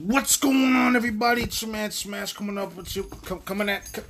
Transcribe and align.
What's 0.00 0.36
going 0.36 0.76
on, 0.76 0.94
everybody? 0.94 1.42
It's 1.42 1.60
your 1.60 1.72
man 1.72 1.90
Smash 1.90 2.32
coming 2.32 2.56
up 2.56 2.76
with 2.76 2.94
you, 2.94 3.02
com- 3.02 3.40
coming 3.40 3.68
at, 3.68 3.92
co- 3.92 4.04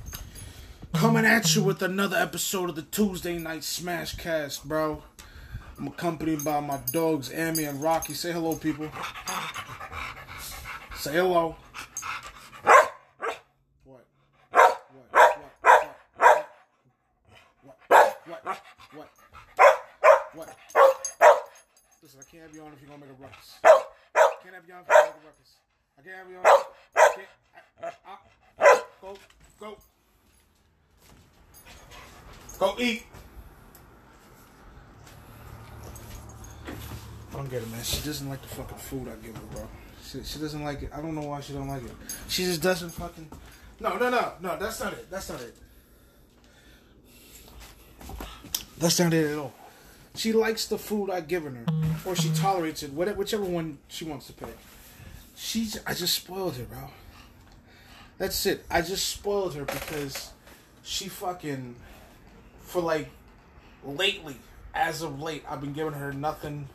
coming 0.93 1.25
at 1.25 1.55
you 1.55 1.63
with 1.63 1.81
another 1.81 2.15
episode 2.15 2.69
of 2.69 2.75
the 2.75 2.83
Tuesday 2.83 3.39
Night 3.39 3.63
Smash 3.63 4.15
Cast, 4.15 4.67
bro. 4.67 5.01
I'm 5.79 5.87
accompanied 5.87 6.45
by 6.45 6.59
my 6.59 6.77
dogs, 6.91 7.33
Amy 7.33 7.63
and 7.63 7.81
Rocky. 7.81 8.13
Say 8.13 8.31
hello, 8.31 8.55
people. 8.55 8.87
Say 10.95 11.13
hello. 11.13 11.55
What? 12.61 12.93
What? 13.83 14.05
What? 14.51 14.83
What? 14.91 15.39
What? 17.87 18.05
What? 18.27 18.59
What? 18.93 19.09
What? 20.35 20.55
Listen, 22.03 22.19
I 22.19 22.31
can't 22.31 22.43
have 22.43 22.53
you 22.53 22.61
on 22.61 22.73
if 22.73 22.79
you're 22.79 22.91
gonna 22.91 23.01
make 23.01 23.09
a 23.09 23.23
ruckus. 23.23 23.55
Can't 24.43 24.53
have 24.53 24.67
you 24.67 24.73
on 24.75 24.81
if 24.81 24.87
you're 24.87 24.97
gonna 24.97 25.07
make 25.07 25.23
a 25.23 25.25
ruckus. 25.25 25.49
I 25.99 26.01
can't 26.01 26.15
have 26.17 26.29
you 26.29 26.37
on. 26.37 26.45
I 26.45 27.91
I, 28.07 28.17
I, 28.59 28.81
go, 29.01 29.17
go, 29.59 29.77
go 32.57 32.75
eat. 32.79 33.03
I 36.67 37.33
don't 37.33 37.49
get 37.49 37.63
it, 37.63 37.71
man. 37.71 37.83
She 37.83 38.01
doesn't 38.05 38.29
like 38.29 38.41
the 38.41 38.47
fucking 38.47 38.77
food 38.77 39.07
I 39.09 39.25
give 39.25 39.35
her, 39.35 39.43
bro. 39.51 39.67
She, 40.05 40.23
she 40.23 40.39
doesn't 40.39 40.63
like 40.63 40.83
it. 40.83 40.91
I 40.93 41.01
don't 41.01 41.15
know 41.15 41.27
why 41.27 41.41
she 41.41 41.53
don't 41.53 41.67
like 41.67 41.83
it. 41.83 41.91
She 42.29 42.45
just 42.45 42.61
doesn't 42.61 42.91
fucking. 42.91 43.29
No, 43.81 43.97
no, 43.97 44.09
no, 44.09 44.33
no. 44.41 44.57
That's 44.57 44.79
not 44.79 44.93
it. 44.93 45.09
That's 45.11 45.29
not 45.29 45.41
it. 45.41 45.55
That's 48.77 48.99
not 48.99 49.13
it 49.13 49.31
at 49.31 49.37
all. 49.37 49.53
She 50.15 50.31
likes 50.31 50.65
the 50.67 50.77
food 50.77 51.09
I've 51.09 51.27
given 51.27 51.55
her, 51.55 51.65
or 52.05 52.15
she 52.15 52.29
tolerates 52.31 52.83
it, 52.83 52.93
whatever, 52.93 53.17
whichever 53.17 53.43
one 53.43 53.79
she 53.89 54.05
wants 54.05 54.27
to 54.27 54.33
pick. 54.33 54.57
She's, 55.41 55.79
I 55.87 55.93
just 55.93 56.15
spoiled 56.15 56.57
her, 56.57 56.65
bro. 56.65 56.89
That's 58.17 58.45
it. 58.45 58.65
I 58.69 58.81
just 58.81 59.07
spoiled 59.07 59.55
her 59.55 59.63
because 59.63 60.33
she 60.83 61.07
fucking, 61.07 61.77
for 62.59 62.81
like, 62.81 63.09
lately, 63.85 64.35
as 64.73 65.01
of 65.01 65.21
late, 65.21 65.45
I've 65.47 65.61
been 65.61 65.71
giving 65.71 65.93
her 65.93 66.11
nothing, 66.11 66.67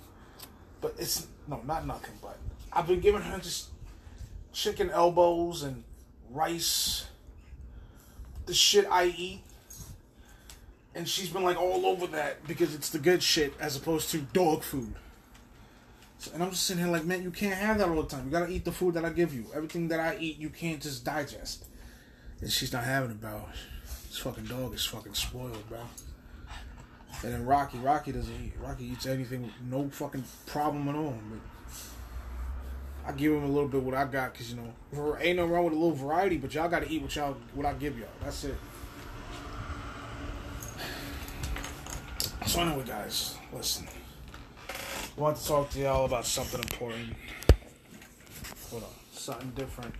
but 0.80 0.94
it's, 0.98 1.26
no, 1.46 1.60
not 1.66 1.86
nothing, 1.86 2.14
but 2.22 2.38
I've 2.72 2.86
been 2.86 3.00
giving 3.00 3.20
her 3.20 3.38
just 3.38 3.68
chicken 4.54 4.88
elbows 4.88 5.62
and 5.62 5.84
rice, 6.30 7.06
the 8.46 8.54
shit 8.54 8.86
I 8.90 9.14
eat 9.16 9.42
and 10.94 11.08
she's 11.08 11.28
been 11.28 11.42
like 11.42 11.60
all 11.60 11.86
over 11.86 12.06
that 12.06 12.46
because 12.46 12.74
it's 12.74 12.88
the 12.88 12.98
good 12.98 13.22
shit 13.22 13.52
as 13.58 13.76
opposed 13.76 14.10
to 14.10 14.18
dog 14.18 14.62
food. 14.62 14.94
So, 16.18 16.30
and 16.32 16.42
I'm 16.42 16.50
just 16.50 16.64
sitting 16.64 16.82
here 16.82 16.92
like, 16.92 17.04
man, 17.04 17.22
you 17.22 17.30
can't 17.30 17.54
have 17.54 17.78
that 17.78 17.88
all 17.88 18.02
the 18.02 18.08
time. 18.08 18.26
You 18.26 18.30
gotta 18.30 18.50
eat 18.50 18.64
the 18.64 18.72
food 18.72 18.94
that 18.94 19.04
I 19.04 19.10
give 19.10 19.34
you. 19.34 19.46
Everything 19.54 19.88
that 19.88 20.00
I 20.00 20.16
eat, 20.18 20.38
you 20.38 20.48
can't 20.48 20.80
just 20.80 21.04
digest. 21.04 21.66
And 22.40 22.50
she's 22.50 22.72
not 22.72 22.84
having 22.84 23.10
it, 23.10 23.20
bro. 23.20 23.42
This 24.08 24.18
fucking 24.18 24.44
dog 24.44 24.74
is 24.74 24.84
fucking 24.84 25.14
spoiled, 25.14 25.68
bro. 25.68 25.80
And 27.22 27.32
then 27.32 27.46
Rocky, 27.46 27.78
Rocky 27.78 28.12
doesn't 28.12 28.34
eat. 28.44 28.52
Rocky 28.60 28.84
eats 28.86 29.06
anything, 29.06 29.50
no 29.68 29.88
fucking 29.88 30.24
problem 30.46 30.88
at 30.88 30.94
all. 30.94 31.18
But 31.30 31.40
I 33.06 33.12
give 33.12 33.32
him 33.32 33.44
a 33.44 33.48
little 33.48 33.68
bit 33.68 33.82
what 33.82 33.94
I 33.94 34.04
got, 34.04 34.34
cause 34.34 34.50
you 34.50 34.56
know, 34.56 35.16
ain't 35.20 35.36
no 35.36 35.46
wrong 35.46 35.64
with 35.64 35.72
a 35.72 35.76
little 35.76 35.92
variety. 35.92 36.36
But 36.36 36.54
y'all 36.54 36.68
gotta 36.68 36.90
eat 36.90 37.02
what 37.02 37.14
y'all 37.16 37.36
what 37.54 37.66
I 37.66 37.72
give 37.74 37.98
y'all. 37.98 38.08
That's 38.22 38.44
it. 38.44 38.56
So 42.46 42.60
anyway, 42.60 42.84
guys, 42.86 43.36
listen. 43.52 43.86
Want 45.16 45.36
to 45.36 45.46
talk 45.46 45.70
to 45.70 45.78
y'all 45.78 46.04
about 46.06 46.26
something 46.26 46.60
important. 46.60 47.14
Hold 48.70 48.82
on, 48.82 48.90
something 49.12 49.52
different. 49.54 49.94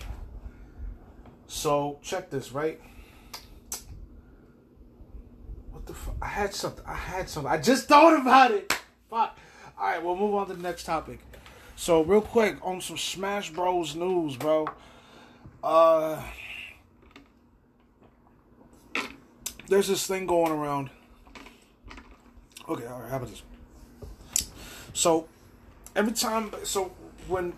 So 1.46 2.00
check 2.02 2.30
this, 2.30 2.50
right? 2.50 2.80
What 5.70 5.86
the 5.86 5.94
fuck? 5.94 6.16
I 6.20 6.26
had 6.26 6.52
something. 6.52 6.84
I 6.84 6.94
had 6.94 7.28
something. 7.28 7.50
I 7.50 7.58
just 7.58 7.86
thought 7.86 8.20
about 8.20 8.50
it. 8.50 8.72
Fuck. 9.08 9.38
All 9.78 9.86
right, 9.86 10.02
we'll 10.02 10.16
move 10.16 10.34
on 10.34 10.48
to 10.48 10.54
the 10.54 10.62
next 10.62 10.82
topic. 10.82 11.20
So 11.76 12.02
real 12.02 12.20
quick 12.20 12.56
on 12.62 12.80
some 12.80 12.98
Smash 12.98 13.50
Bros 13.50 13.94
news, 13.94 14.36
bro. 14.36 14.66
Uh, 15.62 16.20
there's 19.68 19.86
this 19.86 20.08
thing 20.08 20.26
going 20.26 20.50
around. 20.50 20.90
Okay, 22.68 22.86
all 22.86 23.00
right. 23.00 23.10
How 23.10 23.16
about 23.18 23.30
this? 23.30 23.42
So 24.94 25.28
every 25.94 26.12
time, 26.12 26.52
so 26.62 26.92
when, 27.26 27.52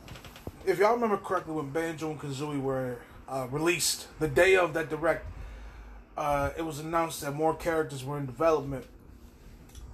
if 0.67 0.79
y'all 0.79 0.95
remember 0.95 1.19
correctly, 1.19 1.53
when 1.55 1.71
Banjo 1.71 2.11
and 2.11 2.19
Kazooie 2.19 2.61
were 2.61 2.97
uh, 3.29 3.47
released, 3.51 4.09
the 4.19 4.27
day 4.27 4.57
of 4.57 4.73
that 4.73 4.89
direct, 4.89 5.27
uh, 6.17 6.51
it 6.57 6.63
was 6.63 6.79
announced 6.79 7.21
that 7.21 7.33
more 7.33 7.55
characters 7.55 8.03
were 8.03 8.17
in 8.17 8.25
development, 8.25 8.87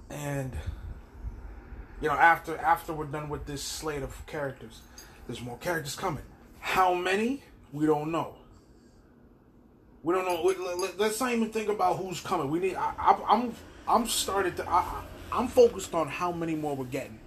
and 0.09 0.53
you 2.01 2.07
know 2.07 2.13
after 2.13 2.57
after 2.57 2.93
we're 2.93 3.03
done 3.03 3.27
with 3.27 3.45
this 3.45 3.61
slate 3.61 4.03
of 4.03 4.25
characters, 4.25 4.79
there's 5.27 5.41
more 5.41 5.57
characters 5.57 5.97
coming. 5.97 6.23
How 6.61 6.93
many? 6.93 7.43
We 7.73 7.85
don't 7.85 8.09
know. 8.09 8.35
We 10.01 10.13
don't 10.13 10.25
know. 10.25 10.93
Let's 10.97 11.19
not 11.19 11.33
even 11.33 11.49
think 11.49 11.67
about 11.67 11.97
who's 11.97 12.21
coming. 12.21 12.49
We 12.49 12.59
need. 12.59 12.75
I, 12.75 12.93
I, 12.97 13.19
I'm 13.27 13.53
I'm 13.85 14.07
started 14.07 14.55
to. 14.57 14.69
I, 14.69 15.03
I'm 15.29 15.49
focused 15.49 15.93
on 15.93 16.07
how 16.07 16.31
many 16.31 16.55
more 16.55 16.73
we're 16.73 16.85
getting. 16.85 17.19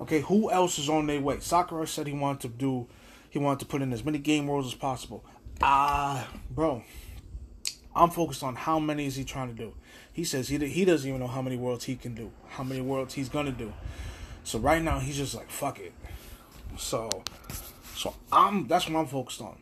Okay, 0.00 0.20
who 0.20 0.50
else 0.50 0.78
is 0.78 0.88
on 0.88 1.06
their 1.06 1.20
way? 1.20 1.40
Sakurai 1.40 1.86
said 1.86 2.06
he 2.06 2.12
wanted 2.12 2.40
to 2.42 2.48
do, 2.48 2.86
he 3.30 3.38
wanted 3.38 3.60
to 3.60 3.66
put 3.66 3.82
in 3.82 3.92
as 3.92 4.04
many 4.04 4.18
game 4.18 4.46
worlds 4.46 4.68
as 4.68 4.74
possible. 4.74 5.24
Ah, 5.60 6.24
uh, 6.24 6.36
bro, 6.50 6.82
I'm 7.96 8.10
focused 8.10 8.44
on 8.44 8.54
how 8.54 8.78
many 8.78 9.06
is 9.06 9.16
he 9.16 9.24
trying 9.24 9.48
to 9.48 9.54
do. 9.54 9.74
He 10.12 10.24
says 10.24 10.48
he 10.48 10.58
he 10.58 10.84
doesn't 10.84 11.08
even 11.08 11.20
know 11.20 11.26
how 11.26 11.42
many 11.42 11.56
worlds 11.56 11.84
he 11.84 11.96
can 11.96 12.14
do, 12.14 12.30
how 12.48 12.62
many 12.62 12.80
worlds 12.80 13.14
he's 13.14 13.28
gonna 13.28 13.52
do. 13.52 13.72
So 14.44 14.58
right 14.58 14.82
now 14.82 14.98
he's 15.00 15.16
just 15.16 15.34
like 15.34 15.50
fuck 15.50 15.80
it. 15.80 15.92
So, 16.76 17.24
so 17.96 18.14
I'm 18.30 18.68
that's 18.68 18.88
what 18.88 18.98
I'm 18.98 19.06
focused 19.06 19.40
on. 19.40 19.58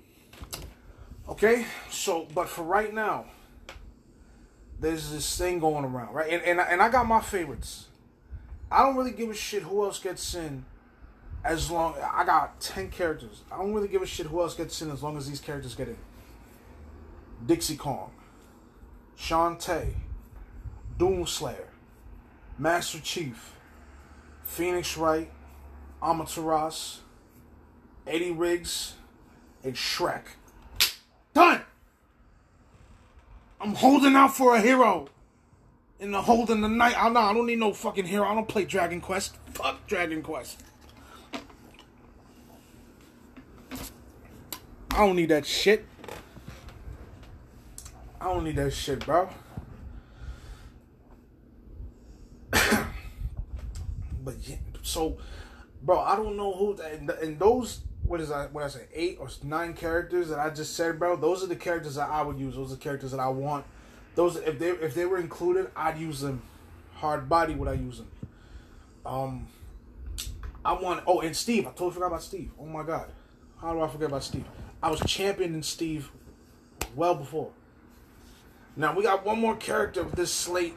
Okay, 1.29 1.67
so 1.91 2.27
but 2.35 2.49
for 2.49 2.63
right 2.63 2.93
now, 2.93 3.27
there's 4.79 5.11
this 5.11 5.37
thing 5.37 5.59
going 5.59 5.85
around, 5.85 6.15
right? 6.15 6.31
And 6.31 6.43
and, 6.43 6.61
and 6.61 6.83
I 6.83 6.89
got 6.89 7.07
my 7.07 7.21
favorites. 7.21 7.87
I 8.71 8.83
don't 8.83 8.97
really 8.97 9.13
give 9.13 9.31
a 9.31 9.35
shit 9.35 9.63
who 9.63 9.85
else 9.85 9.99
gets 9.99 10.35
in 10.35 10.65
as 11.45 11.71
long 11.71 11.95
I 12.13 12.25
got 12.25 12.61
10 12.61 12.91
characters. 12.91 13.43
I 13.51 13.59
don't 13.59 13.73
really 13.73 13.89
give 13.89 14.03
a 14.03 14.07
shit 14.07 14.27
who 14.27 14.41
else 14.41 14.55
gets 14.55 14.83
in 14.83 14.91
as 14.91 15.03
long 15.03 15.17
as 15.17 15.29
these 15.29 15.41
characters 15.41 15.75
get 15.75 15.89
in. 15.89 15.99
Dixie 17.45 17.77
Kong, 17.77 18.11
Shantae, 19.17 19.95
Doomslayer, 20.99 21.69
Master 22.59 22.99
Chief, 22.99 23.53
Phoenix 24.43 24.97
Wright, 24.97 25.31
Amaterasu, 26.03 26.99
Eddie 28.07 28.33
Riggs, 28.33 28.95
and 29.63 29.75
Shrek. 29.75 30.23
Done! 31.35 31.63
I'm 33.61 33.75
holding 33.75 34.17
out 34.17 34.35
for 34.35 34.55
a 34.57 34.61
hero. 34.61 35.09
In 35.99 36.11
the 36.11 36.21
holding 36.21 36.61
the 36.61 36.69
night. 36.69 36.95
I 36.97 37.09
know 37.09 37.21
I 37.21 37.33
don't 37.33 37.47
need 37.47 37.59
no 37.59 37.73
fucking 37.73 38.05
hero. 38.05 38.27
I 38.27 38.35
don't 38.35 38.49
play 38.49 38.65
Dragon 38.65 39.01
Quest. 39.01 39.37
Fuck 39.53 39.87
Dragon 39.87 40.23
Quest. 40.23 40.63
I 44.91 44.99
don't 44.99 45.17
need 45.17 45.31
that 45.31 45.47
shit. 45.47 45.85
I 48.21 48.27
don't 48.27 48.45
need 48.45 48.57
that 48.57 48.73
shit, 48.73 49.05
bro. 49.05 49.29
but 52.51 54.35
yeah, 54.43 54.57
so, 54.83 55.19
bro, 55.83 56.01
I 56.01 56.17
don't 56.17 56.37
know 56.37 56.53
who. 56.55 56.81
And, 56.81 57.11
and 57.11 57.39
those 57.39 57.81
what 58.07 58.21
is 58.21 58.29
that? 58.29 58.53
What 58.53 58.65
I 58.65 58.69
say, 58.69 58.87
eight 58.95 59.19
or 59.21 59.29
nine 59.43 59.75
characters 59.75 60.29
that 60.29 60.39
I 60.39 60.51
just 60.51 60.77
said, 60.77 60.99
bro. 60.99 61.17
Those 61.17 61.43
are 61.43 61.47
the 61.47 61.57
characters 61.57 61.97
that 61.97 62.09
I 62.09 62.23
would 62.23 62.39
use. 62.39 62.55
Those 62.55 62.73
are 62.73 62.77
the 62.77 62.81
characters 62.81 63.11
that 63.11 63.21
I 63.21 63.29
want. 63.29 63.67
Those 64.17 64.37
if 64.37 64.59
they 64.59 64.71
if 64.71 64.95
they 64.95 65.05
were 65.05 65.19
included, 65.19 65.71
I'd 65.77 65.99
use 65.99 66.21
them. 66.21 66.43
Hard 66.95 67.29
body 67.29 67.55
would 67.55 67.69
I 67.69 67.75
use 67.75 67.99
them? 67.99 68.11
Um, 69.05 69.47
I 70.65 70.73
want. 70.73 71.05
Oh, 71.07 71.21
and 71.21 71.37
Steve. 71.37 71.67
I 71.67 71.71
totally 71.71 71.93
forgot 71.93 72.07
about 72.07 72.23
Steve. 72.23 72.51
Oh 72.59 72.65
my 72.65 72.83
god, 72.83 73.13
how 73.61 73.75
do 73.75 73.81
I 73.83 73.89
forget 73.89 74.09
about 74.09 74.25
Steve? 74.25 74.47
I 74.83 74.91
was 74.91 75.01
championing 75.01 75.63
Steve 75.63 76.11
well 76.97 77.15
before. 77.15 77.51
Now 78.75 78.97
we 78.97 79.03
got 79.03 79.25
one 79.25 79.39
more 79.39 79.55
character 79.55 80.01
of 80.01 80.17
this 80.17 80.33
slate 80.33 80.75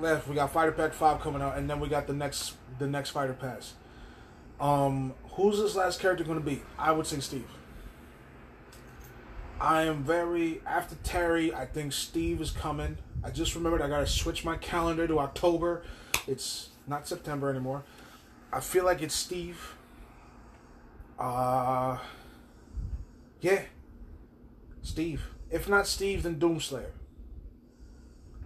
left. 0.00 0.26
We 0.26 0.34
got 0.34 0.52
Fighter 0.52 0.72
Pack 0.72 0.94
Five 0.94 1.20
coming 1.20 1.40
out, 1.40 1.56
and 1.56 1.70
then 1.70 1.78
we 1.78 1.88
got 1.88 2.08
the 2.08 2.14
next 2.14 2.54
the 2.80 2.88
next 2.88 3.10
Fighter 3.10 3.34
Pass. 3.34 3.74
Um, 4.60 5.14
who's 5.34 5.58
this 5.58 5.76
last 5.76 6.00
character 6.00 6.24
going 6.24 6.38
to 6.38 6.44
be? 6.44 6.62
I 6.76 6.90
would 6.90 7.06
say 7.06 7.20
Steve. 7.20 7.46
I 9.60 9.82
am 9.82 10.02
very 10.02 10.60
after 10.66 10.96
Terry. 10.96 11.54
I 11.54 11.66
think 11.66 11.92
Steve 11.92 12.40
is 12.40 12.50
coming. 12.50 12.98
I 13.24 13.30
just 13.30 13.54
remembered 13.54 13.82
I 13.82 13.88
gotta 13.88 14.06
switch 14.06 14.44
my 14.44 14.56
calendar 14.56 15.06
to 15.06 15.18
October. 15.18 15.82
It's 16.26 16.70
not 16.86 17.06
September 17.06 17.50
anymore. 17.50 17.84
I 18.52 18.60
feel 18.60 18.84
like 18.84 19.02
it's 19.02 19.14
Steve. 19.14 19.74
Uh, 21.18 21.98
yeah, 23.40 23.62
Steve. 24.82 25.22
If 25.50 25.68
not 25.68 25.86
Steve, 25.86 26.22
then 26.24 26.36
Doomslayer. 26.40 26.90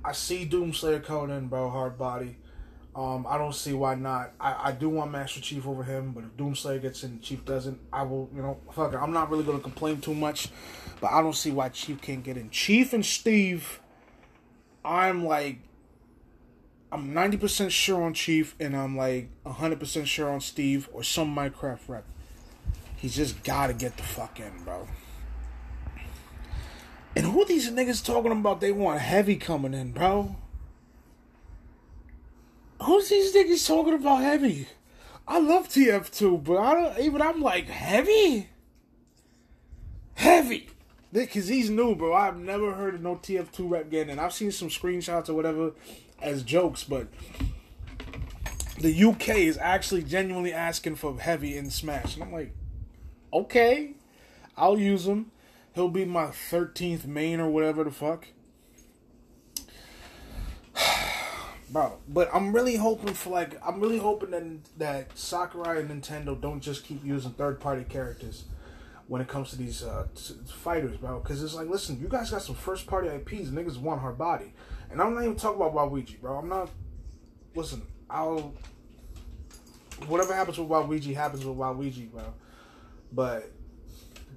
I 0.04 0.12
see 0.12 0.46
Doomslayer 0.46 1.02
coming 1.02 1.36
in, 1.36 1.48
bro. 1.48 1.70
Hard 1.70 1.98
body. 1.98 2.36
Um, 2.96 3.26
I 3.28 3.36
don't 3.36 3.54
see 3.54 3.74
why 3.74 3.94
not. 3.94 4.32
I, 4.40 4.68
I 4.68 4.72
do 4.72 4.88
want 4.88 5.10
Master 5.10 5.38
Chief 5.38 5.66
over 5.66 5.84
him, 5.84 6.12
but 6.12 6.24
if 6.24 6.30
Doomslayer 6.38 6.80
gets 6.80 7.04
in, 7.04 7.20
Chief 7.20 7.44
doesn't. 7.44 7.78
I 7.92 8.02
will, 8.04 8.30
you 8.34 8.40
know, 8.40 8.58
fuck 8.72 8.94
it. 8.94 8.96
I'm 8.96 9.12
not 9.12 9.30
really 9.30 9.44
gonna 9.44 9.60
complain 9.60 10.00
too 10.00 10.14
much, 10.14 10.48
but 10.98 11.12
I 11.12 11.20
don't 11.20 11.34
see 11.34 11.50
why 11.50 11.68
Chief 11.68 12.00
can't 12.00 12.24
get 12.24 12.38
in. 12.38 12.48
Chief 12.48 12.94
and 12.94 13.04
Steve, 13.04 13.80
I'm 14.82 15.26
like, 15.26 15.58
I'm 16.90 17.12
90% 17.12 17.70
sure 17.70 18.02
on 18.02 18.14
Chief, 18.14 18.56
and 18.58 18.74
I'm 18.74 18.96
like 18.96 19.28
100% 19.44 20.06
sure 20.06 20.30
on 20.30 20.40
Steve 20.40 20.88
or 20.90 21.02
some 21.02 21.36
Minecraft 21.36 21.80
rep. 21.88 22.04
He's 22.96 23.14
just 23.14 23.44
gotta 23.44 23.74
get 23.74 23.98
the 23.98 24.04
fuck 24.04 24.40
in, 24.40 24.64
bro. 24.64 24.88
And 27.14 27.26
who 27.26 27.44
these 27.44 27.70
niggas 27.70 28.02
talking 28.02 28.32
about? 28.32 28.62
They 28.62 28.72
want 28.72 29.00
heavy 29.00 29.36
coming 29.36 29.74
in, 29.74 29.92
bro. 29.92 30.36
Who's 32.82 33.08
these 33.08 33.34
niggas 33.34 33.66
talking 33.66 33.94
about 33.94 34.22
heavy? 34.22 34.68
I 35.26 35.38
love 35.38 35.68
TF2, 35.68 36.44
but 36.44 36.58
I 36.58 36.74
don't 36.74 36.98
even. 37.00 37.20
I'm 37.20 37.40
like 37.40 37.68
heavy, 37.68 38.48
heavy, 40.14 40.68
because 41.12 41.48
he's 41.48 41.68
new, 41.68 41.96
bro. 41.96 42.14
I've 42.14 42.38
never 42.38 42.74
heard 42.74 42.94
of 42.94 43.02
no 43.02 43.16
TF2 43.16 43.70
rep 43.70 43.90
getting, 43.90 44.10
and 44.10 44.20
I've 44.20 44.32
seen 44.32 44.52
some 44.52 44.68
screenshots 44.68 45.28
or 45.28 45.34
whatever 45.34 45.72
as 46.22 46.42
jokes, 46.42 46.84
but 46.84 47.08
the 48.78 49.04
UK 49.04 49.30
is 49.38 49.58
actually 49.58 50.02
genuinely 50.02 50.52
asking 50.52 50.96
for 50.96 51.18
heavy 51.18 51.56
in 51.56 51.70
Smash, 51.70 52.14
and 52.14 52.22
I'm 52.22 52.32
like, 52.32 52.54
okay, 53.32 53.94
I'll 54.56 54.78
use 54.78 55.06
him. 55.06 55.32
He'll 55.74 55.88
be 55.88 56.04
my 56.04 56.26
13th 56.26 57.04
main 57.04 57.40
or 57.40 57.50
whatever 57.50 57.84
the 57.84 57.90
fuck. 57.90 58.28
Bro. 61.70 61.98
But 62.08 62.30
I'm 62.32 62.52
really 62.52 62.76
hoping 62.76 63.14
for 63.14 63.30
like 63.30 63.60
I'm 63.66 63.80
really 63.80 63.98
hoping 63.98 64.30
that 64.30 64.44
that 64.78 65.18
Sakurai 65.18 65.80
and 65.80 65.90
Nintendo 65.90 66.40
don't 66.40 66.60
just 66.60 66.84
keep 66.84 67.04
using 67.04 67.32
third 67.32 67.60
party 67.60 67.84
characters 67.84 68.44
when 69.08 69.20
it 69.20 69.28
comes 69.28 69.50
to 69.50 69.56
these 69.56 69.84
uh, 69.84 70.06
fighters, 70.46 70.96
bro. 70.96 71.20
Because 71.20 71.42
it's 71.42 71.54
like, 71.54 71.68
listen, 71.68 72.00
you 72.00 72.08
guys 72.08 72.30
got 72.30 72.42
some 72.42 72.54
first 72.56 72.86
party 72.86 73.08
IPs. 73.08 73.50
Niggas 73.50 73.78
want 73.78 74.02
her 74.02 74.12
body, 74.12 74.52
and 74.90 75.00
I'm 75.00 75.14
not 75.14 75.22
even 75.22 75.36
talking 75.36 75.60
about 75.60 75.74
Waluigi, 75.74 76.20
bro. 76.20 76.38
I'm 76.38 76.48
not. 76.48 76.70
Listen, 77.54 77.82
I'll. 78.10 78.54
Whatever 80.08 80.34
happens 80.34 80.58
with 80.58 80.68
Waluigi 80.68 81.14
happens 81.14 81.44
with 81.44 81.56
Waluigi, 81.56 82.10
bro. 82.10 82.34
But 83.12 83.50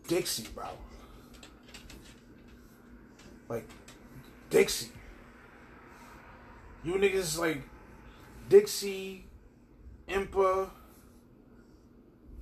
Dixie, 0.08 0.48
bro. 0.56 0.66
Like 3.50 3.68
Dixie. 4.50 4.92
You 6.84 6.94
niggas 6.94 7.38
like 7.38 7.62
Dixie, 8.48 9.26
Impa, 10.08 10.70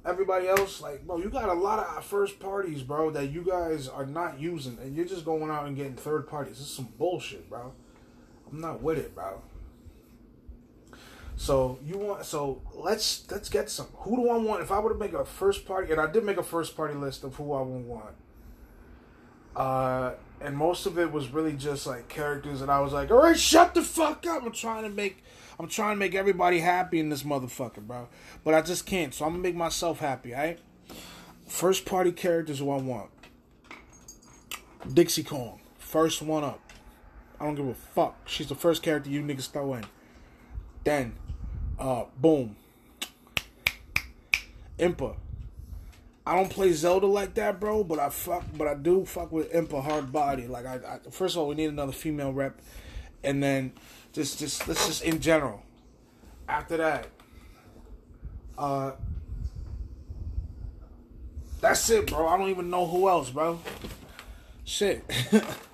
everybody 0.06 0.48
else, 0.48 0.80
like, 0.80 1.06
bro, 1.06 1.18
you 1.18 1.30
got 1.30 1.50
a 1.50 1.54
lot 1.54 1.80
of 1.80 2.06
first 2.06 2.40
parties, 2.40 2.82
bro, 2.82 3.10
that 3.12 3.32
you 3.32 3.44
guys 3.44 3.88
are 3.88 4.06
not 4.06 4.40
using, 4.40 4.78
and 4.82 4.96
you're 4.96 5.06
just 5.06 5.26
going 5.26 5.50
out 5.50 5.66
and 5.66 5.76
getting 5.76 5.96
third 5.96 6.28
parties. 6.28 6.60
This 6.60 6.68
is 6.68 6.74
some 6.74 6.90
bullshit, 6.98 7.50
bro. 7.50 7.74
I'm 8.52 8.62
not 8.62 8.82
with 8.82 8.98
it, 8.98 9.14
bro. 9.14 9.42
So 11.36 11.78
you 11.86 12.00
want 12.00 12.26
so 12.26 12.64
let's 12.74 13.30
let's 13.30 13.48
get 13.48 13.70
some. 13.70 13.88
Who 13.98 14.16
do 14.16 14.30
I 14.30 14.38
want? 14.38 14.64
If 14.64 14.72
I 14.72 14.80
were 14.80 14.92
to 14.92 14.98
make 14.98 15.14
a 15.14 15.24
first 15.24 15.68
party, 15.68 15.92
and 15.92 16.02
I 16.02 16.12
did 16.12 16.24
make 16.24 16.38
a 16.38 16.44
first 16.44 16.76
party 16.76 16.96
list 16.96 17.24
of 17.24 17.36
who 17.36 17.54
I 17.54 17.62
would 17.62 17.86
want. 17.86 18.16
Uh, 19.56 20.14
and 20.42 20.56
most 20.56 20.86
of 20.86 20.98
it 21.00 21.12
was 21.12 21.30
really 21.30 21.54
just 21.54 21.88
like 21.88 22.08
characters 22.08 22.62
and 22.62 22.72
I 22.72 22.80
was 22.82 22.94
like, 22.94 23.12
all 23.12 23.22
right, 23.22 23.38
shut 23.38 23.74
the 23.74 23.82
fuck 23.82 24.26
up. 24.26 24.44
I'm 24.44 24.52
trying 24.52 24.84
to 24.84 24.90
make 24.90 25.24
I'm 25.60 25.68
trying 25.68 25.96
to 25.96 26.00
make 26.00 26.14
everybody 26.14 26.60
happy 26.60 27.00
in 27.00 27.10
this 27.10 27.24
motherfucker, 27.24 27.80
bro. 27.80 28.08
But 28.44 28.54
I 28.54 28.62
just 28.62 28.86
can't, 28.86 29.14
so 29.14 29.26
I'm 29.26 29.32
gonna 29.32 29.44
make 29.44 29.56
myself 29.56 30.00
happy, 30.00 30.34
alright? 30.34 30.60
First 31.48 31.86
party 31.86 32.12
characters 32.12 32.60
who 32.60 32.70
I 32.70 32.78
want. 32.78 33.10
Dixie 34.94 35.24
Kong. 35.24 35.60
First 35.78 36.22
one 36.22 36.44
up. 36.44 36.60
I 37.40 37.46
don't 37.46 37.56
give 37.56 37.68
a 37.68 37.74
fuck. 37.74 38.28
She's 38.28 38.48
the 38.48 38.56
first 38.56 38.84
character 38.84 39.10
you 39.10 39.22
niggas 39.22 39.50
throw 39.50 39.74
in. 39.76 39.86
Then, 40.84 41.16
uh, 41.80 42.06
boom. 42.20 42.56
Impa. 44.78 45.16
I 46.28 46.36
don't 46.36 46.50
play 46.50 46.74
Zelda 46.74 47.08
like 47.08 47.36
that, 47.36 47.58
bro. 47.58 47.86
But 47.86 48.00
I 48.00 48.10
fuck, 48.10 48.44
but 48.58 48.68
I 48.68 48.74
do 48.74 49.06
fuck 49.06 49.32
with 49.32 49.50
Impa 49.54 49.82
hard 49.82 50.12
body. 50.12 50.46
Like 50.46 50.66
I, 50.66 50.76
I, 50.76 51.10
first 51.10 51.36
of 51.36 51.42
all, 51.42 51.48
we 51.48 51.56
need 51.56 51.70
another 51.70 51.94
female 51.94 52.34
rep, 52.34 52.60
and 53.24 53.42
then 53.42 53.72
just, 54.12 54.38
just 54.38 54.68
let's 54.68 54.86
just 54.86 55.04
in 55.04 55.22
general. 55.22 55.64
After 56.50 56.76
that, 56.76 57.08
uh, 58.58 58.92
that's 61.62 61.90
it, 61.92 62.08
bro. 62.08 62.28
I 62.28 62.38
don't 62.38 62.50
even 62.50 62.70
know 62.70 62.86
who 62.86 63.08
else, 63.08 63.30
bro. 63.30 63.62
Shit, 64.66 65.10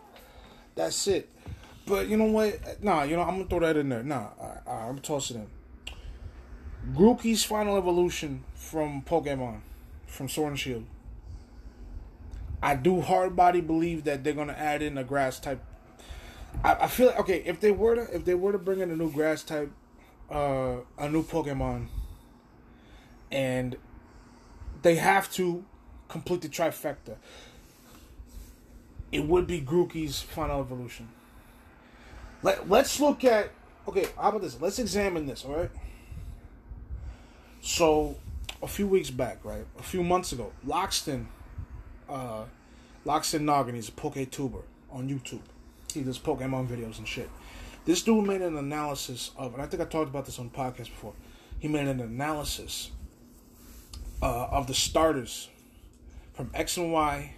that's 0.76 1.08
it. 1.08 1.32
But 1.88 2.10
you 2.10 2.16
know 2.16 2.26
what? 2.26 2.84
Nah, 2.84 3.02
you 3.04 3.16
know 3.16 3.24
I'm 3.24 3.38
gonna 3.38 3.46
throw 3.46 3.62
that 3.62 3.76
in 3.76 3.90
there. 3.90 4.04
Nah, 4.04 4.28
I, 4.40 4.70
I, 4.70 4.74
I'm 4.88 5.00
tossing 5.00 5.38
it. 5.42 5.94
Grookey's 6.94 7.44
final 7.44 7.76
evolution 7.76 8.44
from 8.54 9.02
Pokemon 9.02 9.62
from 10.14 10.30
Sword 10.30 10.52
and 10.52 10.60
Shield. 10.60 10.86
I 12.62 12.76
do 12.76 13.02
hard 13.02 13.36
body 13.36 13.60
believe 13.60 14.06
that 14.06 14.24
they're 14.24 14.34
gonna 14.34 14.54
add 14.54 14.82
in 14.82 14.98
a 14.98 15.04
grass 15.04 15.40
type. 15.40 15.62
I, 16.64 16.76
I 16.76 16.88
feel 16.88 17.08
like 17.08 17.20
okay 17.20 17.44
if 17.46 17.60
they 17.60 17.72
were 17.72 17.96
to 17.96 18.16
if 18.16 18.24
they 18.24 18.36
were 18.36 18.52
to 18.52 18.58
bring 18.58 18.80
in 18.80 18.92
a 18.92 18.96
new 18.96 19.12
grass 19.12 19.44
type, 19.44 19.72
uh, 20.32 20.78
a 20.98 21.10
new 21.10 21.24
Pokemon, 21.24 21.88
and 23.32 23.76
they 24.84 24.96
have 24.96 25.32
to 25.34 25.66
complete 26.08 26.42
the 26.42 26.50
trifecta. 26.50 27.18
It 29.12 29.28
would 29.28 29.48
be 29.48 29.62
Grookey's 29.62 30.22
final 30.22 30.62
evolution. 30.62 31.10
Let 32.44 32.70
Let's 32.70 33.00
look 33.00 33.24
at 33.24 33.50
okay. 33.88 34.08
How 34.16 34.30
about 34.30 34.42
this? 34.42 34.62
Let's 34.62 34.80
examine 34.80 35.26
this. 35.26 35.44
All 35.44 35.56
right. 35.56 35.72
So 37.62 38.18
a 38.64 38.68
few 38.68 38.88
weeks 38.88 39.10
back, 39.10 39.44
right? 39.44 39.66
A 39.78 39.84
few 39.84 40.04
months 40.04 40.32
ago, 40.32 40.54
Lockstin, 40.66 41.26
uh, 42.10 42.46
Lockstin 43.06 43.42
Gnoggin, 43.42 43.76
he's 43.76 43.90
a 43.90 43.92
PokeTuber 43.92 44.62
on 44.90 45.10
YouTube. 45.10 45.42
He 45.94 46.02
does 46.02 46.18
Pokemon 46.18 46.68
videos 46.68 46.98
and 46.98 47.08
shit. 47.08 47.30
This 47.86 48.02
dude 48.02 48.26
made 48.26 48.42
an 48.42 48.56
analysis 48.56 49.32
of, 49.38 49.54
and 49.54 49.62
I 49.62 49.66
think 49.66 49.82
I 49.82 49.86
talked 49.86 50.10
about 50.10 50.26
this 50.26 50.40
on 50.40 50.50
podcast 50.50 50.86
before. 50.86 51.14
He 51.60 51.68
made 51.68 51.88
an 51.88 52.00
analysis 52.00 52.92
uh, 54.22 54.46
of 54.46 54.68
the 54.68 54.74
starters 54.74 55.50
from 56.34 56.50
X 56.54 56.78
and 56.78 56.94
Y, 56.94 57.34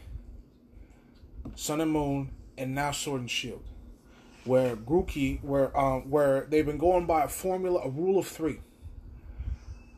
Sun 1.56 1.82
and 1.82 1.92
Moon, 1.92 2.30
and 2.58 2.76
now 2.76 2.92
Sword 2.92 3.22
and 3.22 3.32
Shield, 3.32 3.64
where 4.46 4.76
Grookey, 4.76 5.44
where 5.44 5.76
um, 5.78 6.10
where 6.10 6.46
they've 6.50 6.66
been 6.66 6.78
going 6.78 7.08
by 7.08 7.24
a 7.24 7.28
formula, 7.28 7.82
a 7.84 7.90
rule 7.90 8.20
of 8.20 8.28
three 8.28 8.60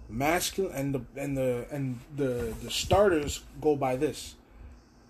masculine 0.09 0.73
and 0.73 0.95
the 0.95 1.21
and 1.21 1.37
the 1.37 1.65
and 1.71 1.99
the 2.15 2.53
the 2.63 2.71
starters 2.71 3.43
go 3.61 3.75
by 3.75 3.95
this. 3.95 4.35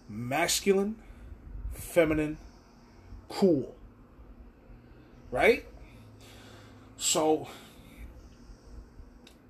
Masculine 0.10 0.96
feminine 1.74 2.38
cool. 3.30 3.76
Right? 5.32 5.66
So 6.98 7.48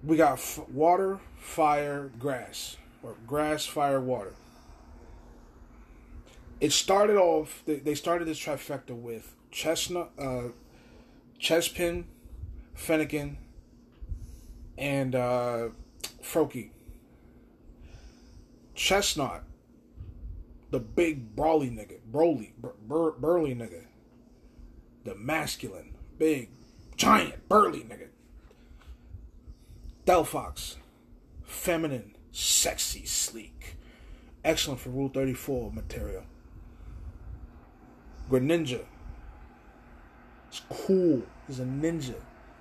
we 0.03 0.17
got 0.17 0.33
f- 0.33 0.67
water 0.69 1.19
fire 1.37 2.11
grass. 2.19 2.77
Or 3.03 3.15
grass 3.27 3.65
fire 3.65 4.01
water. 4.01 4.33
It 6.59 6.71
started 6.71 7.15
off 7.15 7.61
they, 7.65 7.75
they 7.75 7.95
started 7.95 8.27
this 8.27 8.39
trifecta 8.39 8.91
with 8.95 9.35
chesnaught 9.51 10.09
uh 10.19 10.49
chespin 11.39 12.05
fennekin 12.75 13.37
and 14.77 15.15
uh, 15.15 15.69
Froakie. 16.21 16.71
Chesnaught, 18.75 19.41
the 20.69 20.79
big 20.79 21.35
brawly 21.35 21.69
nigga, 21.69 21.99
Broly, 22.11 22.51
bur- 22.57 23.13
burly 23.13 23.55
nigga, 23.55 23.85
the 25.03 25.15
masculine, 25.15 25.95
big, 26.19 26.49
giant, 26.95 27.49
burly 27.49 27.79
nigga. 27.79 28.09
Delphox, 30.05 30.75
feminine, 31.43 32.15
sexy, 32.31 33.05
sleek, 33.05 33.77
excellent 34.43 34.79
for 34.79 34.89
Rule 34.91 35.09
34 35.09 35.71
material. 35.71 36.23
Greninja, 38.29 38.85
it's 40.49 40.61
cool. 40.69 41.23
He's 41.47 41.59
a 41.59 41.63
ninja. 41.63 42.15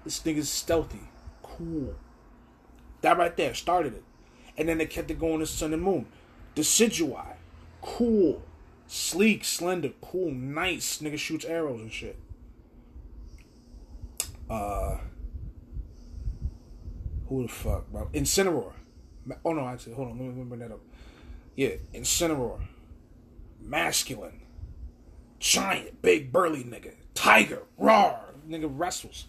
This 0.04 0.20
nigga's 0.20 0.48
stealthy. 0.48 1.00
Cool. 1.42 1.94
That 3.02 3.18
right 3.18 3.36
there 3.36 3.54
started 3.54 3.94
it. 3.94 4.04
And 4.56 4.68
then 4.68 4.78
they 4.78 4.86
kept 4.86 5.10
it 5.10 5.18
going 5.18 5.40
to 5.40 5.46
Sun 5.46 5.72
and 5.72 5.82
Moon. 5.82 6.06
Decidueye, 6.54 7.36
cool, 7.82 8.42
sleek, 8.86 9.44
slender, 9.44 9.90
cool, 10.00 10.30
nice. 10.30 10.98
Nigga 10.98 11.18
shoots 11.18 11.44
arrows 11.44 11.80
and 11.80 11.92
shit. 11.92 12.18
Uh, 14.48 14.98
who 17.28 17.42
the 17.42 17.48
fuck, 17.48 17.90
bro? 17.90 18.08
Incineroar. 18.14 18.72
Oh 19.44 19.52
no, 19.52 19.66
actually, 19.66 19.94
hold 19.94 20.08
on. 20.08 20.18
Let 20.18 20.20
me, 20.20 20.28
let 20.28 20.36
me 20.36 20.44
bring 20.44 20.60
that 20.60 20.72
up. 20.72 20.80
Yeah, 21.56 21.70
Incineroar. 21.92 22.60
Masculine. 23.60 24.40
Giant, 25.38 26.00
big, 26.00 26.32
burly 26.32 26.64
nigga. 26.64 26.94
Tiger. 27.14 27.62
Raw. 27.76 28.20
Nigga 28.48 28.70
wrestles. 28.70 29.26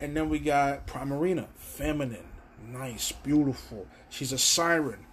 And 0.00 0.16
then 0.16 0.28
we 0.28 0.38
got 0.38 0.86
Primarina. 0.86 1.48
Feminine. 1.56 2.24
Nice. 2.70 3.12
Beautiful. 3.12 3.86
She's 4.08 4.32
a 4.32 4.38
siren. 4.38 5.06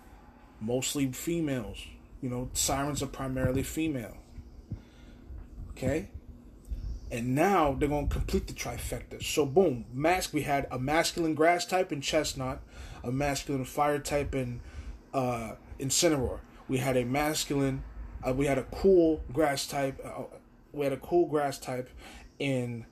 Mostly 0.60 1.12
females. 1.12 1.86
You 2.22 2.30
know, 2.30 2.50
sirens 2.54 3.02
are 3.02 3.08
primarily 3.08 3.64
female. 3.64 4.18
Okay? 5.72 6.10
And 7.12 7.36
now 7.36 7.74
they're 7.74 7.90
going 7.90 8.08
to 8.08 8.14
complete 8.14 8.48
the 8.48 8.54
trifecta. 8.54 9.22
So, 9.22 9.46
boom. 9.46 9.86
Mask, 9.94 10.34
we 10.34 10.44
had 10.44 10.68
a 10.72 10.80
masculine 10.80 11.36
grass 11.36 11.66
type 11.66 11.92
in 11.92 12.00
Chesnaught, 12.00 12.60
a 13.04 13.12
masculine 13.12 13.66
fire 13.66 14.00
type 14.00 14.34
in 14.34 14.62
uh, 15.14 15.54
Incineroar. 15.80 16.40
We 16.68 16.78
had 16.78 16.96
a 16.96 17.04
masculine, 17.04 17.84
uh, 18.26 18.34
we 18.34 18.46
had 18.46 18.58
a 18.58 18.64
cool 18.64 19.22
grass 19.34 19.68
type, 19.68 20.00
uh, 20.06 20.24
we 20.72 20.86
had 20.86 20.94
a 20.94 20.98
cool 20.98 21.26
grass 21.26 21.58
type 21.58 21.90
in 22.40 22.86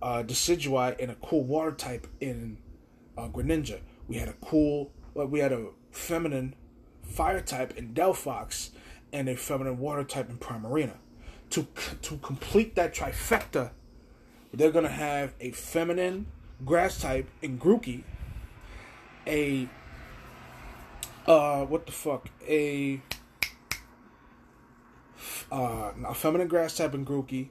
uh, 0.00 0.22
Decidueye 0.22 0.96
and 0.98 1.10
a 1.10 1.16
cool 1.16 1.44
water 1.44 1.72
type 1.72 2.06
in 2.20 2.56
uh, 3.18 3.28
Greninja. 3.28 3.80
We 4.10 4.16
had 4.16 4.28
a 4.28 4.34
cool, 4.44 4.90
uh, 5.16 5.24
we 5.24 5.38
had 5.38 5.52
a 5.52 5.68
feminine 5.92 6.56
fire 7.04 7.40
type 7.40 7.76
in 7.76 7.94
Delphox 7.94 8.70
and 9.12 9.28
a 9.28 9.36
feminine 9.36 9.78
water 9.78 10.02
type 10.02 10.28
in 10.28 10.36
Primarina. 10.36 10.96
To, 11.50 11.68
to 12.02 12.16
complete 12.16 12.74
that 12.74 12.92
trifecta, 12.92 13.70
they're 14.52 14.72
going 14.72 14.84
to 14.84 14.90
have 14.90 15.34
a 15.38 15.52
feminine 15.52 16.26
grass 16.64 17.00
type 17.00 17.28
in 17.40 17.56
Grookey, 17.56 18.02
a, 19.28 19.68
uh, 21.28 21.64
what 21.66 21.86
the 21.86 21.92
fuck, 21.92 22.30
a, 22.48 23.00
uh, 25.52 25.92
a 26.04 26.14
feminine 26.14 26.48
grass 26.48 26.76
type 26.76 26.94
in 26.94 27.06
Grookey, 27.06 27.50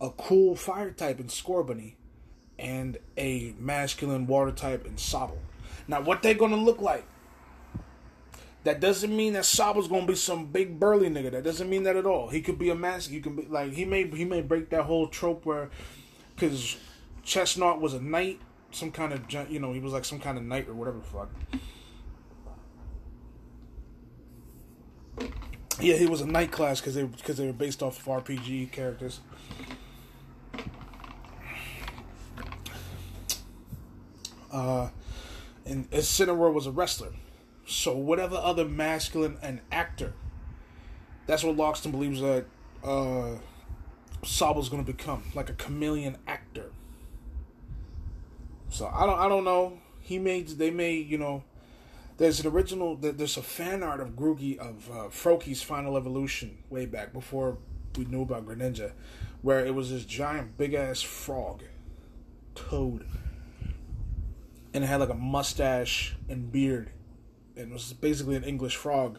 a 0.00 0.08
cool 0.08 0.56
fire 0.56 0.90
type 0.90 1.20
in 1.20 1.26
Scorbunny, 1.26 1.96
and 2.58 2.96
a 3.18 3.54
masculine 3.58 4.26
water 4.26 4.52
type 4.52 4.86
in 4.86 4.94
Sobble. 4.94 5.36
Now, 5.88 6.00
what 6.00 6.22
they're 6.22 6.34
gonna 6.34 6.56
look 6.56 6.80
like? 6.80 7.04
That 8.64 8.80
doesn't 8.80 9.16
mean 9.16 9.34
that 9.34 9.44
Sobble's 9.44 9.86
gonna 9.86 10.06
be 10.06 10.16
some 10.16 10.46
big 10.46 10.80
burly 10.80 11.08
nigga. 11.08 11.30
That 11.30 11.44
doesn't 11.44 11.70
mean 11.70 11.84
that 11.84 11.94
at 11.94 12.04
all. 12.04 12.28
He 12.28 12.40
could 12.40 12.58
be 12.58 12.70
a 12.70 12.74
mask. 12.74 13.10
You 13.10 13.20
can 13.20 13.36
be 13.36 13.46
like 13.48 13.72
he 13.72 13.84
may 13.84 14.08
he 14.08 14.24
may 14.24 14.42
break 14.42 14.70
that 14.70 14.82
whole 14.82 15.06
trope 15.06 15.46
where, 15.46 15.70
because 16.34 16.76
Chesnaught 17.24 17.80
was 17.80 17.94
a 17.94 18.00
knight, 18.00 18.40
some 18.72 18.90
kind 18.90 19.12
of 19.12 19.50
you 19.50 19.60
know 19.60 19.72
he 19.72 19.78
was 19.78 19.92
like 19.92 20.04
some 20.04 20.18
kind 20.18 20.36
of 20.36 20.44
knight 20.44 20.68
or 20.68 20.74
whatever 20.74 21.00
fuck. 21.00 21.30
Yeah, 25.78 25.96
he 25.96 26.06
was 26.06 26.20
a 26.20 26.26
knight 26.26 26.50
class 26.50 26.80
because 26.80 26.94
they 26.94 27.04
because 27.04 27.36
they 27.36 27.46
were 27.46 27.52
based 27.52 27.82
off 27.82 27.98
of 27.98 28.24
RPG 28.24 28.72
characters. 28.72 29.20
Uh, 34.50 34.88
and 35.66 35.90
Incineroar 35.90 36.52
was 36.52 36.66
a 36.66 36.70
wrestler. 36.70 37.10
So 37.66 37.96
whatever 37.96 38.36
other 38.36 38.64
masculine 38.64 39.38
and 39.42 39.60
actor, 39.72 40.14
that's 41.26 41.42
what 41.42 41.56
Lockstin 41.56 41.90
believes 41.90 42.20
that 42.20 42.46
uh, 42.84 43.38
Sobble's 44.24 44.68
going 44.68 44.84
to 44.84 44.90
become, 44.90 45.24
like 45.34 45.50
a 45.50 45.54
chameleon 45.54 46.16
actor. 46.26 46.70
So 48.68 48.86
I 48.86 49.06
don't 49.06 49.18
I 49.18 49.28
don't 49.28 49.44
know. 49.44 49.78
He 50.00 50.18
made 50.18 50.48
they 50.48 50.70
made 50.70 51.08
you 51.08 51.18
know. 51.18 51.44
There's 52.18 52.40
an 52.40 52.46
original. 52.46 52.96
There's 52.96 53.36
a 53.36 53.42
fan 53.42 53.82
art 53.82 54.00
of 54.00 54.10
Grookey 54.10 54.56
of 54.56 54.90
uh, 54.90 55.10
final 55.10 55.96
evolution 55.96 56.58
way 56.70 56.86
back 56.86 57.12
before 57.12 57.58
we 57.96 58.06
knew 58.06 58.22
about 58.22 58.46
Greninja, 58.46 58.92
where 59.42 59.64
it 59.64 59.74
was 59.74 59.90
this 59.90 60.04
giant 60.04 60.56
big 60.56 60.72
ass 60.74 61.02
frog, 61.02 61.62
toad, 62.54 63.06
and 64.76 64.84
it 64.84 64.88
had 64.88 65.00
like 65.00 65.08
a 65.08 65.14
mustache 65.14 66.14
and 66.28 66.52
beard 66.52 66.90
and 67.56 67.72
was 67.72 67.94
basically 67.94 68.36
an 68.36 68.44
English 68.44 68.76
frog. 68.76 69.18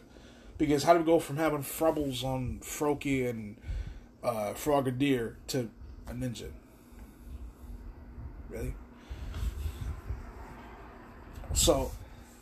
Because 0.56 0.84
how 0.84 0.92
do 0.92 1.00
we 1.00 1.04
go 1.04 1.18
from 1.18 1.36
having 1.36 1.64
Frubbles 1.64 2.22
on 2.22 2.60
Froakie 2.62 3.28
and 3.28 3.56
uh, 4.22 4.52
Frogadier 4.54 5.34
to 5.48 5.68
a 6.06 6.12
ninja? 6.12 6.50
Really? 8.48 8.72
So, 11.54 11.90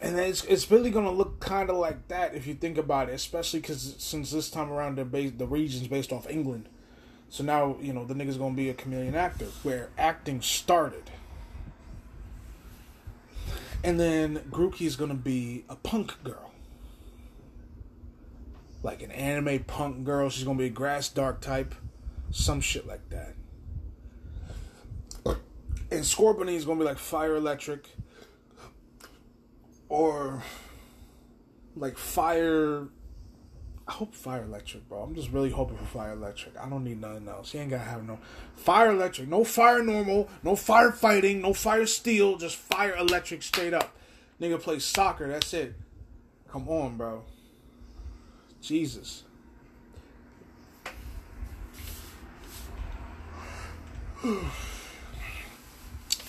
and 0.02 0.18
it's 0.18 0.44
it's 0.44 0.70
really 0.70 0.90
gonna 0.90 1.10
look 1.10 1.40
kind 1.40 1.70
of 1.70 1.76
like 1.76 2.08
that 2.08 2.34
if 2.34 2.46
you 2.46 2.52
think 2.52 2.76
about 2.76 3.08
it, 3.08 3.14
especially 3.14 3.60
because 3.60 3.94
since 3.96 4.30
this 4.30 4.50
time 4.50 4.70
around 4.70 4.98
the 4.98 5.04
the 5.30 5.46
region's 5.46 5.88
based 5.88 6.12
off 6.12 6.28
England, 6.28 6.68
so 7.30 7.42
now 7.42 7.76
you 7.80 7.94
know 7.94 8.04
the 8.04 8.14
nigga's 8.14 8.36
gonna 8.36 8.54
be 8.54 8.68
a 8.68 8.74
chameleon 8.74 9.14
actor 9.14 9.46
where 9.62 9.88
acting 9.96 10.42
started. 10.42 11.10
And 13.84 14.00
then 14.00 14.38
Grookey's 14.50 14.96
gonna 14.96 15.14
be 15.14 15.64
a 15.68 15.76
punk 15.76 16.22
girl. 16.24 16.50
Like 18.82 19.02
an 19.02 19.10
anime 19.10 19.64
punk 19.64 20.04
girl. 20.04 20.28
She's 20.28 20.44
gonna 20.44 20.58
be 20.58 20.66
a 20.66 20.70
grass 20.70 21.08
dark 21.08 21.40
type. 21.40 21.74
Some 22.30 22.60
shit 22.60 22.86
like 22.86 23.08
that. 23.10 23.34
And 25.90 26.02
Scorbunny 26.02 26.54
is 26.54 26.64
gonna 26.64 26.80
be 26.80 26.84
like 26.84 26.98
fire 26.98 27.36
electric. 27.36 27.88
Or 29.88 30.42
like 31.76 31.96
fire 31.96 32.88
I 33.88 33.92
hope 33.92 34.14
Fire 34.14 34.42
Electric, 34.42 34.88
bro. 34.88 35.02
I'm 35.02 35.14
just 35.14 35.30
really 35.30 35.50
hoping 35.50 35.76
for 35.76 35.84
Fire 35.84 36.10
Electric. 36.12 36.58
I 36.58 36.68
don't 36.68 36.82
need 36.82 37.00
nothing 37.00 37.28
else. 37.28 37.52
He 37.52 37.58
ain't 37.58 37.70
gotta 37.70 37.84
have 37.84 38.02
no 38.04 38.18
Fire 38.56 38.90
Electric. 38.90 39.28
No 39.28 39.44
Fire 39.44 39.80
Normal. 39.82 40.28
No 40.42 40.56
Fire 40.56 40.90
Fighting. 40.90 41.42
No 41.42 41.52
Fire 41.52 41.86
Steel. 41.86 42.36
Just 42.36 42.56
Fire 42.56 42.96
Electric 42.96 43.44
straight 43.44 43.72
up. 43.72 43.96
Nigga 44.40 44.60
plays 44.60 44.84
soccer. 44.84 45.28
That's 45.28 45.54
it. 45.54 45.74
Come 46.50 46.68
on, 46.68 46.96
bro. 46.96 47.22
Jesus. 48.60 49.22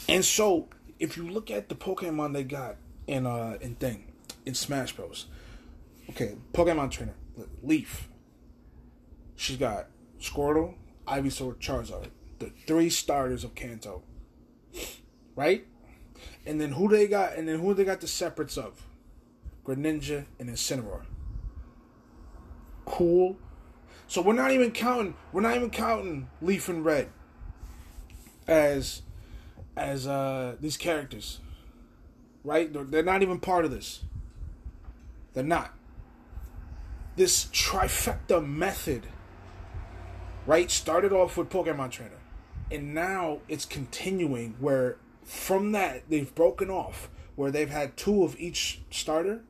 and 0.08 0.24
so, 0.24 0.68
if 1.00 1.18
you 1.18 1.28
look 1.28 1.50
at 1.50 1.70
the 1.70 1.76
Pokemon 1.76 2.34
they 2.34 2.44
got 2.44 2.76
in 3.08 3.26
uh 3.26 3.58
in 3.62 3.74
thing 3.76 4.12
in 4.46 4.54
Smash 4.54 4.92
Bros. 4.96 5.26
Okay, 6.12 6.36
Pokemon 6.54 6.92
trainer 6.92 7.16
Leaf. 7.64 8.10
She's 9.36 9.58
got 9.58 9.88
Squirtle, 10.20 10.76
Ivysaur, 11.08 11.56
Charizard, 11.56 12.10
the 12.40 12.52
three 12.66 12.90
starters 12.90 13.44
of 13.44 13.56
Kanto. 13.56 14.04
Right? 15.36 15.66
And 16.46 16.60
then 16.60 16.72
who 16.74 16.88
they 16.88 17.08
got? 17.08 17.36
And 17.36 17.48
then 17.48 17.60
who 17.60 17.74
they 17.74 17.86
got 17.86 18.02
the 18.02 18.08
separates 18.08 18.58
of? 18.58 18.84
Greninja 19.66 20.26
and 20.40 20.50
Incineroar. 20.50 21.02
Cool. 22.86 23.38
So 24.08 24.22
we're 24.22 24.34
not 24.34 24.52
even 24.52 24.72
counting. 24.72 25.16
We're 25.34 25.42
not 25.42 25.56
even 25.56 25.70
counting 25.70 26.30
Leaf 26.42 26.70
and 26.70 26.86
Red 26.86 27.10
as 28.48 29.02
as 29.76 30.08
uh 30.08 30.56
these 30.60 30.78
characters. 30.78 31.40
Right? 32.44 32.72
They're, 32.72 32.86
they're 32.86 33.04
not 33.04 33.22
even 33.22 33.40
part 33.40 33.66
of 33.66 33.72
this. 33.72 34.04
They're 35.34 35.44
not 35.44 35.77
this 37.18 37.46
trifecta 37.46 38.46
method, 38.48 39.08
right, 40.46 40.72
started 40.72 41.12
off 41.12 41.36
with 41.36 41.50
Pokemon 41.50 41.92
Trainer. 41.92 42.12
And 42.72 42.94
now 42.94 43.40
it's 43.50 43.66
continuing 43.66 44.56
where 44.60 44.98
from 45.24 45.72
that 45.74 46.04
they've 46.10 46.34
broken 46.34 46.70
off, 46.70 47.10
where 47.36 47.52
they've 47.52 47.70
had 47.70 47.98
two 47.98 48.24
of 48.24 48.40
each 48.40 48.82
starter 48.92 49.42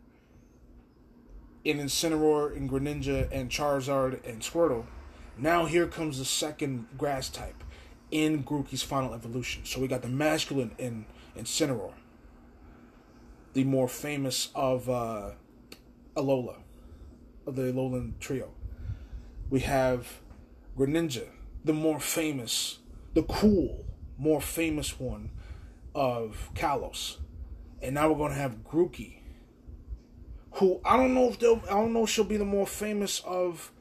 in 1.63 1.77
Incineroar, 1.77 2.55
and 2.55 2.69
Greninja, 2.69 3.27
and 3.29 3.49
Charizard, 3.49 4.25
and 4.25 4.41
Squirtle. 4.41 4.85
Now 5.37 5.65
here 5.65 5.87
comes 5.87 6.19
the 6.19 6.25
second 6.25 6.87
grass 6.97 7.27
type 7.27 7.63
in 8.09 8.43
Grookey's 8.43 8.81
final 8.81 9.13
evolution. 9.13 9.65
So 9.65 9.81
we 9.81 9.87
got 9.89 10.01
the 10.01 10.07
masculine 10.07 10.71
in 10.77 11.05
Incineroar, 11.37 11.91
the 13.51 13.65
more 13.65 13.89
famous 13.89 14.49
of 14.55 14.89
uh, 14.89 15.31
Alola 16.15 16.59
of 17.47 17.55
the 17.55 17.63
Alolan 17.63 18.19
trio. 18.19 18.49
We 19.49 19.61
have 19.61 20.19
Greninja, 20.77 21.27
the 21.63 21.73
more 21.73 21.99
famous, 21.99 22.79
the 23.13 23.23
cool, 23.23 23.85
more 24.17 24.41
famous 24.41 24.99
one 24.99 25.31
of 25.95 26.51
Kalos. 26.53 27.17
And 27.81 27.95
now 27.95 28.09
we're 28.09 28.17
going 28.17 28.33
to 28.33 28.37
have 28.37 28.63
Grookey, 28.63 29.19
who 30.53 30.81
I 30.83 30.97
don't 30.97 31.13
know 31.13 31.29
if 31.29 31.39
they'll 31.39 31.61
I 31.67 31.75
don't 31.75 31.93
know 31.93 32.03
if 32.03 32.09
she'll 32.09 32.23
be 32.23 32.37
the 32.37 32.45
more 32.45 32.67
famous 32.67 33.21
of 33.25 33.71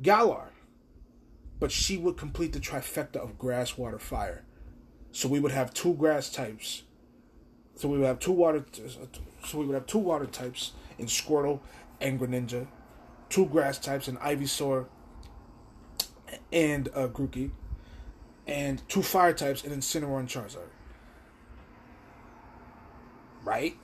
Galar, 0.00 0.52
but 1.60 1.70
she 1.70 1.96
would 1.96 2.16
complete 2.16 2.52
the 2.52 2.60
trifecta 2.60 3.16
of 3.16 3.38
grass, 3.38 3.78
water, 3.78 3.98
fire. 3.98 4.44
So 5.12 5.28
we 5.28 5.38
would 5.38 5.52
have 5.52 5.72
two 5.72 5.94
grass 5.94 6.30
types. 6.30 6.82
So 7.76 7.88
we 7.88 7.98
would 7.98 8.06
have 8.06 8.18
two 8.18 8.32
water. 8.32 8.64
So 9.44 9.58
we 9.58 9.66
would 9.66 9.74
have 9.74 9.86
two 9.86 9.98
water 9.98 10.26
types 10.26 10.72
in 10.98 11.06
Squirtle 11.06 11.60
and 12.00 12.18
Greninja, 12.18 12.66
two 13.32 13.46
grass 13.46 13.78
types 13.78 14.08
in 14.08 14.16
Ivysaur 14.18 14.86
and 16.52 16.88
uh, 16.88 17.08
Grookey, 17.08 17.50
and 18.46 18.86
two 18.88 19.02
fire 19.02 19.32
types 19.32 19.64
in 19.64 19.72
Incineroar 19.72 20.20
and 20.20 20.28
Charizard. 20.28 20.68
Right? 23.42 23.76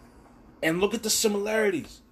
And 0.62 0.80
look 0.80 0.92
at 0.92 1.02
the 1.02 1.10
similarities. 1.10 2.02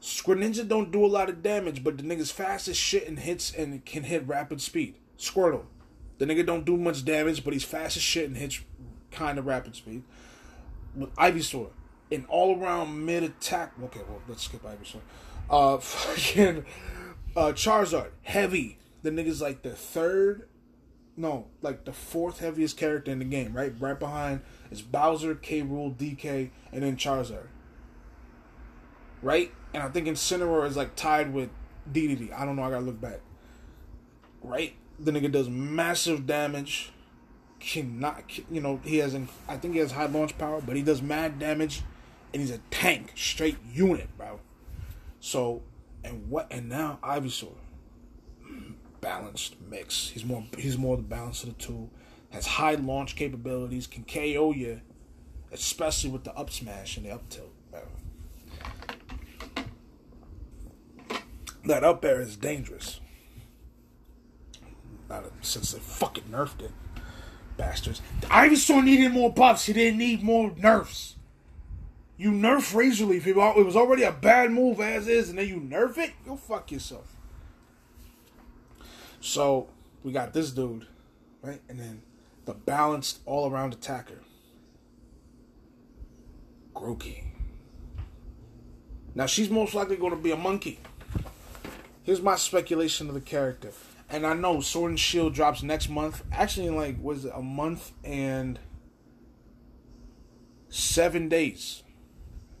Greninja 0.00 0.66
don't 0.66 0.90
do 0.90 1.04
a 1.04 1.06
lot 1.06 1.28
of 1.28 1.42
damage, 1.42 1.84
but 1.84 1.98
the 1.98 2.02
nigga's 2.02 2.30
fast 2.30 2.66
as 2.66 2.76
shit 2.78 3.06
and 3.06 3.18
hits 3.18 3.52
and 3.52 3.84
can 3.84 4.04
hit 4.04 4.26
rapid 4.26 4.62
speed. 4.62 4.94
Squirtle. 5.18 5.64
The 6.16 6.24
nigga 6.24 6.46
don't 6.46 6.64
do 6.64 6.78
much 6.78 7.04
damage, 7.04 7.44
but 7.44 7.52
he's 7.52 7.64
fast 7.64 7.98
as 7.98 8.02
shit 8.02 8.26
and 8.26 8.38
hits 8.38 8.60
kind 9.10 9.38
of 9.38 9.44
rapid 9.44 9.76
speed. 9.76 10.02
With 10.96 11.14
Ivysaur, 11.16 11.68
an 12.10 12.24
all 12.30 12.58
around 12.58 13.04
mid 13.04 13.22
attack. 13.22 13.72
Okay, 13.84 14.00
well, 14.08 14.22
let's 14.26 14.44
skip 14.44 14.62
Ivysaur. 14.62 15.00
Uh, 15.50 15.78
fucking 15.80 16.64
uh, 17.36 17.52
Charizard, 17.52 18.10
heavy. 18.22 18.78
The 19.02 19.10
nigga's 19.10 19.42
like 19.42 19.62
the 19.62 19.70
third, 19.70 20.48
no, 21.16 21.46
like 21.60 21.84
the 21.84 21.92
fourth 21.92 22.38
heaviest 22.38 22.76
character 22.76 23.10
in 23.10 23.18
the 23.18 23.24
game, 23.24 23.52
right? 23.54 23.72
Right 23.78 23.98
behind 23.98 24.42
is 24.70 24.82
Bowser, 24.82 25.34
K. 25.34 25.62
Rool, 25.62 25.94
DK, 25.96 26.50
and 26.72 26.82
then 26.82 26.96
Charizard. 26.96 27.48
Right? 29.22 29.52
And 29.74 29.82
I 29.82 29.88
think 29.88 30.06
Incineroar 30.06 30.66
is 30.66 30.76
like 30.76 30.96
tied 30.96 31.32
with 31.32 31.50
DDD. 31.90 32.32
I 32.32 32.44
don't 32.44 32.56
know. 32.56 32.62
I 32.62 32.70
gotta 32.70 32.84
look 32.84 33.00
back. 33.00 33.20
Right? 34.42 34.74
The 34.98 35.10
nigga 35.10 35.32
does 35.32 35.48
massive 35.48 36.26
damage. 36.26 36.92
Cannot, 37.58 38.24
you 38.50 38.60
know, 38.60 38.80
he 38.84 38.98
has. 38.98 39.14
I 39.46 39.56
think 39.58 39.74
he 39.74 39.80
has 39.80 39.92
high 39.92 40.06
launch 40.06 40.38
power, 40.38 40.62
but 40.62 40.76
he 40.76 40.82
does 40.82 41.02
mad 41.02 41.38
damage, 41.38 41.82
and 42.32 42.40
he's 42.40 42.50
a 42.50 42.58
tank, 42.70 43.12
straight 43.14 43.58
unit, 43.70 44.08
bro. 44.16 44.40
So, 45.20 45.62
and 46.02 46.28
what? 46.28 46.48
And 46.50 46.68
now 46.68 46.98
Ivysaur, 47.02 47.54
balanced 49.00 49.56
mix. 49.68 50.08
He's 50.08 50.24
more. 50.24 50.44
He's 50.56 50.78
more 50.78 50.96
the 50.96 51.02
balance 51.02 51.42
of 51.44 51.50
the 51.50 51.62
two. 51.62 51.90
Has 52.30 52.46
high 52.46 52.74
launch 52.74 53.16
capabilities. 53.16 53.86
Can 53.86 54.04
KO 54.04 54.52
you, 54.52 54.80
especially 55.52 56.10
with 56.10 56.24
the 56.24 56.34
up 56.34 56.50
smash 56.50 56.96
and 56.96 57.06
the 57.06 57.10
up 57.10 57.28
tilt. 57.28 57.52
That 61.64 61.84
up 61.84 62.04
air 62.04 62.20
is 62.20 62.36
dangerous. 62.36 63.00
Not 65.08 65.24
since 65.42 65.72
they 65.72 65.78
fucking 65.78 66.24
nerfed 66.24 66.62
it. 66.62 66.70
Bastards. 67.56 68.00
Ivysaur 68.22 68.82
needed 68.82 69.12
more 69.12 69.32
buffs. 69.32 69.66
He 69.66 69.72
didn't 69.72 69.98
need 69.98 70.22
more 70.22 70.52
nerfs. 70.56 71.16
You 72.20 72.32
nerf 72.32 72.74
Razor 72.74 73.06
Leaf. 73.06 73.26
It 73.26 73.34
was 73.34 73.76
already 73.76 74.02
a 74.02 74.12
bad 74.12 74.50
move 74.50 74.78
as 74.78 75.08
is, 75.08 75.30
and 75.30 75.38
then 75.38 75.48
you 75.48 75.56
nerf 75.56 75.96
it? 75.96 76.12
Go 76.26 76.36
fuck 76.36 76.70
yourself. 76.70 77.16
So, 79.20 79.70
we 80.02 80.12
got 80.12 80.34
this 80.34 80.50
dude, 80.50 80.86
right? 81.40 81.62
And 81.66 81.80
then 81.80 82.02
the 82.44 82.52
balanced 82.52 83.20
all 83.24 83.50
around 83.50 83.72
attacker. 83.72 84.20
Grookey. 86.74 87.24
Now, 89.14 89.24
she's 89.24 89.48
most 89.48 89.72
likely 89.72 89.96
going 89.96 90.12
to 90.12 90.18
be 90.18 90.30
a 90.30 90.36
monkey. 90.36 90.78
Here's 92.02 92.20
my 92.20 92.36
speculation 92.36 93.08
of 93.08 93.14
the 93.14 93.22
character. 93.22 93.72
And 94.10 94.26
I 94.26 94.34
know 94.34 94.60
Sword 94.60 94.90
and 94.90 95.00
Shield 95.00 95.32
drops 95.32 95.62
next 95.62 95.88
month. 95.88 96.22
Actually, 96.30 96.66
in 96.66 96.76
like, 96.76 97.02
was 97.02 97.24
it 97.24 97.32
a 97.34 97.40
month 97.40 97.92
and 98.04 98.58
seven 100.68 101.30
days. 101.30 101.82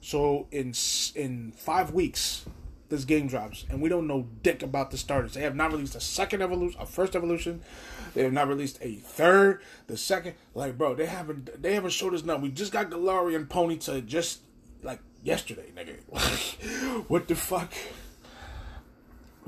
So 0.00 0.46
in 0.50 0.72
in 1.14 1.52
five 1.56 1.92
weeks, 1.92 2.46
this 2.88 3.04
game 3.04 3.28
drops, 3.28 3.64
and 3.70 3.80
we 3.80 3.88
don't 3.88 4.06
know 4.06 4.26
dick 4.42 4.62
about 4.62 4.90
the 4.90 4.96
starters. 4.96 5.34
They 5.34 5.42
have 5.42 5.54
not 5.54 5.72
released 5.72 5.94
a 5.94 6.00
second 6.00 6.42
evolution, 6.42 6.80
a 6.80 6.86
first 6.86 7.14
evolution. 7.14 7.62
They 8.14 8.24
have 8.24 8.32
not 8.32 8.48
released 8.48 8.78
a 8.82 8.96
third, 8.96 9.62
the 9.86 9.96
second. 9.96 10.34
Like, 10.54 10.76
bro, 10.76 10.94
they 10.94 11.06
haven't 11.06 11.62
they 11.62 11.74
haven't 11.74 11.90
showed 11.90 12.14
us 12.14 12.24
nothing. 12.24 12.42
We 12.42 12.50
just 12.50 12.72
got 12.72 12.90
Galarian 12.90 13.46
Ponyta 13.46 14.04
just 14.04 14.40
like 14.82 15.00
yesterday, 15.22 15.70
nigga. 15.76 17.04
what 17.08 17.28
the 17.28 17.36
fuck? 17.36 17.72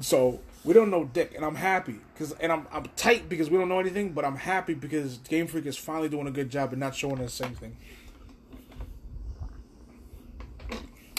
So 0.00 0.40
we 0.64 0.74
don't 0.74 0.90
know 0.90 1.04
dick, 1.04 1.32
and 1.34 1.44
I'm 1.44 1.56
happy 1.56 1.98
because, 2.14 2.32
and 2.32 2.52
I'm 2.52 2.66
I'm 2.72 2.84
tight 2.96 3.28
because 3.28 3.50
we 3.50 3.58
don't 3.58 3.68
know 3.68 3.80
anything, 3.80 4.12
but 4.12 4.24
I'm 4.24 4.36
happy 4.36 4.74
because 4.74 5.18
Game 5.18 5.46
Freak 5.46 5.66
is 5.66 5.76
finally 5.76 6.08
doing 6.08 6.26
a 6.26 6.30
good 6.30 6.50
job 6.50 6.72
and 6.72 6.80
not 6.80 6.94
showing 6.94 7.20
us 7.20 7.40
anything. 7.40 7.76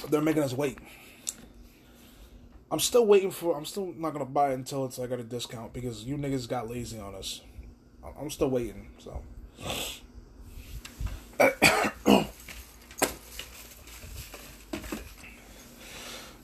They're 0.09 0.21
making 0.21 0.43
us 0.43 0.53
wait. 0.53 0.77
I'm 2.71 2.79
still 2.79 3.05
waiting 3.05 3.31
for. 3.31 3.55
I'm 3.55 3.65
still 3.65 3.93
not 3.97 4.13
gonna 4.13 4.25
buy 4.25 4.51
it 4.51 4.55
until 4.55 4.85
it's 4.85 4.97
like 4.97 5.11
at 5.11 5.19
a 5.19 5.23
discount 5.23 5.73
because 5.73 6.03
you 6.03 6.17
niggas 6.17 6.49
got 6.49 6.69
lazy 6.69 6.99
on 6.99 7.15
us. 7.15 7.41
I'm 8.19 8.29
still 8.29 8.49
waiting. 8.49 8.89
So. 8.99 9.21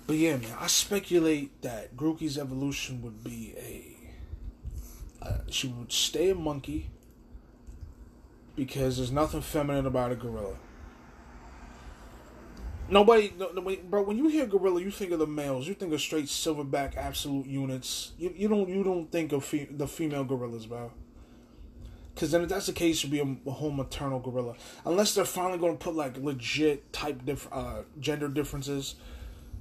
But 0.10 0.17
yeah, 0.17 0.38
man, 0.38 0.56
I 0.60 0.65
speculate 0.65 1.62
that 1.62 1.95
Grookey's 1.95 2.39
evolution 2.39 3.04
would 3.04 3.24
be 3.24 3.54
a. 3.56 5.24
Uh, 5.24 5.38
she 5.52 5.67
would 5.67 5.91
stay 5.91 6.32
a 6.32 6.36
monkey 6.36 6.89
because 8.56 8.98
there's 8.98 9.12
nothing 9.12 9.41
feminine 9.41 9.86
about 9.86 10.12
a 10.12 10.15
gorilla. 10.15 10.56
Nobody, 12.91 13.34
no, 13.38 13.52
bro. 13.84 14.02
When 14.02 14.17
you 14.17 14.28
hear 14.30 14.45
gorilla, 14.47 14.82
you 14.82 14.89
think 14.89 15.12
of 15.12 15.19
the 15.19 15.28
males. 15.28 15.67
You 15.67 15.73
think 15.75 15.93
of 15.93 16.02
straight 16.02 16.25
silverback 16.25 16.97
absolute 16.97 17.45
units. 17.45 18.13
You, 18.17 18.34
you 18.36 18.47
don't 18.47 18.67
you 18.67 18.84
don't 18.84 19.12
think 19.12 19.32
of 19.32 19.45
fe- 19.45 19.67
the 19.69 19.88
female 19.88 20.23
gorillas, 20.23 20.65
bro. 20.65 20.91
Because 22.15 22.32
then 22.32 22.41
if 22.41 22.49
that's 22.49 22.65
the 22.65 22.73
case, 22.73 22.97
should 22.97 23.12
be 23.12 23.19
a, 23.19 23.38
a, 23.47 23.52
whole 23.52 23.71
maternal 23.71 24.19
gorilla. 24.19 24.56
Unless 24.86 25.13
they're 25.13 25.23
finally 25.23 25.58
going 25.58 25.78
to 25.78 25.84
put 25.84 25.95
like 25.95 26.17
legit 26.17 26.91
type 26.91 27.23
diff- 27.25 27.47
uh, 27.52 27.84
gender 27.99 28.28
differences 28.28 28.95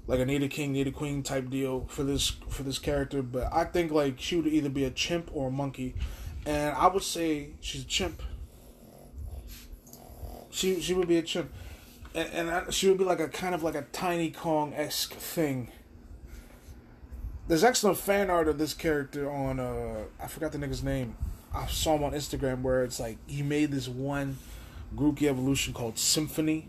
like 0.08 0.20
a 0.20 0.24
Nidoking, 0.24 0.72
Nidoqueen 0.72 1.22
type 1.22 1.50
deal 1.50 1.84
for 1.88 2.02
this 2.02 2.30
for 2.48 2.64
this 2.64 2.78
character. 2.78 3.22
But 3.22 3.52
I 3.52 3.64
think 3.64 3.92
like 3.92 4.18
she 4.18 4.36
would 4.36 4.46
either 4.46 4.70
be 4.70 4.84
a 4.84 4.90
chimp 4.90 5.30
or 5.32 5.48
a 5.48 5.50
monkey, 5.52 5.94
and 6.46 6.74
I 6.74 6.88
would 6.88 7.04
say 7.04 7.50
she's 7.60 7.82
a 7.82 7.86
chimp. 7.86 8.22
She 10.50 10.80
she 10.80 10.94
would 10.94 11.06
be 11.06 11.18
a 11.18 11.22
chimp, 11.22 11.52
and, 12.18 12.48
and 12.50 12.74
she 12.74 12.88
would 12.88 12.98
be 12.98 13.04
like 13.04 13.20
a 13.20 13.28
kind 13.28 13.54
of 13.54 13.62
like 13.62 13.74
a 13.74 13.82
tiny 13.92 14.30
Kong 14.30 14.72
esque 14.74 15.14
thing. 15.14 15.70
There's 17.46 17.64
excellent 17.64 17.96
fan 17.96 18.28
art 18.28 18.48
of 18.48 18.58
this 18.58 18.74
character 18.74 19.30
on 19.30 19.60
uh 19.60 20.04
I 20.20 20.26
forgot 20.26 20.52
the 20.52 20.58
nigga's 20.58 20.82
name. 20.82 21.16
I 21.54 21.66
saw 21.66 21.96
him 21.96 22.04
on 22.04 22.12
Instagram 22.12 22.62
where 22.62 22.84
it's 22.84 23.00
like 23.00 23.18
he 23.26 23.42
made 23.42 23.70
this 23.70 23.88
one 23.88 24.38
Grookey 24.94 25.24
evolution 25.24 25.74
called 25.74 25.98
Symphony, 25.98 26.68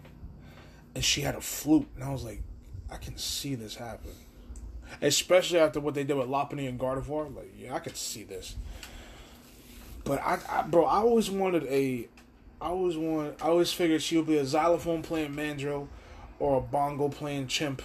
and 0.96 1.04
she 1.04 1.22
had 1.22 1.36
a 1.36 1.42
flute, 1.42 1.88
and 1.96 2.04
I 2.04 2.12
was 2.12 2.24
like, 2.24 2.42
I 2.92 2.98
can 2.98 3.18
see 3.18 3.56
this 3.56 3.76
happen. 3.76 4.12
Especially 5.02 5.60
after 5.60 5.80
what 5.80 5.94
they 5.94 6.04
did 6.04 6.16
with 6.16 6.28
Lopunny 6.28 6.68
and 6.68 6.80
Gardevoir. 6.80 7.34
Like, 7.34 7.54
yeah, 7.58 7.76
I 7.76 7.80
could 7.80 7.96
see 7.96 8.24
this. 8.24 8.56
But 10.04 10.20
I, 10.22 10.40
I 10.50 10.62
bro, 10.64 10.86
I 10.86 10.98
always 10.98 11.30
wanted 11.30 11.64
a 11.66 12.08
I 12.62 12.68
always 12.68 12.98
want 12.98 13.42
I 13.42 13.48
always 13.48 13.72
figured 13.72 14.02
she 14.02 14.18
would 14.18 14.28
be 14.28 14.38
a 14.38 14.46
xylophone 14.46 15.02
playing 15.02 15.36
mandrill 15.36 15.88
or 16.40 16.58
a 16.58 16.62
bongo 16.62 17.10
playing 17.10 17.48
chimp 17.48 17.82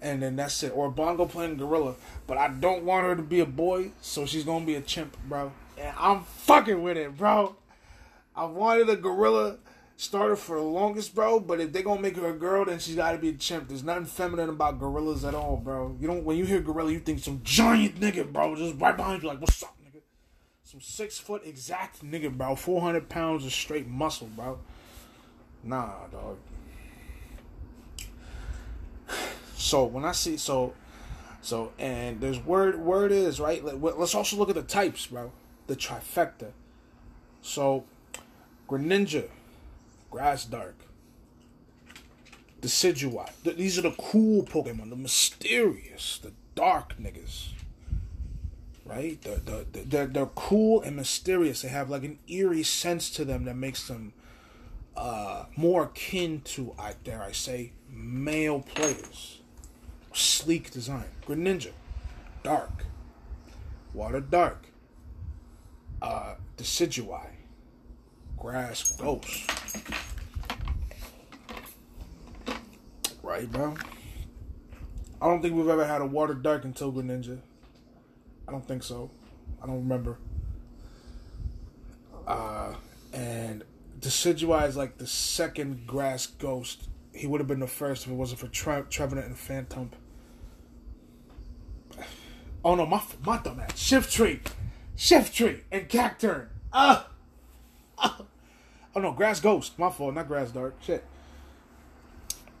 and 0.00 0.22
then 0.22 0.36
that's 0.36 0.62
it. 0.62 0.72
Or 0.74 0.86
a 0.86 0.90
bongo 0.90 1.26
playing 1.26 1.56
gorilla. 1.56 1.94
But 2.26 2.38
I 2.38 2.48
don't 2.48 2.84
want 2.84 3.06
her 3.06 3.16
to 3.16 3.22
be 3.22 3.40
a 3.40 3.46
boy, 3.46 3.92
so 4.00 4.26
she's 4.26 4.44
gonna 4.44 4.64
be 4.64 4.76
a 4.76 4.80
chimp, 4.80 5.16
bro. 5.28 5.52
And 5.76 5.94
I'm 5.98 6.22
fucking 6.22 6.82
with 6.82 6.96
it, 6.96 7.16
bro. 7.16 7.56
I 8.34 8.44
wanted 8.44 8.88
a 8.88 8.96
gorilla 8.96 9.58
starter 9.96 10.36
for 10.36 10.56
the 10.56 10.62
longest, 10.62 11.14
bro. 11.14 11.40
But 11.40 11.60
if 11.60 11.72
they 11.72 11.82
gonna 11.82 12.00
make 12.00 12.16
her 12.16 12.28
a 12.28 12.32
girl, 12.32 12.64
then 12.64 12.78
she's 12.78 12.94
gotta 12.94 13.18
be 13.18 13.30
a 13.30 13.34
chimp. 13.34 13.68
There's 13.68 13.84
nothing 13.84 14.06
feminine 14.06 14.48
about 14.48 14.78
gorillas 14.78 15.24
at 15.24 15.34
all, 15.34 15.56
bro. 15.56 15.96
You 16.00 16.06
don't 16.06 16.24
when 16.24 16.36
you 16.36 16.44
hear 16.44 16.60
gorilla, 16.60 16.92
you 16.92 17.00
think 17.00 17.20
some 17.20 17.40
giant 17.42 18.00
nigga, 18.00 18.32
bro, 18.32 18.54
just 18.54 18.80
right 18.80 18.96
behind 18.96 19.22
you, 19.22 19.28
like, 19.28 19.40
what's 19.40 19.62
up? 19.62 19.77
Some 20.70 20.82
six 20.82 21.18
foot 21.18 21.46
exact 21.46 22.04
nigga, 22.04 22.30
bro. 22.30 22.54
Four 22.54 22.82
hundred 22.82 23.08
pounds 23.08 23.46
of 23.46 23.54
straight 23.54 23.88
muscle, 23.88 24.26
bro. 24.36 24.58
Nah, 25.64 26.08
dog. 26.08 26.36
So 29.56 29.86
when 29.86 30.04
I 30.04 30.12
see 30.12 30.36
so, 30.36 30.74
so 31.40 31.72
and 31.78 32.20
there's 32.20 32.38
word 32.44 32.78
word 32.78 33.12
is 33.12 33.40
right. 33.40 33.64
Let's 33.64 34.14
also 34.14 34.36
look 34.36 34.50
at 34.50 34.56
the 34.56 34.62
types, 34.62 35.06
bro. 35.06 35.32
The 35.68 35.74
trifecta. 35.74 36.50
So, 37.40 37.84
Greninja, 38.68 39.28
Grass 40.10 40.44
Dark. 40.44 40.76
Decidueye. 42.60 43.30
These 43.42 43.78
are 43.78 43.82
the 43.82 43.92
cool 43.92 44.42
Pokemon, 44.44 44.90
the 44.90 44.96
mysterious, 44.96 46.18
the 46.22 46.32
dark 46.54 46.98
niggas. 46.98 47.52
Right? 48.88 49.20
The, 49.20 49.30
the, 49.44 49.66
the, 49.70 49.80
they're, 49.84 50.06
they're 50.06 50.26
cool 50.26 50.80
and 50.80 50.96
mysterious. 50.96 51.60
They 51.60 51.68
have 51.68 51.90
like 51.90 52.04
an 52.04 52.18
eerie 52.26 52.62
sense 52.62 53.10
to 53.10 53.24
them 53.24 53.44
that 53.44 53.54
makes 53.54 53.86
them 53.86 54.14
uh, 54.96 55.44
more 55.56 55.84
akin 55.84 56.40
to, 56.40 56.74
I 56.78 56.94
dare 57.04 57.22
I 57.22 57.32
say, 57.32 57.72
male 57.90 58.60
players. 58.60 59.40
Sleek 60.14 60.70
design. 60.70 61.04
Greninja, 61.26 61.72
dark. 62.42 62.84
Water 63.92 64.20
dark. 64.20 64.64
Uh, 66.00 66.34
Decidueye, 66.56 67.30
Grass 68.38 68.96
Ghost. 68.96 69.50
Right, 73.22 73.50
bro? 73.50 73.74
I 75.20 75.26
don't 75.26 75.42
think 75.42 75.54
we've 75.54 75.68
ever 75.68 75.84
had 75.84 76.00
a 76.00 76.06
Water 76.06 76.34
Dark 76.34 76.64
until 76.64 76.92
Greninja. 76.92 77.40
I 78.48 78.50
don't 78.50 78.66
think 78.66 78.82
so. 78.82 79.10
I 79.62 79.66
don't 79.66 79.76
remember. 79.76 80.18
Uh, 82.26 82.74
and 83.12 83.62
Decidueye 84.00 84.66
is 84.66 84.76
like 84.76 84.96
the 84.96 85.06
second 85.06 85.86
Grass 85.86 86.26
Ghost. 86.26 86.88
He 87.12 87.26
would 87.26 87.40
have 87.40 87.46
been 87.46 87.60
the 87.60 87.66
first 87.66 88.06
if 88.06 88.12
it 88.12 88.14
wasn't 88.14 88.40
for 88.40 88.48
Tre- 88.48 88.84
Trevenant 88.88 89.26
and 89.26 89.36
Phantump. 89.36 89.92
Oh 92.64 92.74
no, 92.74 92.86
my 92.86 93.02
my 93.24 93.38
dumbass. 93.38 93.72
Shiftry, 94.96 95.60
and 95.70 95.88
Cacturne. 95.88 96.48
Ah, 96.72 97.08
uh, 97.98 98.08
uh. 98.18 98.22
oh 98.96 99.00
no, 99.00 99.12
Grass 99.12 99.40
Ghost. 99.40 99.78
My 99.78 99.90
fault, 99.90 100.14
not 100.14 100.26
Grass 100.26 100.50
Dark. 100.50 100.74
Shit. 100.80 101.04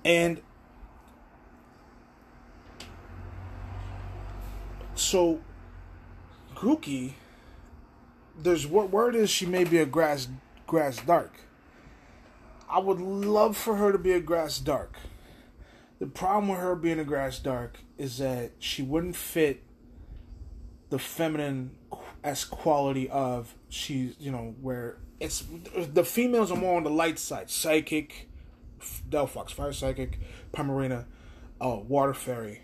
And 0.04 0.40
so, 4.94 5.40
Grookey, 6.58 7.12
there's 8.36 8.66
what 8.66 8.90
word 8.90 9.14
is 9.14 9.30
she 9.30 9.46
may 9.46 9.62
be 9.62 9.78
a 9.78 9.86
Grass 9.86 10.26
Grass 10.66 10.96
Dark. 10.96 11.32
I 12.68 12.80
would 12.80 13.00
love 13.00 13.56
for 13.56 13.76
her 13.76 13.92
to 13.92 13.98
be 13.98 14.10
a 14.10 14.18
Grass 14.18 14.58
Dark. 14.58 14.96
The 16.00 16.08
problem 16.08 16.48
with 16.48 16.58
her 16.58 16.74
being 16.74 16.98
a 16.98 17.04
Grass 17.04 17.38
Dark 17.38 17.78
is 17.96 18.18
that 18.18 18.50
she 18.58 18.82
wouldn't 18.82 19.14
fit 19.14 19.62
the 20.90 20.98
feminine 20.98 21.76
as 22.24 22.44
quality 22.44 23.08
of 23.08 23.54
she's 23.68 24.16
you 24.18 24.32
know 24.32 24.56
where 24.60 24.96
it's 25.20 25.44
the 25.76 26.04
females 26.04 26.50
are 26.50 26.56
more 26.56 26.76
on 26.76 26.82
the 26.82 26.90
light 26.90 27.20
side 27.20 27.50
psychic 27.50 28.28
delphox 29.08 29.50
fire 29.50 29.72
psychic 29.72 30.18
Primarina 30.52 31.04
oh 31.60 31.74
uh, 31.74 31.76
water 31.76 32.14
fairy 32.14 32.62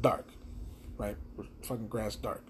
dark 0.00 0.29
right 1.00 1.16
fucking 1.62 1.88
grass 1.88 2.16
dark 2.16 2.44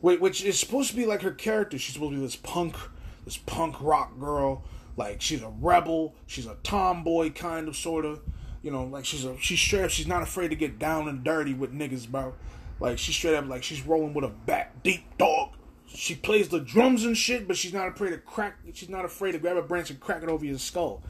Wait, 0.00 0.20
which 0.20 0.44
is 0.44 0.60
supposed 0.60 0.90
to 0.90 0.96
be 0.96 1.06
like 1.06 1.22
her 1.22 1.32
character 1.32 1.78
she's 1.78 1.94
supposed 1.94 2.12
to 2.12 2.18
be 2.18 2.24
this 2.24 2.36
punk 2.36 2.76
this 3.24 3.36
punk 3.36 3.80
rock 3.80 4.18
girl 4.18 4.64
like 4.96 5.20
she's 5.20 5.42
a 5.42 5.52
rebel 5.60 6.14
she's 6.26 6.46
a 6.46 6.56
tomboy 6.62 7.30
kind 7.30 7.68
of 7.68 7.76
sort 7.76 8.04
of 8.04 8.20
you 8.62 8.70
know 8.70 8.84
like 8.84 9.04
she's 9.04 9.24
a 9.24 9.36
she's 9.38 9.58
straight 9.58 9.84
up 9.84 9.90
she's 9.90 10.06
not 10.06 10.22
afraid 10.22 10.48
to 10.48 10.56
get 10.56 10.78
down 10.78 11.08
and 11.08 11.24
dirty 11.24 11.52
with 11.52 11.72
niggas 11.72 12.08
bro 12.08 12.32
like 12.80 12.98
she's 12.98 13.14
straight 13.14 13.34
up 13.34 13.46
like 13.46 13.62
she's 13.62 13.82
rolling 13.82 14.14
with 14.14 14.24
a 14.24 14.28
back 14.28 14.82
deep 14.82 15.04
dog. 15.18 15.50
She 15.86 16.14
plays 16.14 16.48
the 16.48 16.60
drums 16.60 17.04
and 17.04 17.16
shit, 17.16 17.48
but 17.48 17.56
she's 17.56 17.72
not 17.72 17.88
afraid 17.88 18.10
to 18.10 18.18
crack. 18.18 18.58
She's 18.74 18.88
not 18.90 19.04
afraid 19.04 19.32
to 19.32 19.38
grab 19.38 19.56
a 19.56 19.62
branch 19.62 19.90
and 19.90 19.98
crack 19.98 20.22
it 20.22 20.28
over 20.28 20.44
your 20.44 20.58
skull. 20.58 21.02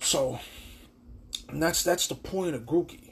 So, 0.00 0.40
that's 1.52 1.82
that's 1.84 2.06
the 2.06 2.14
point 2.14 2.54
of 2.54 2.62
Grookey. 2.62 3.10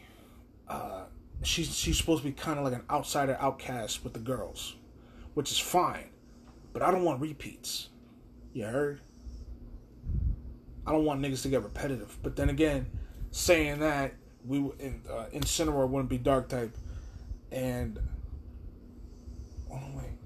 Uh, 0.66 1.04
she's 1.42 1.76
she's 1.76 1.98
supposed 1.98 2.22
to 2.22 2.28
be 2.28 2.32
kind 2.32 2.58
of 2.58 2.64
like 2.64 2.74
an 2.74 2.84
outsider, 2.90 3.36
outcast 3.40 4.04
with 4.04 4.12
the 4.12 4.20
girls, 4.20 4.76
which 5.34 5.50
is 5.50 5.58
fine. 5.58 6.10
But 6.72 6.82
I 6.82 6.90
don't 6.90 7.04
want 7.04 7.20
repeats. 7.20 7.88
You 8.52 8.64
heard? 8.64 9.00
I 10.86 10.92
don't 10.92 11.04
want 11.04 11.20
niggas 11.20 11.42
to 11.42 11.48
get 11.48 11.62
repetitive. 11.62 12.18
But 12.22 12.36
then 12.36 12.50
again, 12.50 12.90
saying 13.30 13.80
that 13.80 14.14
we 14.44 14.58
in 14.78 15.02
uh, 15.10 15.26
Incineroar 15.32 15.88
wouldn't 15.88 16.10
be 16.10 16.18
dark 16.18 16.48
type 16.48 16.76
and 17.50 17.98
oh 19.70 19.76
no 19.76 19.86
wait. 19.96 20.18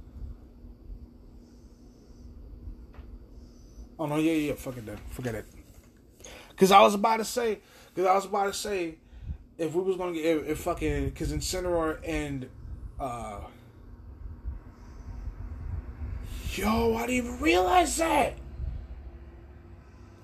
Oh 3.98 4.06
no, 4.06 4.16
yeah, 4.16 4.32
yeah, 4.32 4.54
fucking 4.54 4.86
that. 4.86 4.98
Forget 5.10 5.34
it. 5.34 5.46
Cause 6.56 6.72
I 6.72 6.80
was 6.80 6.94
about 6.94 7.18
to 7.18 7.24
say, 7.24 7.60
cause 7.94 8.06
I 8.06 8.14
was 8.14 8.24
about 8.24 8.46
to 8.46 8.52
say, 8.52 8.96
if 9.58 9.74
we 9.74 9.82
was 9.82 9.96
gonna 9.96 10.12
get 10.12 10.24
if, 10.24 10.48
if 10.48 10.58
fucking, 10.60 11.10
cause 11.12 11.32
Incineroar 11.32 11.98
and 12.04 12.48
uh, 12.98 13.40
yo, 16.52 16.96
I 16.96 17.06
didn't 17.06 17.26
even 17.26 17.40
realize 17.40 17.96
that. 17.96 18.34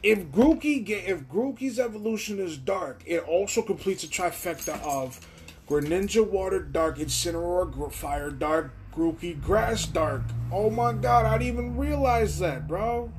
If 0.02 0.26
Grookey 0.26 0.84
get 0.84 1.08
if 1.08 1.22
Grookey's 1.28 1.78
evolution 1.78 2.38
is 2.38 2.56
dark, 2.56 3.02
it 3.06 3.24
also 3.24 3.62
completes 3.62 4.04
a 4.04 4.08
trifecta 4.08 4.80
of 4.82 5.26
Greninja 5.68 6.28
Water 6.28 6.60
Dark, 6.60 6.98
Incineroar 6.98 7.90
Fire 7.90 8.30
Dark, 8.30 8.72
Grookey 8.92 9.40
Grass 9.40 9.86
Dark. 9.86 10.22
Oh 10.52 10.70
my 10.70 10.92
god, 10.92 11.26
I 11.26 11.38
didn't 11.38 11.54
even 11.54 11.76
realize 11.76 12.38
that, 12.38 12.68
bro. 12.68 13.10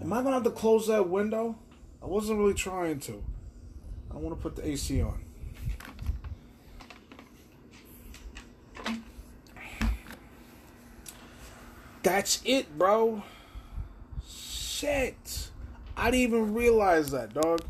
Am 0.00 0.12
I 0.12 0.22
gonna 0.22 0.36
have 0.36 0.44
to 0.44 0.50
close 0.50 0.86
that 0.86 1.08
window? 1.08 1.58
I 2.02 2.06
wasn't 2.06 2.38
really 2.38 2.54
trying 2.54 3.00
to. 3.00 3.22
I 4.12 4.16
want 4.16 4.36
to 4.36 4.42
put 4.42 4.56
the 4.56 4.68
AC 4.68 5.02
on. 5.02 5.20
That's 12.02 12.40
it, 12.44 12.76
bro. 12.78 13.22
Shit. 14.26 15.50
I 15.96 16.10
didn't 16.10 16.20
even 16.20 16.54
realize 16.54 17.10
that, 17.10 17.34
dog. 17.34 17.62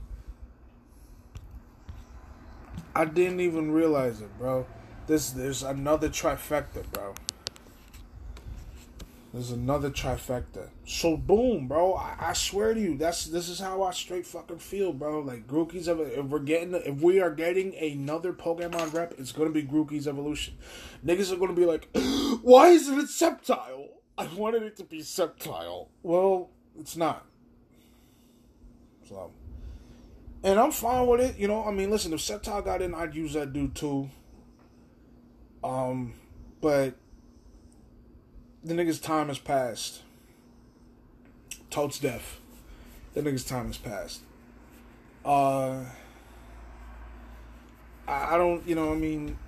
I 2.94 3.04
didn't 3.04 3.40
even 3.40 3.72
realize 3.72 4.20
it, 4.20 4.36
bro. 4.38 4.66
This 5.06 5.30
there's 5.30 5.62
another 5.62 6.08
trifecta, 6.08 6.84
bro. 6.92 7.14
There's 9.32 9.52
another 9.52 9.90
trifecta. 9.90 10.70
So 10.84 11.16
boom, 11.16 11.68
bro. 11.68 11.94
I, 11.94 12.16
I, 12.18 12.32
swear 12.32 12.74
to 12.74 12.80
you, 12.80 12.98
that's 12.98 13.26
this 13.26 13.48
is 13.48 13.60
how 13.60 13.82
I 13.84 13.92
straight 13.92 14.26
fucking 14.26 14.58
feel, 14.58 14.92
bro. 14.92 15.20
Like 15.20 15.46
Grookey's 15.46 15.86
if 15.86 16.24
we're 16.24 16.40
getting 16.40 16.74
if 16.74 17.00
we 17.00 17.20
are 17.20 17.30
getting 17.30 17.76
another 17.76 18.32
Pokemon 18.32 18.92
rep, 18.92 19.14
it's 19.18 19.30
gonna 19.30 19.50
be 19.50 19.62
Grookey's 19.62 20.08
evolution. 20.08 20.58
Niggas 21.06 21.32
are 21.32 21.36
gonna 21.36 21.52
be 21.52 21.64
like, 21.64 21.88
why 22.42 22.68
isn't 22.68 22.98
it 22.98 23.06
Sceptile? 23.06 23.90
I 24.18 24.26
wanted 24.34 24.64
it 24.64 24.76
to 24.78 24.84
be 24.84 24.98
Sceptile. 24.98 25.88
Well, 26.02 26.50
it's 26.76 26.96
not. 26.96 27.24
So 29.08 29.30
and 30.42 30.58
I'm 30.58 30.72
fine 30.72 31.06
with 31.06 31.20
it. 31.20 31.38
You 31.38 31.48
know, 31.48 31.64
I 31.64 31.70
mean, 31.70 31.90
listen, 31.90 32.12
if 32.12 32.20
Sceptile 32.20 32.64
got 32.64 32.82
in, 32.82 32.94
I'd 32.94 33.14
use 33.14 33.34
that 33.34 33.52
dude 33.52 33.74
too. 33.74 34.10
Um, 35.62 36.14
but 36.60 36.94
the 38.64 38.74
nigga's 38.74 39.00
time 39.00 39.28
has 39.28 39.38
passed. 39.38 40.02
Totes 41.70 41.98
death. 41.98 42.40
The 43.14 43.22
nigga's 43.22 43.44
time 43.44 43.66
has 43.66 43.78
passed. 43.78 44.22
Uh, 45.24 45.84
I, 48.06 48.36
don't, 48.36 48.66
you 48.66 48.74
know, 48.74 48.92
I 48.92 48.96
mean, 48.96 49.38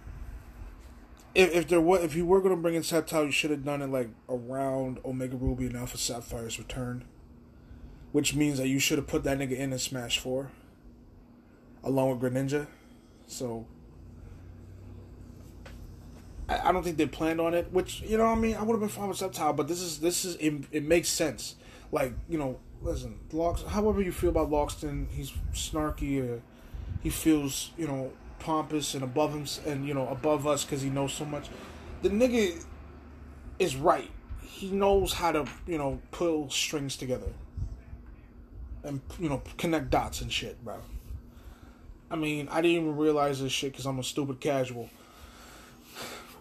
if 1.35 1.55
if 1.55 1.69
there 1.69 1.81
was, 1.81 2.05
if 2.05 2.15
you 2.15 2.27
were 2.27 2.41
gonna 2.41 2.57
bring 2.57 2.75
in 2.75 2.83
Sceptile, 2.83 3.27
you 3.27 3.33
should 3.33 3.51
have 3.51 3.65
done 3.65 3.83
it 3.83 3.89
like 3.89 4.11
around 4.29 4.99
Omega 5.05 5.37
Ruby 5.37 5.67
and 5.67 5.77
Alpha 5.77 5.97
Sapphire's 5.97 6.59
return, 6.59 7.05
which 8.13 8.35
means 8.35 8.59
that 8.59 8.69
you 8.69 8.79
should 8.79 8.99
have 8.99 9.07
put 9.07 9.25
that 9.25 9.39
nigga 9.39 9.57
in 9.57 9.73
in 9.73 9.79
Smash 9.79 10.19
Four 10.19 10.51
along 11.83 12.11
with 12.11 12.33
Greninja. 12.33 12.67
So 13.27 13.67
I, 16.49 16.69
I, 16.69 16.73
don't 16.73 16.83
think 16.83 16.97
they 16.97 17.07
planned 17.07 17.41
on 17.41 17.55
it. 17.55 17.73
Which 17.73 18.03
you 18.03 18.19
know, 18.19 18.27
I 18.27 18.35
mean, 18.35 18.57
I 18.57 18.63
would 18.63 18.75
have 18.75 18.81
been 18.81 18.89
fine 18.89 19.09
with 19.09 19.19
Sceptile, 19.19 19.57
but 19.57 19.69
this 19.69 19.81
is 19.81 20.01
this 20.01 20.25
is 20.25 20.37
it, 20.37 20.55
it 20.73 20.85
makes 20.85 21.09
sense. 21.09 21.57
Like 21.91 22.13
you 22.29 22.39
know, 22.39 22.59
listen, 22.83 23.19
Lox. 23.33 23.63
However 23.63 24.03
you 24.03 24.13
feel 24.13 24.31
about 24.31 24.51
Lockstin, 24.51 25.07
he's 25.11 25.33
snarky. 25.53 26.37
Uh, 26.37 26.41
he 27.03 27.11
feels 27.11 27.71
you 27.77 27.87
know 27.87 28.13
pompous 28.39 28.95
and 28.95 29.05
above 29.05 29.33
him 29.33 29.47
and 29.71 29.87
you 29.87 29.95
know 29.95 30.09
above 30.09 30.47
us 30.47 30.65
because 30.65 30.83
he 30.83 30.91
knows 30.91 31.13
so 31.13 31.25
much. 31.25 31.49
The 32.03 32.11
nigga 32.11 32.63
is 33.59 33.77
right. 33.77 34.11
He 34.43 34.71
knows 34.71 35.13
how 35.13 35.33
to 35.33 35.47
you 35.67 35.79
know 35.79 36.01
pull 36.11 36.51
strings 36.51 36.97
together 36.97 37.33
and 38.85 39.01
you 39.19 39.29
know 39.29 39.43
connect 39.57 39.91
dots 39.91 40.21
and 40.21 40.33
shit, 40.33 40.63
bro. 40.65 40.79
I 42.11 42.17
mean, 42.17 42.49
I 42.51 42.61
didn't 42.61 42.83
even 42.83 42.97
realize 42.97 43.41
this 43.41 43.53
shit 43.53 43.73
because 43.73 43.87
I'm 43.87 43.99
a 43.99 44.05
stupid 44.05 44.39
casual 44.41 44.91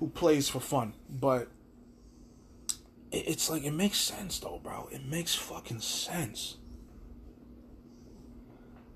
who 0.02 0.10
plays 0.10 0.50
for 0.50 0.60
fun. 0.60 0.94
But 1.08 1.48
it's 3.12 3.52
like, 3.52 3.64
it 3.64 3.72
makes 3.72 4.00
sense 4.00 4.40
though, 4.40 4.60
bro. 4.62 4.90
It 4.92 5.06
makes 5.06 5.36
fucking 5.36 5.80
sense. 5.80 6.58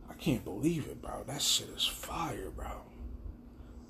I 0.10 0.16
can't 0.16 0.44
believe 0.44 0.88
it, 0.88 1.04
bro. 1.04 1.24
That 1.28 1.44
shit 1.44 1.70
is 1.70 1.86
fire, 1.86 2.50
bro. 2.50 2.82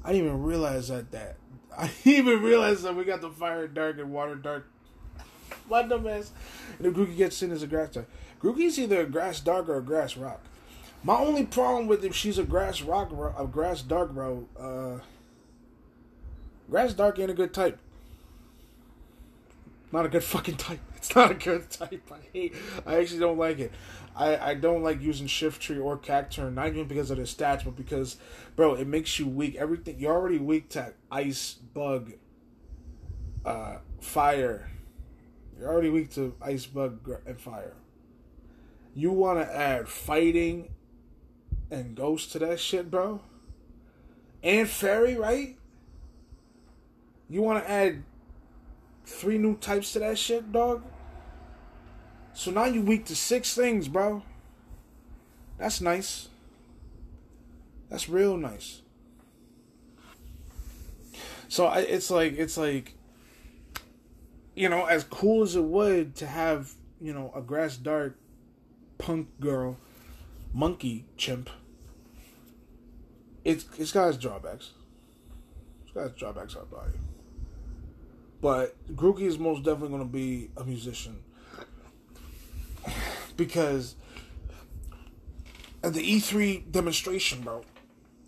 I 0.04 0.12
didn't 0.12 0.28
even 0.28 0.44
realize 0.44 0.90
that. 0.90 1.10
That 1.12 1.38
I 1.78 1.90
didn't 2.04 2.28
even 2.28 2.44
realize 2.44 2.84
that 2.84 2.96
we 2.96 3.06
got 3.06 3.22
the 3.22 3.30
fire 3.30 3.68
dark 3.68 3.98
and 3.98 4.12
water 4.12 4.36
dark. 4.36 4.68
What 5.70 5.88
the 5.88 5.98
mess? 5.98 6.32
And 6.78 6.94
the 6.94 7.00
Grookey 7.00 7.16
gets 7.16 7.42
in 7.42 7.52
as 7.52 7.64
a 7.64 7.68
grass 7.68 7.92
dark. 7.92 8.10
Grookey's 8.42 8.78
either 8.78 9.02
a 9.02 9.06
grass 9.06 9.40
dark 9.40 9.70
or 9.70 9.78
a 9.78 9.82
grass 9.82 10.18
rock. 10.18 10.42
My 11.02 11.18
only 11.18 11.46
problem 11.46 11.88
with 11.88 12.04
if 12.04 12.14
she's 12.14 12.38
a 12.38 12.44
grass 12.44 12.82
rock, 12.82 13.12
a 13.40 13.48
grass 13.48 13.82
dark, 13.82 14.12
bro. 14.12 14.48
Uh, 14.60 15.00
grass 16.70 16.94
dark 16.94 17.20
ain't 17.20 17.32
a 17.32 17.34
good 17.34 17.54
type. 17.54 17.80
Not 19.92 20.06
a 20.06 20.10
good 20.10 20.24
fucking 20.24 20.58
type. 20.58 20.80
It's 21.06 21.16
not 21.16 21.30
a 21.30 21.36
good 21.36 21.70
type. 21.70 22.12
I 22.12 22.18
hate. 22.34 22.56
I 22.84 22.96
actually 22.96 23.20
don't 23.20 23.38
like 23.38 23.60
it. 23.60 23.72
I, 24.16 24.38
I 24.38 24.54
don't 24.56 24.82
like 24.82 25.02
using 25.02 25.28
Shiftry 25.28 25.80
or 25.80 26.00
Cacturne, 26.00 26.56
not 26.56 26.70
even 26.70 26.88
because 26.88 27.12
of 27.12 27.18
the 27.18 27.24
stats, 27.24 27.64
but 27.64 27.76
because, 27.76 28.18
bro, 28.56 28.74
it 28.74 28.88
makes 28.88 29.20
you 29.20 29.28
weak. 29.28 29.56
Everything 29.56 30.00
you're 30.00 30.12
already 30.12 30.40
weak 30.40 30.70
to 30.70 30.94
ice, 31.12 31.54
bug, 31.54 32.14
uh, 33.46 33.78
fire. 34.02 34.72
You're 35.60 35.70
already 35.70 35.92
weak 35.92 36.12
to 36.16 36.36
ice, 36.42 36.66
bug, 36.66 37.08
and 37.28 37.40
fire. 37.40 37.74
You 38.96 39.12
want 39.12 39.40
to 39.40 39.56
add 39.56 39.88
fighting 39.88 40.74
and 41.70 41.96
ghost 41.96 42.32
to 42.32 42.40
that 42.40 42.60
shit, 42.60 42.90
bro? 42.90 43.22
And 44.42 44.68
fairy, 44.68 45.16
right? 45.16 45.58
You 47.30 47.42
want 47.42 47.64
to 47.64 47.70
add 47.70 48.04
three 49.06 49.38
new 49.38 49.58
types 49.58 49.94
to 49.94 50.00
that 50.00 50.18
shit, 50.18 50.52
dog? 50.52 50.84
So 52.34 52.52
now 52.52 52.66
you 52.66 52.82
weak 52.82 53.06
to 53.06 53.16
six 53.16 53.56
things, 53.56 53.88
bro. 53.88 54.24
That's 55.58 55.82
nice. 55.82 56.30
That's 57.90 58.10
real 58.10 58.38
nice. 58.38 58.82
So 61.48 61.68
I, 61.68 61.80
it's 61.80 62.12
like 62.12 62.34
it's 62.34 62.58
like 62.58 62.96
you 64.56 64.70
know, 64.70 64.86
as 64.86 65.04
cool 65.04 65.44
as 65.44 65.56
it 65.56 65.64
would 65.64 66.16
to 66.16 66.26
have, 66.26 66.74
you 67.02 67.14
know, 67.14 67.32
a 67.36 67.42
grass 67.42 67.76
dark 67.76 68.18
punk 68.98 69.28
girl 69.40 69.78
monkey 70.54 71.06
chimp. 71.18 71.50
It's 73.44 73.66
it's 73.78 73.92
got 73.92 74.08
its 74.10 74.18
drawbacks. 74.18 74.72
It's 75.84 75.94
got 75.94 76.08
its 76.08 76.20
drawbacks 76.20 76.56
out 76.56 76.72
by. 76.72 76.88
But 78.46 78.76
Grookey 78.96 79.22
is 79.22 79.40
most 79.40 79.64
definitely 79.64 79.90
gonna 79.90 80.06
be 80.06 80.52
a 80.56 80.64
musician 80.64 81.18
because 83.36 83.96
at 85.84 85.96
the 85.96 86.00
E3 86.00 86.72
demonstration, 86.72 87.42
bro, 87.42 87.64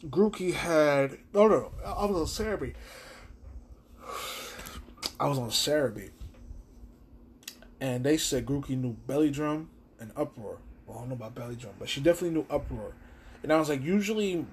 Grookey 0.08 0.56
had 0.56 1.20
no 1.36 1.48
no 1.48 1.72
I 1.86 2.06
was 2.06 2.18
on 2.18 2.46
Serebii. 2.46 2.74
I 5.20 5.28
was 5.28 5.38
on 5.38 5.52
Serebii. 5.52 6.10
And 7.80 8.04
they 8.04 8.18
said 8.18 8.48
Grookey 8.48 8.76
knew 8.76 8.94
Belly 9.06 9.30
Drum 9.30 9.70
and 10.00 10.12
Uproar. 10.18 10.58
Well, 10.88 10.98
I 10.98 11.02
don't 11.02 11.10
know 11.10 11.16
about 11.16 11.36
Belly 11.36 11.56
Drum, 11.58 11.76
but 11.78 11.90
she 11.90 12.02
definitely 12.02 12.32
knew 12.32 12.48
Uproar. 12.50 12.94
And 13.44 13.54
I 13.54 13.60
was 13.60 13.70
like, 13.70 13.84
usually 13.84 14.48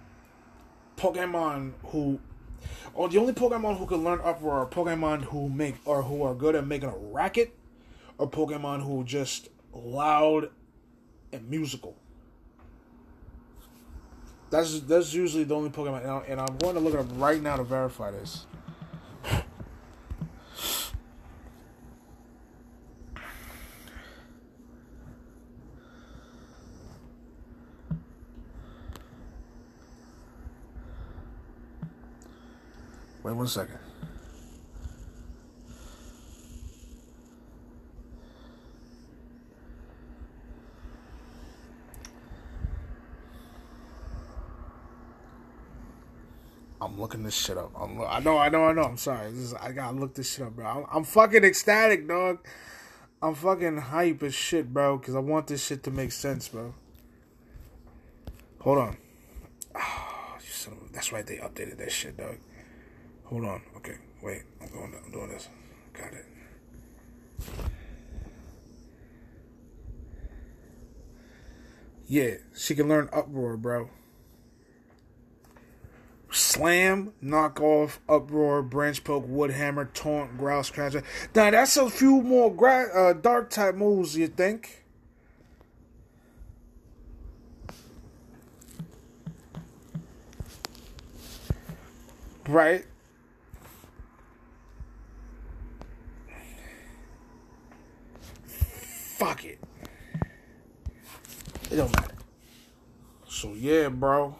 Pokemon 0.99 1.73
who 1.85 2.21
or 2.95 3.09
the 3.09 3.19
only 3.19 3.33
Pokemon 3.33 3.79
who 3.79 3.87
can 3.87 4.05
learn 4.05 4.21
Uproar 4.21 4.61
are 4.61 4.67
Pokemon 4.67 5.25
who 5.25 5.49
make 5.49 5.77
or 5.85 6.03
who 6.03 6.23
are 6.23 6.35
good 6.35 6.55
at 6.55 6.67
making 6.67 6.89
a 6.89 6.97
racket 6.97 7.55
or 8.19 8.29
Pokemon 8.29 8.83
who 8.83 9.01
are 9.01 9.05
just 9.05 9.49
loud 9.73 10.51
and 11.33 11.49
musical. 11.51 11.97
That's 14.51 14.81
that's 14.81 15.13
usually 15.13 15.45
the 15.45 15.55
only 15.55 15.71
Pokemon, 15.71 16.29
and 16.29 16.41
I'm 16.41 16.57
going 16.59 16.75
to 16.75 16.81
look 16.81 16.95
it 16.95 17.01
up 17.01 17.07
right 17.15 17.43
now 17.43 17.57
to 17.57 17.65
verify 17.65 18.13
this. 18.13 18.47
Wait 33.35 33.39
one 33.39 33.49
second. 33.49 33.79
I'm 46.81 47.01
looking 47.01 47.25
this 47.25 47.35
shit 47.35 47.59
up. 47.59 47.73
I'm, 47.77 48.01
I 48.03 48.21
know, 48.21 48.39
I 48.39 48.49
know, 48.51 48.67
I 48.67 48.73
know. 48.73 48.83
I'm 48.83 48.97
sorry. 48.97 49.31
Is, 49.31 49.53
I 49.55 49.73
gotta 49.73 49.97
look 49.97 50.15
this 50.15 50.33
shit 50.33 50.47
up, 50.47 50.55
bro. 50.55 50.67
I'm, 50.67 50.87
I'm, 50.99 51.05
fucking 51.05 51.43
ecstatic, 51.43 52.07
dog. 52.07 52.39
I'm 53.21 53.35
fucking 53.35 53.79
hype 53.79 54.23
as 54.23 54.35
shit, 54.35 54.73
bro, 54.73 54.99
because 54.99 55.17
I 55.17 55.19
want 55.19 55.49
this 55.49 55.67
shit 55.67 55.83
to 55.85 55.91
make 55.91 56.13
sense, 56.13 56.47
bro. 56.47 56.73
Hold 58.61 58.79
on. 58.79 58.97
Oh, 60.67 60.73
that's 60.95 61.13
right. 61.13 61.27
They 61.27 61.37
updated 61.37 61.77
that 61.77 61.93
shit, 61.93 62.17
dog. 62.17 62.39
Hold 63.25 63.45
on. 63.47 63.63
Okay, 63.77 63.97
wait. 64.23 64.43
I'm 64.61 64.69
going. 64.69 64.95
I'm 65.05 65.11
doing 65.11 65.29
this. 65.29 65.49
Got 65.93 66.13
it. 66.13 66.27
Yeah, 72.07 72.35
she 72.55 72.75
can 72.75 72.89
learn 72.89 73.09
uproar, 73.13 73.57
bro. 73.57 73.89
Slam, 76.31 77.13
knockoff, 77.23 77.99
uproar, 78.09 78.63
branch 78.63 79.05
poke, 79.05 79.25
wood 79.27 79.51
hammer, 79.51 79.87
taunt, 79.95 80.37
growl, 80.37 80.65
scratch. 80.65 80.95
Now 81.35 81.51
that's 81.51 81.77
a 81.77 81.89
few 81.89 82.21
more 82.23 82.53
gra- 82.53 82.91
uh, 82.93 83.13
dark 83.15 83.51
type 83.51 83.75
moves. 83.77 84.17
You 84.17 84.27
think? 84.27 84.85
Right. 92.47 92.85
Fuck 99.17 99.45
it. 99.45 99.61
It 101.71 101.77
don't 101.77 101.95
matter. 101.95 102.17
So 103.29 103.55
yeah, 103.55 103.89
bro. 103.89 104.35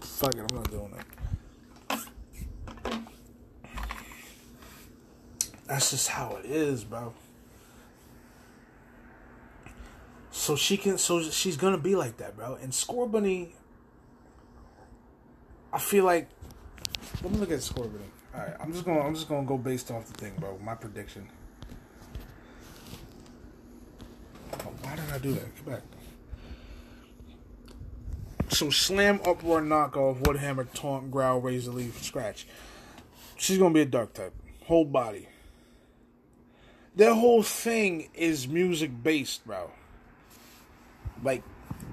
Fuck 0.00 0.34
it, 0.36 0.40
I'm 0.40 0.56
not 0.56 0.70
doing 0.70 0.94
it. 0.98 2.00
That's 5.66 5.90
just 5.90 6.08
how 6.08 6.36
it 6.36 6.46
is, 6.46 6.82
bro. 6.84 7.12
So 10.30 10.56
she 10.56 10.78
can, 10.78 10.96
so 10.96 11.22
she's 11.22 11.58
gonna 11.58 11.76
be 11.76 11.94
like 11.94 12.16
that, 12.16 12.36
bro. 12.36 12.54
And 12.54 12.72
Scorbunny, 12.72 13.50
I 15.70 15.78
feel 15.78 16.06
like. 16.06 16.30
Let 17.26 17.32
me 17.32 17.40
look 17.40 17.50
at 17.50 17.56
the 17.56 17.62
score 17.62 17.86
Scorbunny. 17.86 18.36
All 18.36 18.40
right, 18.40 18.54
I'm 18.60 18.72
just 18.72 18.84
gonna, 18.84 19.00
I'm 19.00 19.12
just 19.12 19.28
gonna 19.28 19.44
go 19.44 19.58
based 19.58 19.90
off 19.90 20.06
the 20.06 20.12
thing, 20.12 20.34
bro. 20.38 20.56
My 20.62 20.76
prediction. 20.76 21.28
Why 24.82 24.94
did 24.94 25.10
I 25.12 25.18
do 25.18 25.32
that? 25.32 25.56
Come 25.56 25.72
back. 25.72 25.82
So 28.50 28.70
slam, 28.70 29.18
uproar, 29.26 29.60
knockoff, 29.60 30.22
woodhammer, 30.22 30.72
taunt, 30.72 31.10
growl, 31.10 31.40
razor 31.40 31.72
leaf, 31.72 32.00
scratch. 32.00 32.46
She's 33.34 33.58
gonna 33.58 33.74
be 33.74 33.80
a 33.80 33.86
dark 33.86 34.12
type. 34.12 34.32
Whole 34.66 34.84
body. 34.84 35.28
That 36.94 37.14
whole 37.14 37.42
thing 37.42 38.08
is 38.14 38.46
music 38.46 39.02
based, 39.02 39.44
bro. 39.44 39.72
Like 41.24 41.42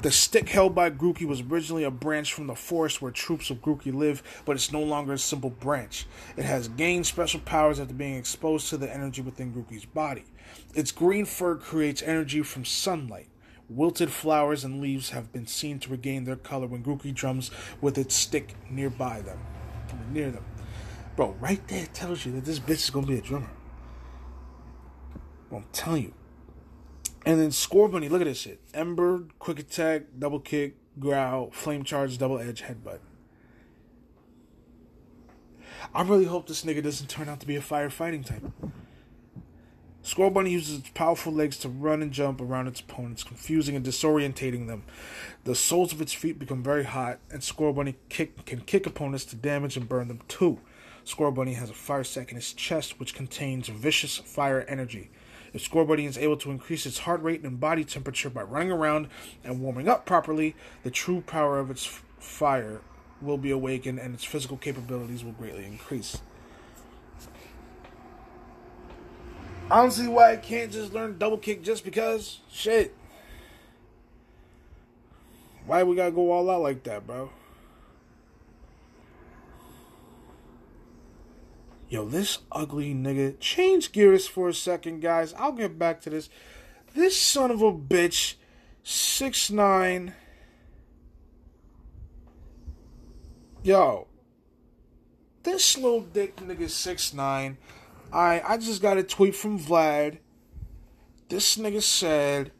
the 0.04 0.12
stick 0.12 0.50
held 0.50 0.76
by 0.76 0.90
Grookey 0.90 1.26
was 1.26 1.42
originally 1.42 1.86
a 1.86 1.90
branch 1.90 2.34
from 2.34 2.48
the 2.48 2.56
forest 2.56 3.02
where 3.02 3.10
troops 3.10 3.50
of 3.50 3.62
Grookey 3.62 3.94
live, 3.94 4.22
but 4.44 4.58
it's 4.58 4.72
no 4.72 4.82
longer 4.82 5.14
a 5.14 5.18
simple 5.18 5.50
branch. 5.50 6.06
It 6.36 6.44
has 6.44 6.68
gained 6.68 7.08
special 7.08 7.40
powers 7.40 7.80
after 7.80 7.94
being 7.94 8.16
exposed 8.16 8.70
to 8.70 8.78
the 8.78 8.94
energy 8.94 9.22
within 9.22 9.54
Grookey's 9.54 9.86
body. 9.86 10.26
Its 10.76 10.92
green 10.92 11.24
fur 11.24 11.56
creates 11.56 12.02
energy 12.02 12.44
from 12.44 12.66
sunlight. 12.66 13.30
Wilted 13.70 14.12
flowers 14.12 14.66
and 14.66 14.82
leaves 14.82 15.12
have 15.12 15.32
been 15.32 15.48
seen 15.48 15.80
to 15.80 15.90
regain 15.90 16.26
their 16.26 16.36
color 16.36 16.68
when 16.68 16.84
Grookey 16.84 17.14
drums 17.14 17.50
with 17.80 17.98
its 17.98 18.14
stick 18.14 18.56
nearby 18.70 19.22
them. 19.22 19.40
Near 20.12 20.32
them. 20.32 20.44
Bro, 21.16 21.38
right 21.40 21.66
there 21.70 21.86
tells 21.94 22.26
you 22.26 22.34
that 22.34 22.44
this 22.44 22.60
bitch 22.60 22.84
is 22.84 22.90
gonna 22.90 23.08
be 23.08 23.20
a 23.20 23.22
drummer. 23.22 23.52
I'm 25.50 25.64
telling 25.72 26.04
you. 26.04 26.14
And 27.26 27.40
then 27.40 27.50
Scorbunny. 27.50 28.10
look 28.10 28.22
at 28.22 28.26
this 28.26 28.40
shit. 28.40 28.60
Ember, 28.74 29.24
quick 29.40 29.60
attack, 29.60 30.04
double 30.20 30.40
kick, 30.40 30.76
growl, 31.00 31.52
flame 31.52 31.84
charge, 31.84 32.18
double 32.18 32.40
edge, 32.40 32.64
headbutt. 32.64 33.00
I 35.94 36.02
really 36.02 36.26
hope 36.26 36.48
this 36.48 36.64
nigga 36.64 36.84
doesn't 36.84 37.08
turn 37.08 37.30
out 37.30 37.40
to 37.42 37.48
be 37.48 37.56
a 37.56 37.62
firefighting 37.62 38.26
type. 38.26 38.44
Scorbunny 40.04 40.52
uses 40.52 40.80
its 40.80 40.90
powerful 40.90 41.32
legs 41.32 41.58
to 41.60 41.70
run 41.70 42.02
and 42.02 42.12
jump 42.12 42.42
around 42.42 42.68
its 42.68 42.82
opponents, 42.82 43.24
confusing 43.24 43.76
and 43.76 43.86
disorientating 43.86 44.68
them. 44.68 44.84
The 45.46 45.56
soles 45.56 45.94
of 45.94 46.02
its 46.02 46.12
feet 46.12 46.40
become 46.40 46.62
very 46.62 46.84
hot, 46.84 47.20
and 47.32 47.42
Scorbunny 47.42 47.96
kick, 48.10 48.46
can 48.46 48.62
kick 48.62 48.86
opponents 48.86 49.24
to 49.26 49.38
damage 49.38 49.78
and 49.78 49.88
burn 49.88 50.10
them 50.10 50.20
too. 50.28 50.60
Scorbunny 51.06 51.56
has 51.56 51.70
a 51.70 51.74
fire 51.74 52.04
sac 52.04 52.32
in 52.32 52.38
its 52.38 52.52
chest, 52.52 53.00
which 53.00 53.16
contains 53.16 53.70
vicious 53.70 54.18
fire 54.18 54.66
energy. 54.68 55.10
If 55.54 55.70
Scorbunny 55.70 56.08
is 56.08 56.18
able 56.18 56.38
to 56.38 56.52
increase 56.52 56.86
its 56.86 57.00
heart 57.00 57.22
rate 57.22 57.44
and 57.44 57.60
body 57.60 57.84
temperature 57.84 58.30
by 58.30 58.42
running 58.42 58.72
around 58.72 59.08
and 59.44 59.62
warming 59.62 59.88
up 59.88 60.06
properly, 60.06 60.56
the 60.84 60.90
true 60.90 61.22
power 61.22 61.60
of 61.60 61.70
its 61.70 62.02
fire 62.20 62.82
will 63.22 63.38
be 63.38 63.52
awakened 63.52 64.00
and 64.00 64.16
its 64.16 64.24
physical 64.24 64.58
capabilities 64.58 65.24
will 65.24 65.32
greatly 65.34 65.66
increase. 65.66 66.18
I 69.70 69.82
don't 69.82 69.92
see 69.92 70.08
why 70.08 70.34
I 70.34 70.38
can't 70.38 70.72
just 70.72 70.94
learn 70.94 71.18
double 71.18 71.38
kick 71.38 71.64
just 71.64 71.86
because. 71.86 72.40
Shit. 72.52 72.96
Why 75.66 75.84
we 75.84 75.96
gotta 75.96 76.12
go 76.12 76.32
all 76.32 76.50
out 76.50 76.62
like 76.62 76.84
that, 76.84 77.08
bro? 77.08 77.30
Yo, 81.94 82.06
this 82.06 82.40
ugly 82.52 82.92
nigga. 82.92 83.40
Change 83.40 83.92
gears 83.92 84.28
for 84.28 84.50
a 84.50 84.54
second, 84.56 85.00
guys. 85.00 85.32
I'll 85.36 85.52
get 85.52 85.78
back 85.78 86.02
to 86.02 86.10
this. 86.10 86.28
This 86.96 87.16
son 87.16 87.52
of 87.52 87.62
a 87.62 87.72
bitch, 87.72 88.34
six 88.82 89.52
nine. 89.52 90.16
Yo, 93.62 94.08
this 95.44 95.78
little 95.78 96.02
dick 96.02 96.36
nigga 96.38 96.68
six 96.68 97.14
nine 97.14 97.60
I 98.12 98.42
I 98.44 98.58
just 98.58 98.82
got 98.82 98.98
a 98.98 99.04
tweet 99.04 99.36
from 99.36 99.60
Vlad. 99.60 100.18
This 101.30 101.58
nigga 101.58 101.84
said 101.84 102.54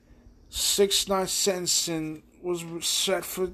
six 0.50 1.08
nine 1.10 1.26
sentencing 1.26 2.22
was 2.44 2.64
set 2.86 3.26
for 3.26 3.50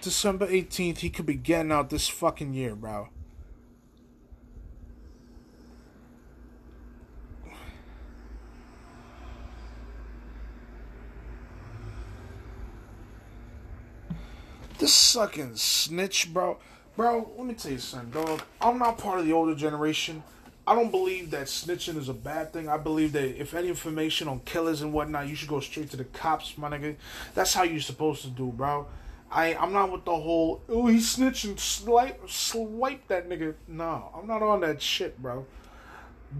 December 0.00 0.46
eighteenth. 0.48 0.98
He 0.98 1.10
could 1.10 1.26
be 1.26 1.34
getting 1.34 1.72
out 1.72 1.90
this 1.90 2.06
fucking 2.06 2.54
year, 2.54 2.76
bro. 2.76 3.08
This 14.78 14.92
sucking 14.92 15.54
snitch, 15.54 16.34
bro. 16.34 16.58
Bro, 16.96 17.30
let 17.36 17.46
me 17.46 17.54
tell 17.54 17.70
you 17.70 17.78
something, 17.78 18.10
dog. 18.10 18.42
I'm 18.60 18.78
not 18.78 18.98
part 18.98 19.20
of 19.20 19.26
the 19.26 19.32
older 19.32 19.54
generation. 19.54 20.22
I 20.66 20.74
don't 20.74 20.90
believe 20.90 21.30
that 21.30 21.46
snitching 21.46 21.96
is 21.96 22.08
a 22.08 22.14
bad 22.14 22.52
thing. 22.52 22.68
I 22.68 22.76
believe 22.76 23.12
that 23.12 23.40
if 23.40 23.54
any 23.54 23.68
information 23.68 24.26
on 24.26 24.40
killers 24.40 24.82
and 24.82 24.92
whatnot, 24.92 25.28
you 25.28 25.36
should 25.36 25.48
go 25.48 25.60
straight 25.60 25.90
to 25.90 25.96
the 25.96 26.04
cops, 26.04 26.58
my 26.58 26.70
nigga. 26.70 26.96
That's 27.34 27.54
how 27.54 27.62
you're 27.62 27.80
supposed 27.80 28.22
to 28.22 28.28
do, 28.28 28.46
bro. 28.46 28.86
I 29.30 29.54
I'm 29.54 29.72
not 29.72 29.92
with 29.92 30.04
the 30.04 30.16
whole 30.16 30.62
oh 30.68 30.86
he's 30.86 31.16
snitching 31.16 31.58
swipe 31.58 32.28
swipe 32.28 33.06
that 33.08 33.28
nigga. 33.28 33.54
No, 33.68 34.10
I'm 34.16 34.26
not 34.26 34.42
on 34.42 34.60
that 34.60 34.80
shit, 34.82 35.20
bro. 35.20 35.46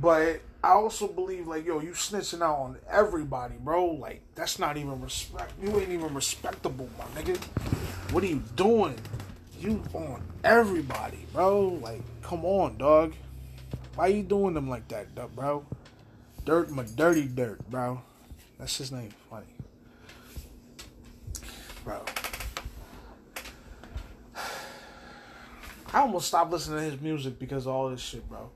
But 0.00 0.40
I 0.64 0.70
also 0.70 1.06
believe 1.06 1.46
like 1.46 1.66
yo, 1.66 1.80
you 1.80 1.90
snitching 1.90 2.40
out 2.40 2.56
on 2.56 2.78
everybody, 2.88 3.54
bro. 3.60 3.84
Like 3.84 4.22
that's 4.34 4.58
not 4.58 4.78
even 4.78 4.98
respect. 5.02 5.52
You 5.62 5.78
ain't 5.78 5.90
even 5.90 6.14
respectable, 6.14 6.88
my 6.96 7.04
nigga. 7.20 7.36
What 8.14 8.24
are 8.24 8.28
you 8.28 8.42
doing? 8.56 8.96
You 9.60 9.82
on 9.92 10.22
everybody, 10.42 11.26
bro. 11.34 11.78
Like 11.82 12.00
come 12.22 12.46
on, 12.46 12.78
dog. 12.78 13.12
Why 13.94 14.06
you 14.06 14.22
doing 14.22 14.54
them 14.54 14.70
like 14.70 14.88
that, 14.88 15.14
bro? 15.36 15.66
Dirt, 16.46 16.70
my 16.70 16.84
dirty 16.96 17.26
dirt, 17.26 17.70
bro. 17.70 18.00
That's 18.58 18.78
his 18.78 18.90
name. 18.90 19.10
Funny, 19.28 19.44
bro. 21.84 22.02
I 25.92 25.98
almost 26.00 26.28
stopped 26.28 26.52
listening 26.52 26.78
to 26.78 26.84
his 26.90 27.00
music 27.02 27.38
because 27.38 27.66
of 27.66 27.74
all 27.74 27.90
this 27.90 28.00
shit, 28.00 28.26
bro. 28.30 28.48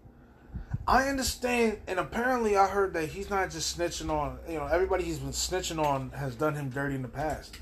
I 0.89 1.11
understand, 1.11 1.81
and 1.87 1.99
apparently 1.99 2.57
I 2.57 2.67
heard 2.67 2.95
that 2.95 3.11
he's 3.11 3.29
not 3.29 3.51
just 3.51 3.79
snitching 3.79 4.09
on, 4.09 4.39
you 4.49 4.55
know, 4.55 4.67
everybody 4.67 5.05
he's 5.05 5.19
been 5.19 5.33
snitching 5.33 5.85
on 5.85 6.09
has 6.13 6.35
done 6.35 6.55
him 6.55 6.71
dirty 6.71 6.95
in 6.95 7.03
the 7.03 7.09
past. 7.09 7.59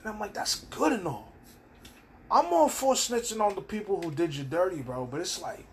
And 0.00 0.12
I'm 0.12 0.18
like, 0.18 0.34
that's 0.34 0.56
good 0.56 0.92
and 0.92 1.06
all. 1.06 1.32
I'm 2.28 2.52
all 2.52 2.68
for 2.68 2.94
snitching 2.94 3.40
on 3.40 3.54
the 3.54 3.60
people 3.60 4.02
who 4.02 4.10
did 4.10 4.34
you 4.34 4.42
dirty, 4.42 4.82
bro, 4.82 5.06
but 5.06 5.20
it's 5.20 5.40
like, 5.40 5.72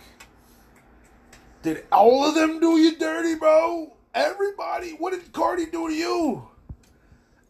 did 1.64 1.86
all 1.92 2.24
of 2.24 2.36
them 2.36 2.60
do 2.60 2.78
you 2.78 2.96
dirty, 2.96 3.34
bro? 3.34 3.94
Everybody? 4.14 4.92
What 4.92 5.14
did 5.14 5.34
Cardi 5.34 5.66
do 5.66 5.88
to 5.88 5.94
you? 5.96 6.50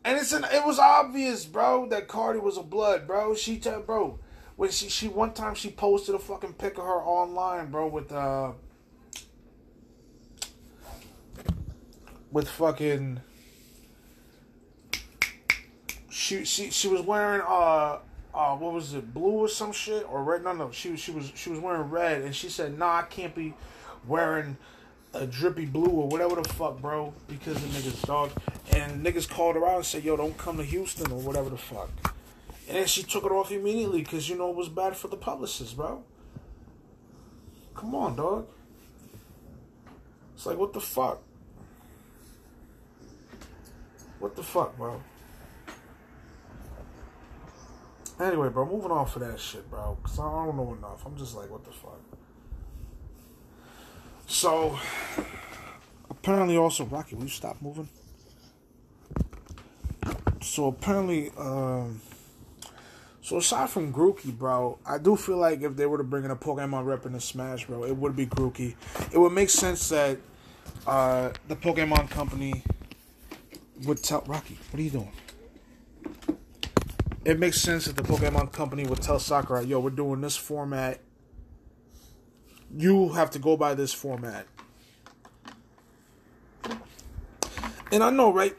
And 0.06 0.18
it's 0.18 0.32
an, 0.32 0.46
it 0.46 0.66
was 0.66 0.80
obvious, 0.80 1.44
bro, 1.44 1.90
that 1.90 2.08
Cardi 2.08 2.40
was 2.40 2.56
a 2.56 2.64
blood, 2.64 3.06
bro. 3.06 3.36
She 3.36 3.58
tell 3.58 3.82
bro, 3.82 4.18
when 4.56 4.72
she 4.72 4.88
she 4.88 5.10
one 5.10 5.34
time 5.34 5.56
she 5.56 5.72
posted 5.72 6.16
a 6.16 6.20
fucking 6.20 6.54
pic 6.54 6.78
of 6.78 6.86
her 6.86 7.02
online, 7.02 7.70
bro, 7.70 7.88
with 7.88 8.14
uh 8.14 8.54
with 12.32 12.48
fucking 12.48 13.22
she 16.10 16.44
she 16.46 16.70
she 16.70 16.88
was 16.88 17.02
wearing 17.02 17.42
uh 17.48 18.00
uh 18.34 18.56
what 18.56 18.74
was 18.74 18.94
it 18.94 19.14
blue 19.14 19.32
or 19.32 19.48
some 19.48 19.72
shit 19.72 20.06
or 20.10 20.24
red 20.24 20.44
no 20.44 20.54
no 20.54 20.72
she 20.72 20.96
she 20.96 21.12
was 21.12 21.32
she 21.36 21.50
was 21.50 21.60
wearing 21.60 21.90
red 21.90 22.22
and 22.22 22.36
she 22.36 22.50
said 22.50 22.78
nah 22.78 22.98
I 22.98 23.02
can't 23.04 23.36
be 23.36 23.54
wearing 24.08 24.58
a 25.14 25.26
drippy 25.26 25.66
blue 25.66 25.90
or 25.90 26.08
whatever 26.08 26.42
the 26.42 26.50
fuck, 26.50 26.82
bro, 26.82 27.14
because 27.28 27.56
the 27.56 27.68
niggas, 27.68 28.06
dog. 28.06 28.32
And 28.74 29.06
niggas 29.06 29.30
called 29.30 29.56
her 29.56 29.68
out 29.68 29.78
and 29.78 29.86
said, 29.86 30.04
yo, 30.04 30.16
don't 30.16 30.38
come 30.38 30.58
to 30.58 30.64
Houston 30.64 31.12
or 31.12 31.20
whatever 31.20 31.50
the 31.50 31.58
fuck. 31.58 31.90
And 32.68 32.78
then 32.78 32.88
she 32.88 33.04
took 33.04 33.26
it 33.26 33.32
off 33.32 33.52
immediately 33.52 34.02
because, 34.02 34.30
you 34.30 34.38
know, 34.38 34.50
it 34.50 34.56
was 34.56 34.70
bad 34.70 34.96
for 34.96 35.10
the 35.10 35.18
publicist, 35.18 35.76
bro. 35.76 36.04
Come 37.76 37.96
on, 37.96 38.16
dog. 38.16 38.48
It's 40.36 40.46
like, 40.46 40.58
what 40.58 40.74
the 40.74 40.80
fuck? 40.80 41.22
What 44.22 44.36
the 44.36 44.44
fuck, 44.44 44.78
bro? 44.78 45.02
Anyway, 48.20 48.50
bro, 48.50 48.68
moving 48.68 48.92
on 48.92 49.08
for 49.08 49.18
that 49.18 49.40
shit, 49.40 49.68
bro. 49.68 49.98
Because 50.02 50.20
I 50.20 50.46
don't 50.46 50.56
know 50.56 50.76
enough. 50.78 51.04
I'm 51.08 51.18
just 51.18 51.36
like, 51.36 51.50
what 51.50 51.66
the 51.66 51.72
fuck? 51.72 52.00
So 54.28 54.80
apparently, 56.08 56.56
also 56.56 56.86
Rocky, 56.86 57.16
will 57.16 57.24
you 57.24 57.30
stop 57.30 57.60
moving? 57.64 57.90
So 60.42 60.68
apparently, 60.68 61.32
um, 61.36 62.00
so 63.24 63.38
aside 63.38 63.72
from 63.72 63.92
Grookey, 63.92 64.38
bro, 64.38 64.78
I 64.86 65.00
do 65.00 65.16
feel 65.16 65.38
like 65.38 65.64
if 65.64 65.76
they 65.76 65.88
were 65.88 65.98
to 65.98 66.04
bring 66.04 66.26
in 66.26 66.32
a 66.32 66.36
Pokemon 66.36 66.86
rep 66.86 67.08
in 67.08 67.14
the 67.14 67.20
Smash, 67.20 67.66
bro, 67.66 67.86
it 67.86 67.98
would 67.98 68.16
be 68.16 68.28
Grookey. 68.28 68.76
It 69.12 69.18
would 69.18 69.34
make 69.34 69.50
sense 69.50 69.90
that 69.90 70.20
uh, 70.86 71.32
the 71.48 71.56
Pokemon 71.56 72.12
company 72.12 72.64
would 73.84 74.04
tell 74.04 74.24
Rocky, 74.28 74.58
what 74.70 74.80
are 74.80 74.84
you 74.84 74.90
doing? 74.90 75.12
It 77.24 77.40
makes 77.40 77.62
sense 77.62 77.86
that 77.86 77.96
the 77.96 78.04
Pokemon 78.04 78.52
company 78.52 78.86
would 78.86 79.02
tell 79.02 79.20
Sakurai, 79.20 79.66
yo, 79.66 79.80
we're 79.80 79.92
doing 79.92 80.22
this 80.22 80.36
format 80.36 81.02
you 82.78 83.10
have 83.10 83.32
to 83.32 83.40
go 83.40 83.58
by 83.58 83.74
this 83.74 83.94
format. 83.94 84.48
And 87.92 88.04
I 88.04 88.10
know, 88.10 88.32
right? 88.32 88.56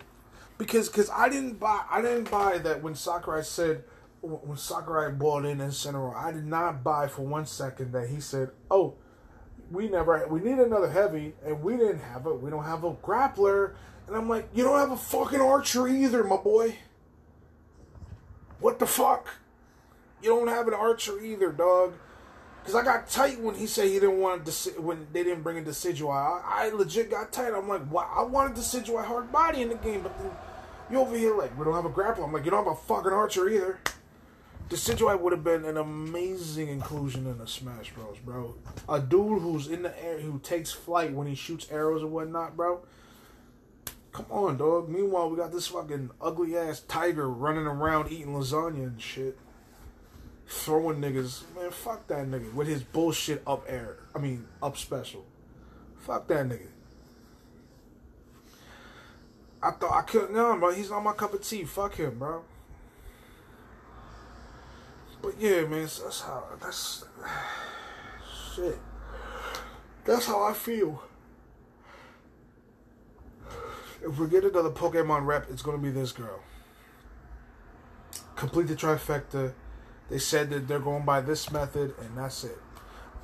Because 0.59 0.89
cause 0.89 1.11
I 1.13 1.29
didn't 1.29 1.59
buy 1.59 1.83
I 1.91 2.03
didn't 2.03 2.31
buy 2.31 2.59
that 2.59 2.83
when 2.83 2.95
Sakurai 2.95 3.43
said 3.43 3.85
when 4.21 4.57
Sakurai 4.57 5.11
bought 5.11 5.45
in 5.45 5.59
Incineroar, 5.59 6.15
I 6.15 6.31
did 6.31 6.47
not 6.47 6.85
buy 6.85 7.09
for 7.09 7.23
one 7.23 7.47
second 7.47 7.93
that 7.93 8.09
he 8.11 8.21
said, 8.21 8.51
"Oh, 8.71 8.95
we 9.71 9.89
never 9.89 10.27
we 10.29 10.41
need 10.41 10.59
another 10.59 10.91
heavy, 10.91 11.35
and 11.45 11.63
we 11.63 11.77
didn't 11.77 12.01
have 12.01 12.27
it. 12.27 12.41
We 12.41 12.51
don't 12.51 12.65
have 12.65 12.85
a 12.85 12.93
grappler." 12.93 13.75
And 14.07 14.17
I'm 14.17 14.29
like, 14.29 14.49
"You 14.55 14.65
don't 14.65 14.79
have 14.79 14.91
a 14.91 14.97
fucking 14.97 15.41
archer 15.41 15.89
either, 15.89 16.25
my 16.25 16.37
boy. 16.37 16.77
What 18.61 18.79
the 18.79 18.87
fuck? 18.87 19.29
You 20.23 20.31
don't 20.31 20.49
have 20.49 20.69
an 20.69 20.75
archer 20.75 21.21
either, 21.21 21.53
dog." 21.53 21.95
Because 22.63 22.77
I 22.77 22.85
got 22.85 23.09
tight 23.09 23.41
when 23.41 23.57
he 23.57 23.67
said 23.67 23.87
he 23.87 23.95
didn't 23.95 24.21
want 24.21 24.47
to, 24.47 24.71
when 24.81 25.09
they 25.13 25.25
didn't 25.25 25.43
bring 25.43 25.59
a 25.59 25.63
Decidueye. 25.63 26.45
I, 26.45 26.67
I 26.67 26.71
legit 26.71 27.11
got 27.11 27.33
tight. 27.33 27.53
I'm 27.53 27.69
like, 27.69 27.83
why? 27.89 28.05
I 28.05 28.23
wanted 28.23 28.57
Decidueye 28.57 29.05
hard 29.05 29.33
body 29.33 29.63
in 29.63 29.69
the 29.69 29.75
game, 29.75 30.03
but 30.03 30.17
then 30.19 30.31
you 30.89 30.99
over 30.99 31.17
here 31.17 31.37
like, 31.37 31.59
we 31.59 31.65
don't 31.65 31.75
have 31.75 31.87
a 31.87 31.89
grapple. 31.89 32.23
I'm 32.23 32.33
like, 32.33 32.45
you 32.45 32.53
don't 32.53 32.65
have 32.65 32.73
a 32.73 32.77
fucking 32.77 33.13
archer 33.13 33.49
either. 33.49 33.81
Decidueye 34.69 35.21
would 35.21 35.33
have 35.33 35.43
been 35.43 35.65
an 35.65 35.77
amazing 35.77 36.69
inclusion 36.69 37.27
in 37.27 37.39
the 37.39 37.49
Smash 37.49 37.93
Bros, 37.95 38.19
bro. 38.25 38.55
A 38.89 39.01
dude 39.01 39.43
who's 39.43 39.67
in 39.67 39.83
the 39.83 40.05
air, 40.05 40.21
who 40.21 40.39
takes 40.39 40.71
flight 40.71 41.13
when 41.13 41.27
he 41.27 41.35
shoots 41.35 41.67
arrows 41.69 42.03
and 42.03 42.13
whatnot, 42.13 42.57
bro. 42.57 42.81
Come 44.13 44.27
on, 44.31 44.59
dog. 44.59 44.89
Meanwhile, 44.89 45.31
we 45.31 45.37
got 45.39 45.53
this 45.53 45.69
fucking 45.69 46.11
ugly 46.21 46.57
ass 46.57 46.81
tiger 46.81 47.29
running 47.29 47.67
around 47.67 48.13
eating 48.13 48.35
lasagna 48.35 48.85
and 48.85 49.01
shit 49.01 49.39
throwing 50.47 51.01
niggas. 51.01 51.43
Man, 51.55 51.71
fuck 51.71 52.07
that 52.09 52.27
nigga 52.27 52.53
with 52.53 52.69
his 52.69 52.83
bullshit 52.83 53.43
up 53.47 53.65
air. 53.67 53.99
I 54.15 54.19
mean, 54.19 54.47
up 54.63 54.77
special. 54.77 55.25
Fuck 55.99 56.29
that 56.29 56.47
nigga. 56.47 56.69
I 59.63 59.71
thought 59.71 59.97
I 59.97 60.03
couldn't. 60.03 60.35
No, 60.35 60.57
bro, 60.59 60.73
he's 60.73 60.91
not 60.91 61.03
my 61.03 61.13
cup 61.13 61.33
of 61.35 61.43
tea. 61.43 61.65
Fuck 61.65 61.95
him, 61.95 62.19
bro. 62.19 62.43
But 65.23 65.35
yeah, 65.39 65.63
man, 65.63 65.83
that's 65.83 66.21
how. 66.21 66.45
That's 66.61 67.05
shit. 68.55 68.79
That's 70.05 70.27
how 70.27 70.43
I 70.43 70.53
feel. 70.53 71.03
If 74.05 74.19
we 74.19 74.29
get 74.29 74.45
another 74.45 74.71
Pokemon 74.71 75.27
rep, 75.27 75.51
it's 75.51 75.63
gonna 75.63 75.79
be 75.79 75.91
this 75.91 76.13
girl. 76.13 76.41
Complete 78.37 78.69
the 78.69 78.75
trifecta. 78.75 79.53
They 80.11 80.19
said 80.19 80.51
that 80.51 80.69
they're 80.69 80.81
going 80.81 81.05
by 81.05 81.21
this 81.21 81.51
method, 81.51 81.95
and 82.01 82.19
that's 82.19 82.45
it. 82.45 82.59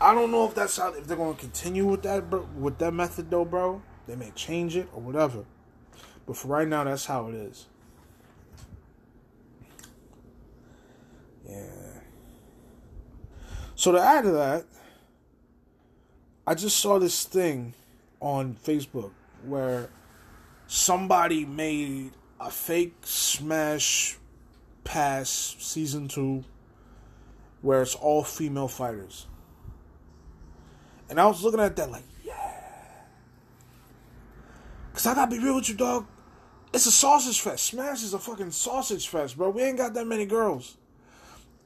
I 0.00 0.14
don't 0.14 0.30
know 0.30 0.46
if 0.46 0.54
that's 0.54 0.76
how 0.76 0.92
if 0.92 1.06
they're 1.06 1.16
going 1.16 1.34
to 1.34 1.40
continue 1.40 1.84
with 1.84 2.02
that 2.02 2.30
bro, 2.30 2.48
with 2.56 2.78
that 2.78 2.94
method 2.94 3.30
though, 3.30 3.44
bro. 3.44 3.82
They 4.06 4.16
may 4.16 4.30
change 4.30 4.76
it 4.76 4.88
or 4.94 5.02
whatever, 5.02 5.44
but 6.26 6.36
for 6.36 6.48
right 6.48 6.66
now, 6.66 6.84
that's 6.84 7.06
how 7.06 7.28
it 7.28 7.34
is. 7.34 7.66
Yeah. 11.46 11.66
So 13.74 13.92
to 13.92 14.00
add 14.00 14.22
to 14.24 14.30
that, 14.30 14.64
I 16.46 16.54
just 16.54 16.78
saw 16.78 16.98
this 16.98 17.24
thing 17.24 17.74
on 18.20 18.56
Facebook 18.64 19.10
where 19.44 19.90
somebody 20.68 21.44
made 21.44 22.12
a 22.38 22.50
fake 22.50 22.94
Smash 23.02 24.16
Pass 24.84 25.56
season 25.58 26.06
two 26.06 26.44
where 27.60 27.82
it's 27.82 27.96
all 27.96 28.22
female 28.22 28.68
fighters. 28.68 29.26
And 31.10 31.20
I 31.20 31.26
was 31.26 31.42
looking 31.42 31.60
at 31.60 31.74
that 31.76 31.90
like, 31.90 32.04
yeah. 32.24 32.54
Cause 34.92 35.06
I 35.06 35.14
gotta 35.14 35.30
be 35.30 35.42
real 35.42 35.56
with 35.56 35.68
you, 35.68 35.74
dog. 35.74 36.06
It's 36.72 36.86
a 36.86 36.92
sausage 36.92 37.40
fest. 37.40 37.64
Smash 37.64 38.02
is 38.02 38.14
a 38.14 38.18
fucking 38.18 38.50
sausage 38.50 39.08
fest, 39.08 39.36
bro. 39.36 39.50
We 39.50 39.62
ain't 39.62 39.78
got 39.78 39.94
that 39.94 40.06
many 40.06 40.26
girls. 40.26 40.76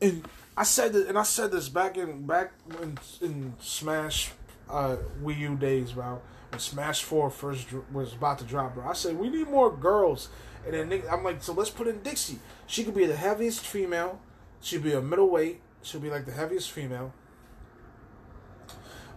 And 0.01 0.27
I 0.57 0.63
said 0.63 0.93
this, 0.93 1.09
and 1.09 1.19
I 1.19 1.25
said 1.25 1.51
this 1.51 1.69
back 1.69 1.97
in 1.97 2.27
back 2.27 2.53
in, 2.81 2.99
in 3.21 3.55
Smash 3.61 4.31
uh, 4.71 4.97
Wii 5.23 5.39
U 5.39 5.57
days, 5.57 5.93
bro. 5.93 6.21
When 6.53 6.61
Smash 6.61 7.03
Four 7.03 7.31
first 7.31 7.69
was 7.91 8.13
about 8.13 8.39
to 8.41 8.45
drop, 8.45 8.75
bro. 8.75 8.87
I 8.87 8.93
said 8.93 9.19
we 9.19 9.31
need 9.31 9.49
more 9.49 9.75
girls. 9.75 10.29
And 10.67 10.75
then 10.75 11.03
I'm 11.11 11.25
like, 11.25 11.43
so 11.43 11.55
let's 11.55 11.71
put 11.71 11.89
in 11.89 12.03
Dixie. 12.03 12.41
She 12.67 12.85
could 12.85 12.95
be 12.95 13.07
the 13.07 13.17
heaviest 13.17 13.61
female. 13.61 14.21
She'd 14.61 14.83
be 14.83 14.93
a 14.93 15.01
middleweight. 15.01 15.63
She'll 15.81 16.03
be 16.03 16.11
like 16.11 16.27
the 16.27 16.33
heaviest 16.33 16.71
female. 16.71 17.15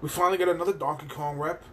We 0.02 0.08
finally 0.08 0.38
get 0.38 0.48
another 0.48 0.72
Donkey 0.72 1.08
Kong 1.08 1.38
rep. 1.38 1.64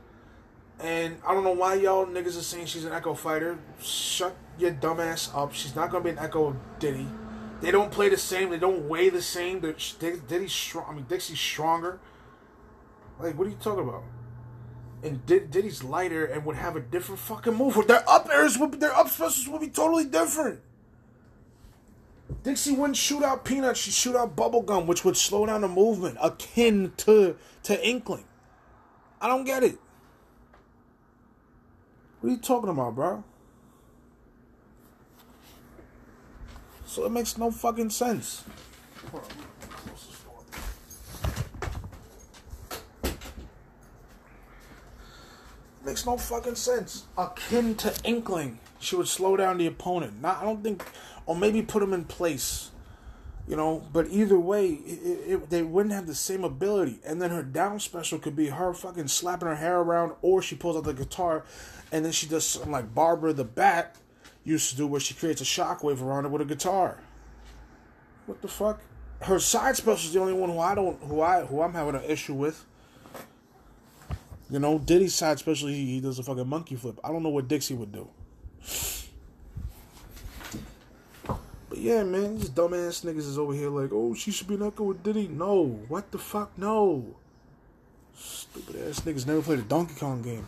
And 0.80 1.18
I 1.24 1.32
don't 1.32 1.44
know 1.44 1.52
why 1.52 1.74
y'all 1.74 2.06
niggas 2.06 2.36
are 2.36 2.42
saying 2.42 2.66
she's 2.66 2.84
an 2.84 2.92
Echo 2.92 3.14
fighter. 3.14 3.56
Shut 3.80 4.34
your 4.58 4.72
dumbass 4.72 5.32
up. 5.32 5.54
She's 5.54 5.76
not 5.76 5.92
gonna 5.92 6.02
be 6.02 6.10
an 6.10 6.18
Echo 6.18 6.56
Diddy. 6.80 7.06
They 7.60 7.70
don't 7.70 7.92
play 7.92 8.08
the 8.08 8.16
same. 8.16 8.50
They 8.50 8.58
don't 8.58 8.88
weigh 8.88 9.10
the 9.10 9.22
same. 9.22 9.60
Diddy's 9.60 10.52
strong. 10.52 10.86
I 10.90 10.92
mean, 10.92 11.06
Dixie's 11.08 11.38
stronger. 11.38 12.00
Like, 13.20 13.38
what 13.38 13.46
are 13.46 13.50
you 13.50 13.58
talking 13.60 13.88
about? 13.88 14.02
And 15.02 15.24
Did- 15.26 15.50
Diddy's 15.50 15.82
lighter 15.82 16.24
and 16.24 16.44
would 16.44 16.56
have 16.56 16.76
a 16.76 16.80
different 16.80 17.20
fucking 17.20 17.54
move. 17.54 17.86
Their 17.86 18.08
up 18.08 18.28
airs 18.32 18.56
would, 18.58 18.72
be 18.72 18.78
their 18.78 18.94
up 18.94 19.08
specials 19.08 19.48
would 19.48 19.60
be 19.60 19.68
totally 19.68 20.04
different. 20.04 20.60
Dixie 22.44 22.72
wouldn't 22.72 22.96
shoot 22.96 23.22
out 23.22 23.44
peanuts, 23.44 23.80
she'd 23.80 23.94
shoot 23.94 24.16
out 24.16 24.34
bubblegum, 24.34 24.86
which 24.86 25.04
would 25.04 25.16
slow 25.16 25.46
down 25.46 25.60
the 25.60 25.68
movement, 25.68 26.16
akin 26.20 26.92
to 26.98 27.36
to 27.64 27.86
Inkling. 27.86 28.24
I 29.20 29.28
don't 29.28 29.44
get 29.44 29.62
it. 29.62 29.78
What 32.20 32.30
are 32.30 32.32
you 32.32 32.38
talking 32.38 32.70
about, 32.70 32.94
bro? 32.94 33.24
So 36.86 37.04
it 37.04 37.10
makes 37.10 37.38
no 37.38 37.50
fucking 37.50 37.90
sense. 37.90 38.44
Makes 45.84 46.06
no 46.06 46.16
fucking 46.16 46.54
sense. 46.54 47.04
Akin 47.18 47.74
to 47.76 47.92
Inkling, 48.04 48.58
she 48.78 48.94
would 48.94 49.08
slow 49.08 49.36
down 49.36 49.58
the 49.58 49.66
opponent. 49.66 50.20
Not, 50.22 50.38
I 50.40 50.44
don't 50.44 50.62
think 50.62 50.84
or 51.26 51.36
maybe 51.36 51.62
put 51.62 51.82
him 51.82 51.92
in 51.92 52.04
place. 52.04 52.70
You 53.48 53.56
know, 53.56 53.82
but 53.92 54.06
either 54.08 54.38
way, 54.38 54.68
it, 54.68 55.32
it, 55.32 55.50
they 55.50 55.62
wouldn't 55.62 55.92
have 55.92 56.06
the 56.06 56.14
same 56.14 56.44
ability. 56.44 57.00
And 57.04 57.20
then 57.20 57.30
her 57.30 57.42
down 57.42 57.80
special 57.80 58.20
could 58.20 58.36
be 58.36 58.48
her 58.48 58.72
fucking 58.72 59.08
slapping 59.08 59.48
her 59.48 59.56
hair 59.56 59.80
around, 59.80 60.12
or 60.22 60.40
she 60.40 60.54
pulls 60.54 60.76
out 60.76 60.84
the 60.84 60.94
guitar, 60.94 61.44
and 61.90 62.04
then 62.04 62.12
she 62.12 62.26
does 62.26 62.46
something 62.46 62.70
like 62.70 62.94
Barbara 62.94 63.32
the 63.32 63.44
Bat 63.44 63.96
used 64.44 64.70
to 64.70 64.76
do, 64.76 64.86
where 64.86 65.00
she 65.00 65.14
creates 65.14 65.40
a 65.40 65.44
shockwave 65.44 66.00
around 66.00 66.24
it 66.24 66.30
with 66.30 66.40
a 66.40 66.44
guitar. 66.44 66.98
What 68.26 68.40
the 68.42 68.48
fuck? 68.48 68.80
Her 69.22 69.40
side 69.40 69.76
special 69.76 70.06
is 70.06 70.12
the 70.12 70.20
only 70.20 70.32
one 70.32 70.50
who 70.50 70.60
I 70.60 70.76
don't, 70.76 71.02
who 71.02 71.20
I, 71.20 71.44
who 71.44 71.62
I'm 71.62 71.74
having 71.74 71.96
an 71.96 72.04
issue 72.04 72.34
with. 72.34 72.64
You 74.50 74.58
know, 74.58 74.78
Diddy's 74.78 75.14
side 75.14 75.38
special, 75.38 75.68
he, 75.68 75.86
he 75.86 76.00
does 76.00 76.18
a 76.18 76.22
fucking 76.22 76.46
monkey 76.46 76.76
flip. 76.76 76.98
I 77.02 77.08
don't 77.08 77.22
know 77.22 77.30
what 77.30 77.48
Dixie 77.48 77.74
would 77.74 77.92
do. 77.92 78.08
But 81.26 81.78
yeah, 81.78 82.02
man, 82.02 82.36
these 82.36 82.50
dumbass 82.50 83.02
niggas 83.02 83.18
is 83.18 83.38
over 83.38 83.54
here 83.54 83.70
like, 83.70 83.90
oh, 83.92 84.12
she 84.14 84.30
should 84.30 84.46
be 84.46 84.56
an 84.56 84.62
echo 84.62 84.84
with 84.84 85.02
Diddy. 85.02 85.26
No, 85.28 85.64
what 85.88 86.10
the 86.12 86.18
fuck? 86.18 86.56
No. 86.58 87.16
Stupid 88.14 88.76
ass 88.88 89.00
niggas 89.00 89.26
never 89.26 89.40
played 89.40 89.60
a 89.60 89.62
Donkey 89.62 89.94
Kong 89.94 90.20
game. 90.20 90.46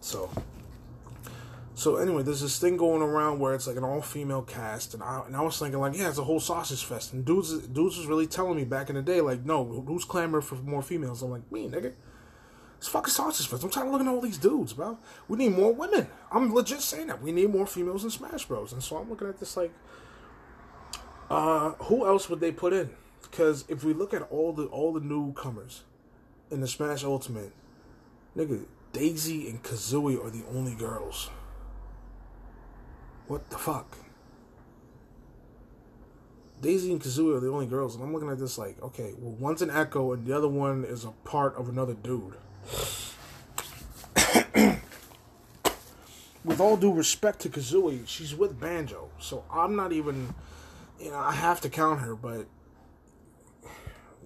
So, 0.00 0.30
so 1.82 1.96
anyway, 1.96 2.22
there's 2.22 2.40
this 2.40 2.60
thing 2.60 2.76
going 2.76 3.02
around 3.02 3.40
where 3.40 3.54
it's 3.54 3.66
like 3.66 3.76
an 3.76 3.82
all 3.82 4.02
female 4.02 4.42
cast, 4.42 4.94
and 4.94 5.02
I 5.02 5.24
and 5.26 5.36
I 5.36 5.40
was 5.40 5.58
thinking 5.58 5.80
like, 5.80 5.96
yeah, 5.96 6.08
it's 6.08 6.18
a 6.18 6.22
whole 6.22 6.38
sausage 6.38 6.84
fest, 6.84 7.12
and 7.12 7.24
dudes 7.24 7.58
dudes 7.66 7.98
was 7.98 8.06
really 8.06 8.28
telling 8.28 8.56
me 8.56 8.62
back 8.62 8.88
in 8.88 8.94
the 8.94 9.02
day 9.02 9.20
like, 9.20 9.44
no, 9.44 9.64
who's 9.84 10.04
clamoring 10.04 10.44
for 10.44 10.54
more 10.54 10.82
females? 10.82 11.22
I'm 11.22 11.32
like, 11.32 11.50
me, 11.50 11.68
nigga. 11.68 11.92
It's 12.78 12.86
fucking 12.86 13.12
sausage 13.12 13.48
fest. 13.48 13.64
I'm 13.64 13.70
tired 13.70 13.86
of 13.86 13.92
looking 13.92 14.06
at 14.06 14.14
all 14.14 14.20
these 14.20 14.38
dudes, 14.38 14.74
bro. 14.74 14.96
We 15.26 15.38
need 15.38 15.56
more 15.56 15.72
women. 15.72 16.06
I'm 16.30 16.54
legit 16.54 16.82
saying 16.82 17.08
that. 17.08 17.20
We 17.20 17.32
need 17.32 17.50
more 17.50 17.66
females 17.66 18.04
in 18.04 18.10
Smash 18.10 18.44
Bros. 18.44 18.72
And 18.72 18.82
so 18.82 18.96
I'm 18.96 19.10
looking 19.10 19.28
at 19.28 19.40
this 19.40 19.56
like, 19.56 19.72
uh, 21.30 21.70
who 21.70 22.06
else 22.06 22.28
would 22.28 22.38
they 22.38 22.52
put 22.52 22.72
in? 22.72 22.90
Because 23.22 23.64
if 23.68 23.82
we 23.82 23.92
look 23.92 24.14
at 24.14 24.22
all 24.30 24.52
the 24.52 24.66
all 24.66 24.92
the 24.92 25.00
newcomers 25.00 25.82
in 26.48 26.60
the 26.60 26.68
Smash 26.68 27.02
Ultimate, 27.02 27.52
nigga, 28.36 28.66
Daisy 28.92 29.48
and 29.48 29.64
Kazooie 29.64 30.24
are 30.24 30.30
the 30.30 30.44
only 30.48 30.76
girls. 30.76 31.28
What 33.32 33.48
the 33.48 33.56
fuck? 33.56 33.96
Daisy 36.60 36.92
and 36.92 37.00
Kazooie 37.00 37.34
are 37.34 37.40
the 37.40 37.48
only 37.48 37.64
girls, 37.64 37.94
and 37.94 38.04
I'm 38.04 38.12
looking 38.12 38.28
at 38.28 38.38
this 38.38 38.58
like, 38.58 38.76
okay, 38.82 39.14
well, 39.16 39.32
one's 39.32 39.62
an 39.62 39.70
Echo 39.70 40.12
and 40.12 40.26
the 40.26 40.36
other 40.36 40.48
one 40.48 40.84
is 40.84 41.06
a 41.06 41.12
part 41.24 41.56
of 41.56 41.70
another 41.70 41.94
dude. 41.94 42.34
with 46.44 46.60
all 46.60 46.76
due 46.76 46.92
respect 46.92 47.40
to 47.40 47.48
Kazooie, 47.48 48.06
she's 48.06 48.34
with 48.34 48.60
Banjo, 48.60 49.08
so 49.18 49.44
I'm 49.50 49.76
not 49.76 49.92
even, 49.92 50.34
you 51.00 51.12
know, 51.12 51.16
I 51.16 51.32
have 51.32 51.62
to 51.62 51.70
count 51.70 52.00
her, 52.00 52.14
but 52.14 52.44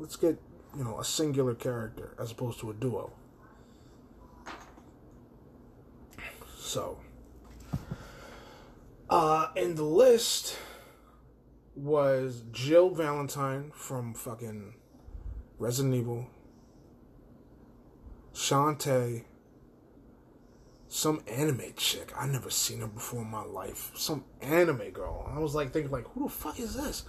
let's 0.01 0.17
get, 0.17 0.37
you 0.77 0.83
know, 0.83 0.99
a 0.99 1.05
singular 1.05 1.55
character 1.55 2.17
as 2.19 2.33
opposed 2.33 2.59
to 2.59 2.71
a 2.71 2.75
duo. 2.75 3.13
So, 6.59 6.99
uh, 9.09 9.49
in 9.57 9.75
the 9.75 9.85
list 9.85 10.59
was 11.75 12.43
Jill 12.53 12.91
Valentine 12.91 13.71
from 13.75 14.15
fucking 14.15 14.75
Resident 15.59 15.95
Evil, 15.95 16.29
Shantae, 18.33 19.25
some 20.89 21.23
anime 21.27 21.73
chick. 21.77 22.13
I 22.17 22.27
never 22.27 22.51
seen 22.51 22.81
her 22.81 22.87
before 22.87 23.23
in 23.23 23.31
my 23.31 23.43
life. 23.43 23.91
Some 23.95 24.25
anime 24.41 24.91
girl. 24.91 25.31
I 25.35 25.39
was 25.39 25.55
like 25.55 25.73
thinking 25.73 25.93
like, 25.93 26.07
who 26.09 26.25
the 26.25 26.31
fuck 26.31 26.59
is 26.59 26.75
this? 26.75 27.05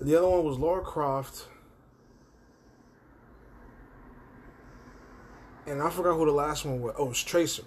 The 0.00 0.16
other 0.16 0.28
one 0.28 0.44
was 0.44 0.58
Lara 0.58 0.82
Croft. 0.82 1.46
And 5.66 5.80
I 5.80 5.90
forgot 5.90 6.16
who 6.16 6.26
the 6.26 6.32
last 6.32 6.64
one 6.64 6.80
was. 6.80 6.94
Oh, 6.98 7.06
it 7.06 7.08
was 7.10 7.22
Tracer. 7.22 7.62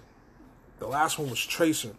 The 0.78 0.86
last 0.86 1.18
one 1.18 1.30
was 1.30 1.44
Tracer. 1.44 1.94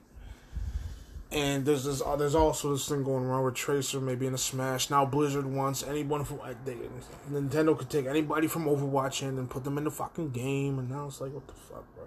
And 1.31 1.65
there's 1.65 1.83
this, 1.83 2.01
uh, 2.01 2.15
there's 2.15 2.35
also 2.35 2.71
this 2.71 2.87
thing 2.87 3.03
going 3.03 3.25
around 3.25 3.43
with 3.43 3.55
Tracer 3.55 3.99
maybe 3.99 4.27
in 4.27 4.33
a 4.33 4.37
Smash. 4.37 4.89
Now 4.89 5.05
Blizzard 5.05 5.45
wants 5.45 5.83
anyone 5.83 6.23
from 6.23 6.39
uh, 6.41 6.53
they, 6.63 6.77
Nintendo 7.29 7.77
could 7.77 7.89
take 7.89 8.05
anybody 8.05 8.47
from 8.47 8.65
Overwatch 8.65 9.21
in 9.23 9.37
and 9.37 9.49
put 9.49 9.65
them 9.65 9.77
in 9.77 9.83
the 9.83 9.91
fucking 9.91 10.31
game. 10.31 10.79
And 10.79 10.89
now 10.89 11.07
it's 11.07 11.19
like, 11.19 11.33
what 11.33 11.45
the 11.47 11.53
fuck, 11.53 11.83
bro? 11.95 12.05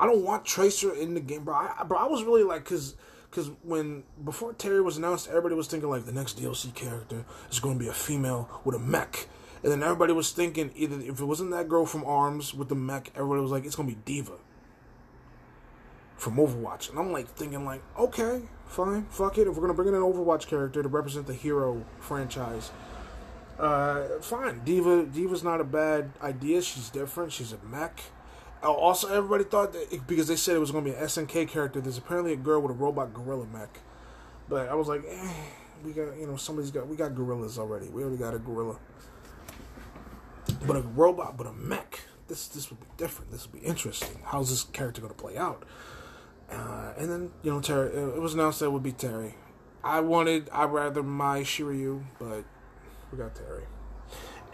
I 0.00 0.06
don't 0.06 0.24
want 0.24 0.44
Tracer 0.44 0.92
in 0.92 1.14
the 1.14 1.20
game, 1.20 1.44
bro. 1.44 1.54
I, 1.54 1.84
bro, 1.86 1.98
I 1.98 2.06
was 2.06 2.24
really 2.24 2.42
like, 2.42 2.64
cause, 2.64 2.96
because 3.30 3.52
when 3.62 4.02
before 4.24 4.52
Terry 4.54 4.80
was 4.80 4.96
announced, 4.96 5.28
everybody 5.28 5.54
was 5.54 5.68
thinking 5.68 5.88
like 5.88 6.04
the 6.04 6.12
next 6.12 6.40
DLC 6.40 6.74
character 6.74 7.24
is 7.48 7.60
going 7.60 7.78
to 7.78 7.80
be 7.80 7.88
a 7.88 7.92
female 7.92 8.48
with 8.64 8.74
a 8.74 8.80
mech, 8.80 9.28
and 9.62 9.70
then 9.70 9.84
everybody 9.84 10.12
was 10.12 10.32
thinking 10.32 10.72
either 10.74 11.00
if 11.00 11.20
it 11.20 11.24
wasn't 11.24 11.50
that 11.52 11.68
girl 11.68 11.86
from 11.86 12.04
Arms 12.04 12.54
with 12.54 12.68
the 12.68 12.74
mech, 12.74 13.12
everybody 13.14 13.40
was 13.40 13.50
like 13.50 13.64
it's 13.64 13.76
going 13.76 13.88
to 13.88 13.94
be 13.94 14.00
D.Va 14.04 14.32
from 16.24 16.36
Overwatch, 16.36 16.88
and 16.88 16.98
I'm 16.98 17.12
like 17.12 17.28
thinking 17.28 17.66
like 17.66 17.82
okay, 17.98 18.40
fine, 18.66 19.04
fuck 19.10 19.36
it. 19.36 19.46
If 19.46 19.54
we're 19.54 19.60
gonna 19.60 19.74
bring 19.74 19.88
in 19.88 19.94
an 19.94 20.00
Overwatch 20.00 20.46
character 20.46 20.82
to 20.82 20.88
represent 20.88 21.26
the 21.26 21.34
hero 21.34 21.84
franchise, 22.00 22.70
uh, 23.58 24.04
fine. 24.22 24.64
D.Va 24.64 25.04
D.Va's 25.04 25.44
not 25.44 25.60
a 25.60 25.64
bad 25.64 26.10
idea. 26.22 26.62
She's 26.62 26.88
different. 26.88 27.30
She's 27.30 27.52
a 27.52 27.58
mech. 27.70 28.00
Uh, 28.62 28.72
also, 28.72 29.14
everybody 29.14 29.44
thought 29.44 29.74
that 29.74 30.06
because 30.06 30.26
they 30.26 30.36
said 30.36 30.56
it 30.56 30.60
was 30.60 30.70
going 30.70 30.84
to 30.84 30.90
be 30.92 30.96
an 30.96 31.04
SNK 31.04 31.46
character. 31.48 31.82
There's 31.82 31.98
apparently 31.98 32.32
a 32.32 32.36
girl 32.36 32.62
with 32.62 32.70
a 32.70 32.74
robot 32.74 33.12
gorilla 33.12 33.46
mech, 33.52 33.80
but 34.48 34.70
I 34.70 34.74
was 34.74 34.88
like, 34.88 35.02
eh, 35.06 35.32
we 35.84 35.92
got 35.92 36.16
you 36.16 36.26
know 36.26 36.36
somebody's 36.36 36.70
got 36.70 36.88
we 36.88 36.96
got 36.96 37.14
gorillas 37.14 37.58
already. 37.58 37.88
We 37.88 38.02
already 38.02 38.16
got 38.16 38.32
a 38.32 38.38
gorilla, 38.38 38.78
but 40.66 40.76
a 40.76 40.80
robot, 40.80 41.36
but 41.36 41.46
a 41.46 41.52
mech. 41.52 42.00
This 42.28 42.48
this 42.48 42.70
would 42.70 42.80
be 42.80 42.86
different. 42.96 43.30
This 43.30 43.46
would 43.46 43.60
be 43.60 43.66
interesting. 43.66 44.22
How's 44.24 44.48
this 44.48 44.64
character 44.64 45.02
going 45.02 45.12
to 45.12 45.20
play 45.20 45.36
out? 45.36 45.64
Uh, 46.54 46.92
and 46.96 47.10
then 47.10 47.30
you 47.42 47.52
know 47.52 47.60
Terry. 47.60 47.88
It 47.88 48.20
was 48.20 48.34
announced 48.34 48.60
that 48.60 48.66
it 48.66 48.72
would 48.72 48.82
be 48.82 48.92
Terry. 48.92 49.34
I 49.82 50.00
wanted 50.00 50.48
I 50.52 50.64
rather 50.64 51.02
Mai 51.02 51.42
Shiranui, 51.42 52.04
but 52.18 52.44
we 53.10 53.18
got 53.18 53.34
Terry. 53.34 53.64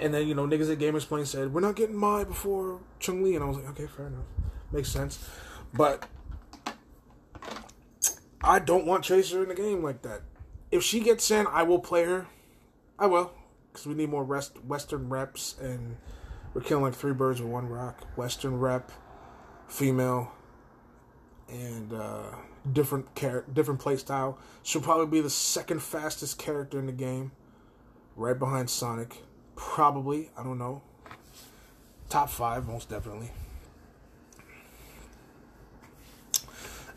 And 0.01 0.15
then, 0.15 0.27
you 0.27 0.35
know, 0.35 0.47
niggas 0.47 0.73
at 0.73 0.79
Gamers 0.79 1.07
Plane 1.07 1.27
said, 1.27 1.53
we're 1.53 1.61
not 1.61 1.77
getting 1.77 1.95
Mai 1.95 2.25
before 2.25 2.81
Chun 2.99 3.23
Li. 3.23 3.35
And 3.35 3.45
I 3.45 3.47
was 3.47 3.59
like, 3.59 3.69
okay, 3.71 3.87
fair 3.87 4.07
enough. 4.07 4.25
Makes 4.73 4.89
sense. 4.89 5.29
But 5.75 6.09
I 8.43 8.59
don't 8.59 8.87
want 8.87 9.05
Tracer 9.05 9.43
in 9.43 9.51
the 9.51 9.55
game 9.55 9.83
like 9.83 10.01
that. 10.03 10.23
If 10.71 10.83
she 10.83 11.01
gets 11.01 11.31
in, 11.31 11.47
I 11.49 11.65
will 11.65 11.81
play 11.81 12.05
her. 12.05 12.27
I 12.99 13.07
will. 13.07 13.33
Because 13.71 13.87
we 13.87 13.95
need 13.95 14.09
more 14.09 14.25
rest, 14.25 14.65
Western 14.65 15.11
reps. 15.11 15.55
And 15.61 15.99
we're 16.55 16.63
killing 16.63 16.83
like 16.83 16.95
three 16.95 17.13
birds 17.13 17.43
with 17.43 17.51
one 17.51 17.69
rock. 17.69 18.07
Western 18.17 18.59
rep, 18.59 18.91
female, 19.69 20.33
and 21.51 21.93
uh, 21.93 22.23
different 22.73 23.15
char- 23.15 23.45
different 23.53 23.81
play 23.81 23.97
style. 23.97 24.39
She'll 24.63 24.83
probably 24.83 25.07
be 25.07 25.21
the 25.21 25.31
second 25.31 25.83
fastest 25.83 26.39
character 26.39 26.79
in 26.79 26.87
the 26.87 26.93
game. 26.93 27.33
Right 28.17 28.39
behind 28.39 28.69
Sonic 28.69 29.23
Probably, 29.61 30.31
I 30.39 30.43
don't 30.43 30.57
know. 30.57 30.81
Top 32.09 32.31
five, 32.31 32.67
most 32.67 32.89
definitely. 32.89 33.31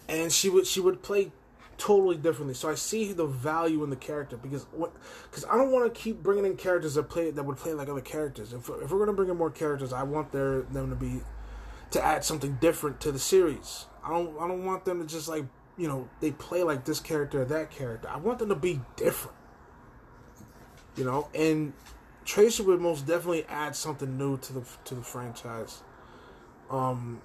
And 0.07 0.31
she 0.31 0.49
would 0.49 0.65
she 0.65 0.79
would 0.79 1.03
play 1.03 1.33
totally 1.77 2.15
differently. 2.15 2.53
So 2.53 2.69
I 2.69 2.75
see 2.75 3.11
the 3.11 3.25
value 3.25 3.83
in 3.83 3.89
the 3.89 3.97
character 3.97 4.37
because 4.37 4.63
what 4.71 4.93
because 5.29 5.43
I 5.43 5.57
don't 5.57 5.71
want 5.71 5.93
to 5.93 5.99
keep 5.99 6.23
bringing 6.23 6.45
in 6.45 6.55
characters 6.55 6.93
that 6.93 7.09
play 7.09 7.31
that 7.31 7.43
would 7.43 7.57
play 7.57 7.73
like 7.73 7.89
other 7.89 8.01
characters. 8.01 8.53
If, 8.53 8.69
if 8.69 8.89
we're 8.89 8.99
gonna 8.99 9.11
bring 9.11 9.29
in 9.29 9.35
more 9.35 9.51
characters, 9.51 9.91
I 9.91 10.03
want 10.03 10.31
their 10.31 10.61
them 10.61 10.89
to 10.89 10.95
be 10.95 11.19
to 11.91 12.01
add 12.01 12.23
something 12.23 12.57
different 12.61 13.01
to 13.01 13.11
the 13.11 13.19
series. 13.19 13.87
I 14.03 14.09
don't 14.09 14.35
I 14.39 14.47
don't 14.47 14.65
want 14.65 14.85
them 14.85 14.99
to 14.99 15.07
just 15.07 15.27
like 15.27 15.45
you 15.77 15.87
know 15.87 16.09
they 16.19 16.31
play 16.31 16.63
like 16.63 16.85
this 16.85 16.99
character 16.99 17.41
or 17.41 17.45
that 17.45 17.71
character. 17.71 18.09
I 18.09 18.17
want 18.17 18.39
them 18.39 18.49
to 18.49 18.55
be 18.55 18.81
different. 18.95 19.37
You 20.95 21.05
know, 21.05 21.27
and 21.33 21.73
Tracer 22.25 22.63
would 22.63 22.79
most 22.79 23.07
definitely 23.07 23.45
add 23.49 23.75
something 23.75 24.17
new 24.17 24.37
to 24.37 24.53
the 24.53 24.63
to 24.85 24.95
the 24.95 25.01
franchise. 25.01 25.81
Um, 26.69 27.21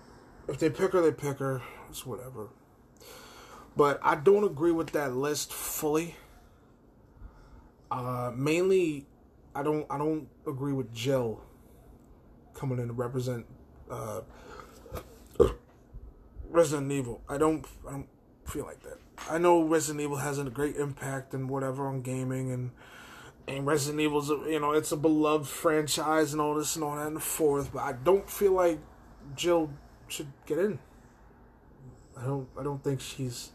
if 0.48 0.58
they 0.58 0.70
pick 0.70 0.92
her, 0.92 1.00
they 1.00 1.12
pick 1.12 1.38
her. 1.38 1.62
It's 1.90 2.06
whatever. 2.06 2.48
But 3.76 4.00
I 4.02 4.16
don't 4.16 4.44
agree 4.44 4.72
with 4.72 4.90
that 4.92 5.14
list 5.14 5.52
fully. 5.52 6.16
Uh, 7.90 8.32
mainly, 8.34 9.06
I 9.54 9.62
don't 9.62 9.86
I 9.90 9.98
don't 9.98 10.28
agree 10.46 10.72
with 10.72 10.92
Jill 10.92 11.42
coming 12.54 12.78
in 12.78 12.88
to 12.88 12.92
represent 12.92 13.46
uh, 13.90 14.22
Resident 16.48 16.90
Evil. 16.92 17.22
I 17.28 17.38
don't 17.38 17.66
I 17.86 17.92
don't 17.92 18.08
feel 18.44 18.64
like 18.64 18.82
that. 18.82 18.98
I 19.30 19.38
know 19.38 19.62
Resident 19.62 20.02
Evil 20.02 20.16
has 20.16 20.38
a 20.38 20.44
great 20.44 20.76
impact 20.76 21.34
and 21.34 21.48
whatever 21.48 21.86
on 21.86 22.02
gaming 22.02 22.50
and 22.50 22.70
and 23.46 23.66
Resident 23.66 24.00
Evil's, 24.00 24.30
a, 24.30 24.34
you 24.46 24.60
know, 24.60 24.72
it's 24.72 24.92
a 24.92 24.96
beloved 24.96 25.48
franchise 25.48 26.32
and 26.32 26.40
all 26.40 26.54
this 26.54 26.76
and 26.76 26.84
all 26.84 26.96
that 26.96 27.06
and 27.06 27.16
the 27.16 27.20
fourth, 27.20 27.72
but 27.72 27.80
I 27.80 27.92
don't 27.92 28.28
feel 28.28 28.52
like 28.52 28.78
Jill 29.34 29.70
should 30.06 30.30
get 30.44 30.58
in. 30.58 30.78
I 32.16 32.24
don't. 32.24 32.48
I 32.58 32.62
don't 32.62 32.82
think 32.82 33.00
she's. 33.00 33.52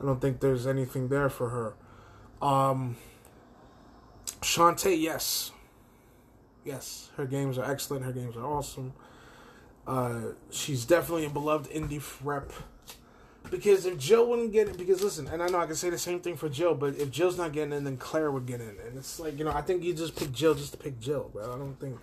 I 0.00 0.06
don't 0.06 0.20
think 0.20 0.40
there's 0.40 0.66
anything 0.66 1.08
there 1.08 1.28
for 1.28 1.50
her. 1.50 2.46
Um. 2.46 2.96
Shantae, 4.40 5.00
yes, 5.00 5.52
yes, 6.64 7.10
her 7.16 7.26
games 7.26 7.58
are 7.58 7.70
excellent. 7.70 8.04
Her 8.04 8.12
games 8.12 8.36
are 8.36 8.44
awesome. 8.44 8.92
Uh, 9.86 10.32
she's 10.50 10.84
definitely 10.84 11.26
a 11.26 11.30
beloved 11.30 11.70
indie 11.70 12.02
rep 12.22 12.52
because 13.50 13.84
if 13.84 13.98
Jill 13.98 14.26
wouldn't 14.26 14.52
get 14.52 14.68
it, 14.68 14.78
because 14.78 15.02
listen, 15.02 15.26
and 15.28 15.42
I 15.42 15.48
know 15.48 15.58
I 15.58 15.66
can 15.66 15.74
say 15.74 15.90
the 15.90 15.98
same 15.98 16.20
thing 16.20 16.36
for 16.36 16.48
Jill, 16.48 16.74
but 16.74 16.96
if 16.96 17.10
Jill's 17.10 17.36
not 17.36 17.52
getting 17.52 17.72
in, 17.72 17.84
then 17.84 17.96
Claire 17.96 18.30
would 18.30 18.46
get 18.46 18.60
in. 18.60 18.76
And 18.86 18.96
it's 18.96 19.20
like, 19.20 19.38
you 19.38 19.44
know, 19.44 19.52
I 19.52 19.60
think 19.60 19.82
you 19.82 19.92
just 19.92 20.16
pick 20.16 20.32
Jill 20.32 20.54
just 20.54 20.72
to 20.72 20.78
pick 20.78 20.98
Jill, 21.00 21.30
bro. 21.32 21.52
I 21.52 21.58
don't 21.58 21.78
think, 21.78 21.98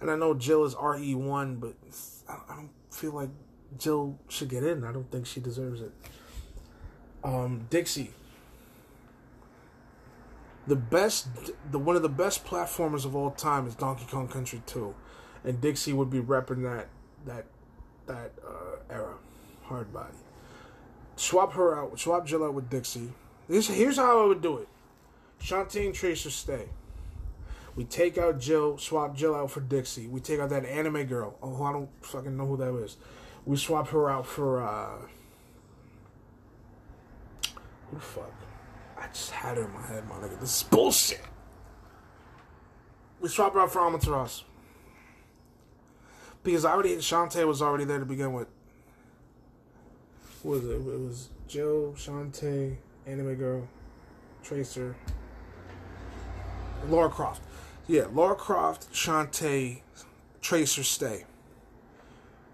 and 0.00 0.10
I 0.10 0.16
know 0.16 0.34
Jill 0.34 0.64
is 0.64 0.74
RE1, 0.74 1.60
but 1.60 1.74
I 2.28 2.56
don't 2.56 2.70
feel 2.90 3.12
like 3.12 3.28
Jill 3.78 4.18
should 4.28 4.48
get 4.48 4.64
in. 4.64 4.84
I 4.84 4.92
don't 4.92 5.10
think 5.10 5.26
she 5.26 5.40
deserves 5.40 5.80
it. 5.80 5.92
Um, 7.22 7.66
Dixie. 7.70 8.12
The 10.66 10.76
best, 10.76 11.28
the 11.70 11.78
one 11.78 11.96
of 11.96 12.02
the 12.02 12.08
best 12.08 12.44
platformers 12.44 13.04
of 13.04 13.14
all 13.14 13.30
time 13.30 13.66
is 13.66 13.74
Donkey 13.74 14.06
Kong 14.10 14.28
Country 14.28 14.62
2, 14.66 14.94
and 15.44 15.60
Dixie 15.60 15.92
would 15.92 16.10
be 16.10 16.20
repping 16.20 16.62
that 16.62 16.88
that 17.26 17.46
that 18.06 18.32
uh, 18.46 18.92
era, 18.92 19.14
hard 19.62 19.92
body 19.92 20.16
swap 21.20 21.52
her 21.52 21.78
out, 21.78 21.98
swap 22.00 22.26
Jill 22.26 22.44
out 22.44 22.54
with 22.54 22.70
Dixie. 22.70 23.12
This, 23.48 23.68
here's 23.68 23.96
how 23.96 24.22
I 24.22 24.26
would 24.26 24.40
do 24.40 24.58
it. 24.58 24.68
Shantae 25.42 25.86
and 25.86 25.94
Tracer 25.94 26.30
stay. 26.30 26.68
We 27.76 27.84
take 27.84 28.18
out 28.18 28.40
Jill, 28.40 28.78
swap 28.78 29.16
Jill 29.16 29.34
out 29.34 29.50
for 29.50 29.60
Dixie. 29.60 30.06
We 30.06 30.20
take 30.20 30.40
out 30.40 30.50
that 30.50 30.64
anime 30.64 31.04
girl. 31.04 31.36
Oh, 31.42 31.62
I 31.62 31.72
don't 31.72 31.88
fucking 32.02 32.36
know 32.36 32.46
who 32.46 32.56
that 32.56 32.74
is. 32.74 32.96
We 33.44 33.56
swap 33.56 33.88
her 33.88 34.10
out 34.10 34.26
for 34.26 34.62
uh 34.62 35.06
who 37.90 37.96
the 37.96 38.00
fuck? 38.00 38.32
I 38.98 39.06
just 39.08 39.30
had 39.30 39.56
her 39.56 39.64
in 39.64 39.72
my 39.72 39.82
head, 39.82 40.08
my 40.08 40.16
nigga. 40.16 40.38
This 40.40 40.58
is 40.58 40.62
bullshit. 40.64 41.20
We 43.20 43.28
swap 43.28 43.54
her 43.54 43.60
out 43.60 43.72
for 43.72 43.80
Amaterasu. 43.80 44.42
Because 46.42 46.64
already 46.64 46.96
Shantae 46.96 47.46
was 47.46 47.60
already 47.60 47.84
there 47.84 47.98
to 47.98 48.06
begin 48.06 48.32
with 48.32 48.48
was 50.42 50.64
it? 50.64 50.72
It 50.72 50.82
was 50.82 51.28
Joe, 51.48 51.94
Shantae, 51.96 52.76
Anime 53.06 53.34
Girl, 53.34 53.68
Tracer, 54.42 54.96
Lara 56.88 57.10
Croft. 57.10 57.42
Yeah, 57.86 58.06
Lara 58.12 58.34
Croft, 58.34 58.92
Shantae, 58.92 59.82
Tracer, 60.40 60.82
Stay. 60.82 61.24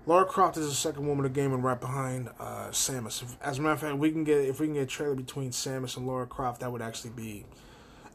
Lara 0.07 0.24
Croft 0.24 0.57
is 0.57 0.68
the 0.68 0.74
second 0.74 1.07
woman 1.07 1.26
of 1.26 1.32
gaming 1.32 1.62
right 1.62 1.80
behind 1.80 2.28
uh, 2.39 2.68
Samus. 2.68 3.22
If, 3.22 3.37
as 3.43 3.59
a 3.59 3.62
matter 3.62 3.74
of 3.74 3.80
fact, 3.80 3.97
we 3.99 4.11
can 4.11 4.24
get 4.24 4.39
if 4.39 4.61
we 4.61 4.66
can 4.66 4.74
get 4.74 4.84
a 4.84 4.87
trailer 4.87 5.14
between 5.14 5.51
Samus 5.51 5.97
and 5.97 6.07
Lara 6.07 6.26
Croft, 6.26 6.61
that 6.61 6.70
would 6.70 6.82
actually 6.82 7.11
be 7.11 7.45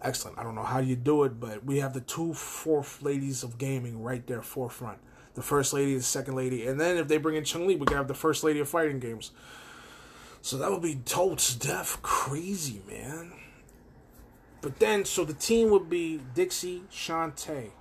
excellent. 0.02 0.38
I 0.40 0.44
don't 0.44 0.56
know 0.56 0.64
how 0.64 0.80
you 0.80 0.96
do 0.96 1.24
it, 1.24 1.40
but 1.40 1.66
we 1.66 1.80
have 1.80 1.94
the 1.94 2.02
two 2.02 2.34
fourth 2.34 3.02
ladies 3.02 3.44
of 3.44 3.58
gaming 3.58 4.02
right 4.02 4.26
there 4.26 4.42
forefront. 4.42 5.00
The 5.34 5.42
first 5.42 5.74
lady, 5.74 5.96
the 5.96 6.04
second 6.04 6.36
lady, 6.36 6.68
and 6.68 6.80
then 6.80 6.98
if 6.98 7.08
they 7.08 7.18
bring 7.18 7.36
in 7.36 7.46
Chun 7.46 7.66
Li, 7.66 7.76
we 7.76 7.86
can 7.86 7.98
have 7.98 8.08
the 8.10 8.14
first 8.14 8.44
lady 8.44 8.60
of 8.60 8.68
fighting 8.68 9.00
games. 9.00 9.32
So 10.42 10.58
that 10.58 10.72
would 10.72 10.82
be 10.82 10.96
totes 10.96 11.56
deaf 11.56 12.02
crazy, 12.02 12.82
man. 12.88 13.32
But 14.62 14.80
then, 14.80 15.06
so 15.06 15.24
the 15.24 15.34
team 15.34 15.70
would 15.72 15.90
be 15.90 16.20
Dixie, 16.36 16.84
Shantae, 16.92 17.72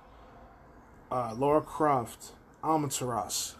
uh, 1.11 1.35
Lara 1.35 1.61
Croft, 1.61 2.31
Amaterasu, 2.63 3.55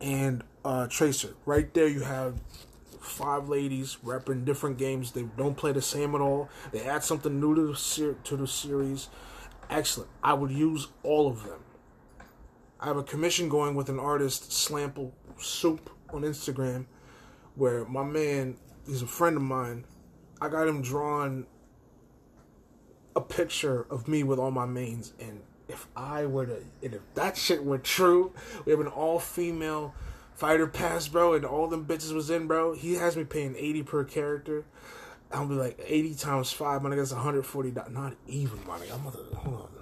and 0.00 0.44
uh, 0.64 0.86
Tracer. 0.88 1.34
Right 1.44 1.72
there, 1.72 1.88
you 1.88 2.00
have 2.00 2.40
five 3.00 3.48
ladies 3.48 3.98
repping 4.04 4.44
different 4.44 4.78
games. 4.78 5.12
They 5.12 5.22
don't 5.22 5.56
play 5.56 5.72
the 5.72 5.82
same 5.82 6.14
at 6.14 6.20
all. 6.20 6.48
They 6.72 6.82
add 6.82 7.02
something 7.02 7.40
new 7.40 7.54
to 7.54 7.66
the 7.68 7.76
ser- 7.76 8.16
to 8.24 8.36
the 8.36 8.46
series. 8.46 9.08
Excellent. 9.70 10.10
I 10.22 10.34
would 10.34 10.50
use 10.50 10.88
all 11.02 11.28
of 11.28 11.44
them. 11.44 11.60
I 12.80 12.86
have 12.86 12.96
a 12.96 13.02
commission 13.02 13.48
going 13.48 13.74
with 13.74 13.88
an 13.88 13.98
artist, 13.98 14.50
Slample 14.50 15.12
Soup, 15.38 15.90
on 16.12 16.22
Instagram 16.22 16.86
where 17.54 17.84
my 17.86 18.04
man, 18.04 18.56
he's 18.86 19.02
a 19.02 19.06
friend 19.06 19.36
of 19.36 19.42
mine. 19.42 19.84
I 20.40 20.48
got 20.48 20.68
him 20.68 20.82
drawn 20.82 21.46
a 23.14 23.20
picture 23.20 23.86
of 23.90 24.06
me 24.06 24.22
with 24.22 24.38
all 24.38 24.50
my 24.50 24.66
mains, 24.66 25.14
and 25.18 25.40
if 25.68 25.86
I 25.96 26.26
were 26.26 26.46
to, 26.46 26.62
and 26.82 26.94
if 26.94 27.00
that 27.14 27.36
shit 27.36 27.64
were 27.64 27.78
true, 27.78 28.32
we 28.64 28.72
have 28.72 28.80
an 28.80 28.86
all 28.86 29.18
female 29.18 29.94
fighter 30.34 30.66
pass, 30.66 31.08
bro, 31.08 31.32
and 31.32 31.44
all 31.44 31.66
them 31.66 31.86
bitches 31.86 32.12
was 32.12 32.28
in, 32.28 32.46
bro. 32.46 32.74
He 32.74 32.94
has 32.96 33.16
me 33.16 33.24
paying 33.24 33.56
eighty 33.56 33.82
per 33.82 34.04
character. 34.04 34.66
I'll 35.32 35.46
be 35.46 35.54
like 35.54 35.80
eighty 35.84 36.14
times 36.14 36.52
five, 36.52 36.82
my 36.82 36.90
nigga. 36.90 36.98
That's 36.98 37.12
one 37.12 37.22
hundred 37.22 37.46
forty. 37.46 37.70
Not 37.70 38.14
even, 38.26 38.58
nigga. 38.58 38.94
I'm 38.94 39.02
gonna 39.02 39.16
hold 39.34 39.56
on. 39.56 39.75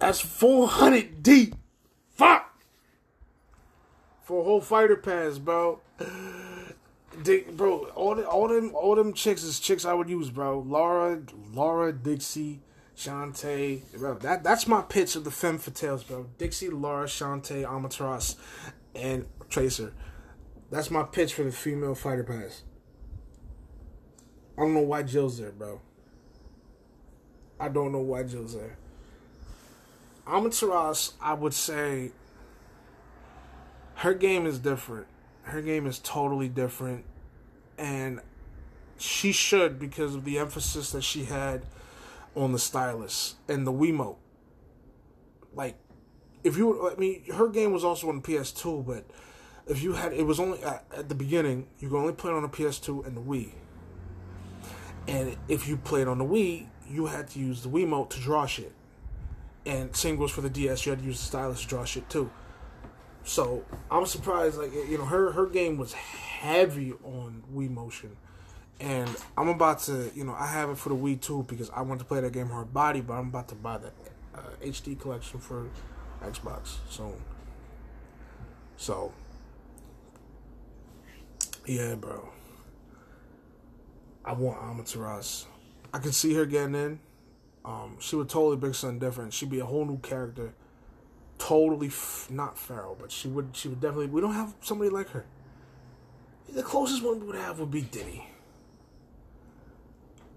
That's 0.00 0.18
four 0.18 0.66
hundred 0.66 1.22
deep. 1.22 1.54
Fuck. 2.08 2.64
For 4.22 4.40
a 4.40 4.44
whole 4.44 4.60
fighter 4.60 4.96
pass, 4.96 5.38
bro. 5.38 5.80
Dick, 7.22 7.54
bro, 7.54 7.84
all 7.94 8.14
the, 8.14 8.26
all 8.26 8.48
them 8.48 8.74
all 8.74 8.94
them 8.94 9.12
chicks 9.12 9.42
is 9.42 9.60
chicks 9.60 9.84
I 9.84 9.92
would 9.92 10.08
use, 10.08 10.30
bro. 10.30 10.60
Laura, 10.60 11.20
Laura, 11.52 11.92
Dixie, 11.92 12.60
Shantae, 12.96 13.82
bro. 13.98 14.14
That 14.14 14.42
that's 14.42 14.66
my 14.66 14.80
pitch 14.80 15.16
of 15.16 15.24
the 15.24 15.30
femme 15.30 15.58
fatales, 15.58 16.06
bro. 16.06 16.26
Dixie, 16.38 16.70
Laura, 16.70 17.04
Shantae, 17.04 17.64
Amatras, 17.64 18.36
and 18.94 19.26
Tracer. 19.50 19.92
That's 20.70 20.90
my 20.90 21.02
pitch 21.02 21.34
for 21.34 21.42
the 21.42 21.52
female 21.52 21.94
fighter 21.94 22.24
pass. 22.24 22.62
I 24.56 24.62
don't 24.62 24.72
know 24.72 24.80
why 24.80 25.02
Jill's 25.02 25.38
there, 25.38 25.52
bro. 25.52 25.80
I 27.58 27.68
don't 27.68 27.92
know 27.92 28.00
why 28.00 28.22
Jill's 28.22 28.54
there. 28.54 28.78
Amaterasu, 30.30 31.12
I 31.20 31.34
would 31.34 31.54
say 31.54 32.12
her 33.96 34.14
game 34.14 34.46
is 34.46 34.58
different. 34.58 35.06
Her 35.42 35.60
game 35.60 35.86
is 35.86 35.98
totally 35.98 36.48
different. 36.48 37.04
And 37.76 38.20
she 38.98 39.32
should 39.32 39.78
because 39.78 40.14
of 40.14 40.24
the 40.24 40.38
emphasis 40.38 40.92
that 40.92 41.02
she 41.02 41.24
had 41.24 41.62
on 42.34 42.52
the 42.52 42.58
stylus 42.58 43.36
and 43.48 43.66
the 43.66 43.72
Wiimote. 43.72 44.16
Like, 45.54 45.76
if 46.44 46.56
you, 46.56 46.88
I 46.88 46.94
mean, 46.94 47.24
her 47.34 47.48
game 47.48 47.72
was 47.72 47.84
also 47.84 48.08
on 48.08 48.22
PS2, 48.22 48.86
but 48.86 49.04
if 49.66 49.82
you 49.82 49.94
had, 49.94 50.12
it 50.12 50.24
was 50.24 50.38
only 50.38 50.62
at, 50.62 50.84
at 50.96 51.08
the 51.08 51.14
beginning, 51.14 51.68
you 51.78 51.88
could 51.88 51.98
only 51.98 52.12
play 52.12 52.30
it 52.30 52.34
on 52.34 52.42
the 52.42 52.48
PS2 52.48 53.06
and 53.06 53.16
the 53.16 53.20
Wii. 53.20 53.52
And 55.08 55.36
if 55.48 55.66
you 55.68 55.76
played 55.76 56.06
on 56.06 56.18
the 56.18 56.24
Wii, 56.24 56.66
you 56.88 57.06
had 57.06 57.28
to 57.30 57.38
use 57.38 57.62
the 57.62 57.68
Wiimote 57.68 58.10
to 58.10 58.20
draw 58.20 58.46
shit. 58.46 58.72
And 59.66 59.94
same 59.94 60.16
goes 60.16 60.30
for 60.30 60.40
the 60.40 60.50
DS, 60.50 60.86
you 60.86 60.90
had 60.90 61.00
to 61.00 61.04
use 61.04 61.18
the 61.18 61.26
stylus 61.26 61.60
to 61.62 61.66
draw 61.66 61.84
shit 61.84 62.08
too. 62.08 62.30
So 63.24 63.64
I'm 63.90 64.06
surprised, 64.06 64.58
like 64.58 64.72
you 64.72 64.98
know, 64.98 65.04
her 65.04 65.32
her 65.32 65.46
game 65.46 65.76
was 65.76 65.92
heavy 65.92 66.94
on 67.04 67.42
Wii 67.54 67.70
Motion, 67.70 68.16
and 68.80 69.14
I'm 69.36 69.48
about 69.48 69.80
to, 69.80 70.10
you 70.14 70.24
know, 70.24 70.34
I 70.38 70.46
have 70.46 70.70
it 70.70 70.78
for 70.78 70.88
the 70.88 70.96
Wii 70.96 71.20
too 71.20 71.44
because 71.46 71.68
I 71.70 71.82
want 71.82 72.00
to 72.00 72.06
play 72.06 72.20
that 72.20 72.32
game 72.32 72.48
Hard 72.48 72.72
Body, 72.72 73.02
but 73.02 73.14
I'm 73.14 73.28
about 73.28 73.48
to 73.48 73.54
buy 73.54 73.76
the 73.78 73.92
uh, 74.34 74.40
HD 74.62 74.98
collection 74.98 75.38
for 75.38 75.68
Xbox 76.22 76.76
soon. 76.88 77.22
So, 78.78 79.12
yeah, 81.66 81.94
bro. 81.94 82.30
I 84.24 84.32
want 84.32 84.60
Amaterasu. 84.60 85.46
I 85.92 85.98
can 85.98 86.12
see 86.12 86.34
her 86.34 86.46
getting 86.46 86.74
in. 86.74 87.00
Um, 87.64 87.96
she 88.00 88.16
would 88.16 88.28
totally 88.28 88.56
bring 88.56 88.72
something 88.72 88.98
different. 88.98 89.32
She'd 89.32 89.50
be 89.50 89.60
a 89.60 89.66
whole 89.66 89.84
new 89.84 89.98
character 89.98 90.54
totally 91.40 91.88
f- 91.88 92.28
not 92.30 92.56
feral, 92.56 92.96
but 93.00 93.10
she 93.10 93.26
would 93.26 93.48
she 93.54 93.68
would 93.68 93.80
definitely. 93.80 94.06
We 94.06 94.20
don't 94.20 94.34
have 94.34 94.54
somebody 94.60 94.90
like 94.90 95.08
her. 95.08 95.24
The 96.48 96.62
closest 96.62 97.02
one 97.02 97.20
we 97.20 97.26
would 97.26 97.36
have 97.36 97.58
would 97.58 97.70
be 97.70 97.82
Diddy. 97.82 98.26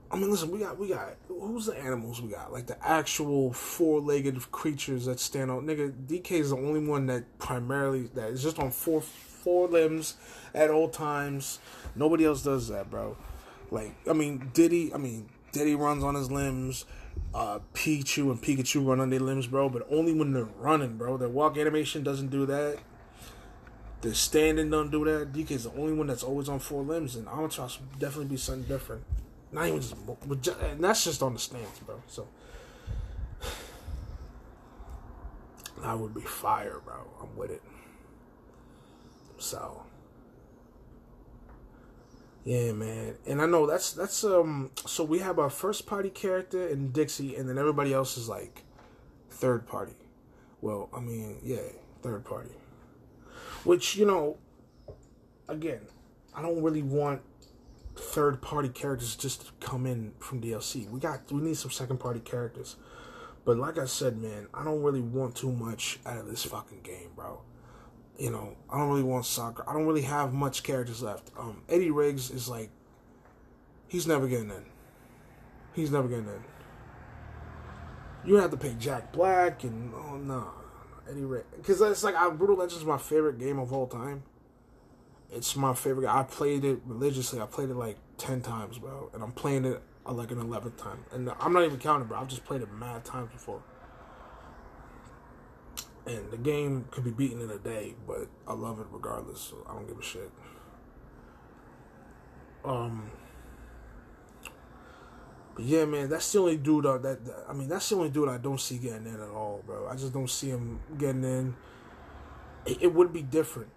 I 0.10 0.16
mean, 0.16 0.30
listen, 0.32 0.50
we 0.50 0.60
got 0.60 0.80
we 0.80 0.88
got 0.88 1.16
who's 1.28 1.66
the 1.66 1.78
animals 1.78 2.22
we 2.22 2.30
got? 2.30 2.54
Like 2.54 2.68
the 2.68 2.78
actual 2.86 3.52
four-legged 3.52 4.52
creatures 4.52 5.06
that 5.06 5.20
stand 5.20 5.52
out. 5.52 5.64
Nigga, 5.64 5.92
DK 6.08 6.32
is 6.32 6.50
the 6.52 6.58
only 6.58 6.86
one 6.86 7.08
that 7.08 7.38
primarily 7.40 8.04
that 8.14 8.30
is 8.30 8.42
just 8.42 8.58
on 8.58 8.72
four 8.72 9.02
four 9.02 9.68
limbs 9.68 10.16
at 10.54 10.72
all 10.72 10.88
times. 10.88 11.60
Nobody 11.96 12.26
else 12.26 12.44
does 12.44 12.70
that, 12.70 12.90
bro. 12.90 13.18
Like, 13.72 13.94
I 14.08 14.14
mean, 14.14 14.52
Diddy. 14.54 14.94
I 14.94 14.98
mean, 14.98 15.30
Diddy 15.52 15.76
runs 15.76 16.04
on 16.04 16.16
his 16.16 16.32
limbs 16.32 16.86
uh, 17.34 17.60
Pichu 17.74 18.30
and 18.30 18.42
Pikachu 18.42 18.86
run 18.86 19.00
on 19.00 19.10
their 19.10 19.20
limbs, 19.20 19.48
bro, 19.48 19.70
but 19.70 19.88
only 19.90 20.14
when 20.14 20.34
they're 20.34 20.44
running, 20.44 20.98
bro. 20.98 21.18
Their 21.18 21.30
walk 21.30 21.58
animation 21.58 22.04
doesn't 22.04 22.30
do 22.30 22.46
that. 22.46 22.78
Their 24.02 24.14
standing 24.14 24.70
don't 24.70 24.92
do 24.92 25.04
that. 25.06 25.34
DK 25.34 25.52
is 25.52 25.64
the 25.64 25.72
only 25.72 25.94
one 25.94 26.08
that's 26.08 26.24
always 26.24 26.50
on 26.50 26.60
four 26.60 26.84
limbs, 26.84 27.16
and 27.16 27.26
Amaterasu 27.26 27.80
would 27.80 28.00
definitely 28.00 28.26
be 28.26 28.38
something 28.38 28.66
different. 28.66 29.04
Not 29.52 29.68
even 29.68 29.82
just, 30.42 30.60
and 30.60 30.84
that's 30.84 31.04
just 31.04 31.24
on 31.24 31.34
the 31.34 31.40
stance, 31.40 31.80
bro. 31.80 32.02
So 32.08 32.28
that 35.82 35.98
would 35.98 36.14
be 36.14 36.22
fire, 36.22 36.82
bro. 36.84 36.96
I'm 37.22 37.36
with 37.36 37.52
it. 37.52 37.62
So 39.38 39.84
yeah, 42.46 42.74
man. 42.74 43.16
And 43.26 43.42
I 43.42 43.46
know 43.46 43.66
that's 43.66 43.94
that's 43.94 44.24
um 44.24 44.72
so 44.86 45.04
we 45.04 45.20
have 45.20 45.40
our 45.40 45.50
first 45.50 45.86
party 45.86 46.10
character 46.10 46.68
in 46.68 46.92
Dixie 46.92 47.36
and 47.36 47.48
then 47.48 47.58
everybody 47.58 47.94
else 47.94 48.18
is 48.18 48.28
like 48.28 48.64
third 49.30 49.66
party. 49.66 49.96
Well, 50.62 50.90
I 50.94 51.00
mean, 51.00 51.38
yeah, 51.44 51.62
third 52.02 52.26
party. 52.26 52.52
Which, 53.64 53.96
you 53.96 54.06
know, 54.06 54.38
again, 55.48 55.82
I 56.36 56.42
don't 56.42 56.62
really 56.62 56.84
want 56.84 57.22
third 57.96 58.42
party 58.42 58.70
characters 58.70 59.16
just 59.16 59.46
to 59.46 59.66
come 59.66 59.86
in 59.86 60.14
from 60.20 60.42
DLC. 60.42 60.90
We 60.90 61.00
got 61.00 61.32
we 61.32 61.42
need 61.42 61.58
some 61.58 61.72
second 61.72 62.00
party 62.00 62.20
characters. 62.20 62.76
But 63.46 63.58
like 63.58 63.78
I 63.78 63.86
said, 63.86 64.18
man, 64.18 64.48
I 64.54 64.64
don't 64.64 64.82
really 64.82 65.02
want 65.02 65.36
too 65.36 65.52
much 65.52 66.00
out 66.06 66.18
of 66.18 66.28
this 66.28 66.44
fucking 66.44 66.82
game, 66.82 67.10
bro 67.16 67.42
you 68.18 68.30
know, 68.30 68.56
I 68.70 68.78
don't 68.78 68.90
really 68.90 69.04
want 69.04 69.26
soccer. 69.26 69.64
I 69.68 69.74
don't 69.74 69.86
really 69.86 70.04
have 70.04 70.34
much 70.34 70.64
characters 70.64 71.02
left. 71.02 71.32
Um, 71.38 71.64
Eddie 71.68 71.92
Riggs 71.92 72.30
is 72.30 72.48
like, 72.48 72.70
he's 73.88 74.08
never 74.08 74.28
getting 74.28 74.50
in. 74.50 74.66
He's 75.74 75.92
never 75.92 76.08
getting 76.08 76.28
in. 76.28 76.44
You 78.26 78.36
have 78.36 78.52
to 78.52 78.58
pay 78.58 78.76
Jack 78.80 79.12
Black 79.12 79.64
and 79.64 79.94
oh 79.94 80.16
no, 80.16 80.50
Eddie 81.10 81.26
Riggs 81.26 81.48
because 81.58 81.82
it's 81.82 82.04
like 82.04 82.16
I, 82.16 82.30
Brutal 82.30 82.56
Legends 82.56 82.82
is 82.82 82.86
my 82.86 82.98
favorite 82.98 83.38
game 83.38 83.60
of 83.60 83.74
all 83.74 83.88
time. 83.88 84.24
It's 85.30 85.56
my 85.56 85.74
favorite. 85.74 86.08
I 86.08 86.24
played 86.24 86.64
it 86.64 86.80
religiously. 86.86 87.42
I 87.42 87.46
played 87.48 87.70
it 87.70 87.76
like 87.76 87.98
ten 88.18 88.42
times, 88.42 88.78
bro, 88.78 89.10
and 89.14 89.22
I'm 89.22 89.34
playing 89.34 89.66
it 89.66 89.82
uh, 90.06 90.14
like 90.14 90.32
an 90.32 90.40
eleventh 90.40 90.78
time. 90.78 91.04
And 91.12 91.30
I'm 91.40 91.52
not 91.52 91.64
even 91.64 91.80
counting, 91.80 92.08
bro. 92.08 92.20
I've 92.20 92.30
just 92.30 92.46
played 92.46 92.62
it 92.62 92.72
mad 92.72 93.04
times 93.04 93.30
before 93.34 93.62
and 96.06 96.32
the 96.32 96.38
game 96.38 96.86
could 96.92 97.04
be 97.04 97.12
beaten 97.12 97.42
in 97.42 97.50
a 97.50 97.58
day, 97.58 97.96
but 98.06 98.28
I 98.48 98.54
love 98.54 98.80
it 98.80 98.88
regardless. 98.92 99.40
So 99.40 99.66
I 99.70 99.74
don't 99.74 99.88
give 99.88 99.98
a 99.98 100.04
shit. 100.04 100.32
Um, 102.66 103.12
but 105.56 105.66
yeah, 105.66 105.86
man, 105.86 106.10
that's 106.10 106.32
the 106.32 106.40
only 106.40 106.58
dude 106.58 106.86
that, 106.86 107.02
that 107.04 107.46
I 107.48 107.54
mean, 107.54 107.68
that's 107.68 107.88
the 107.90 107.96
only 107.96 108.10
dude 108.10 108.30
I 108.30 108.38
don't 108.38 108.60
see 108.60 108.78
getting 108.78 109.06
in 109.06 109.16
at 109.16 109.30
all, 109.30 109.64
bro. 109.66 109.88
I 109.88 109.96
just 109.96 110.14
don't 110.14 110.30
see 110.30 110.50
him 110.50 110.80
getting 110.98 111.24
in. 111.24 111.56
It, 112.66 112.84
it 112.84 112.94
would 112.94 113.14
be 113.14 113.22
different 113.22 113.70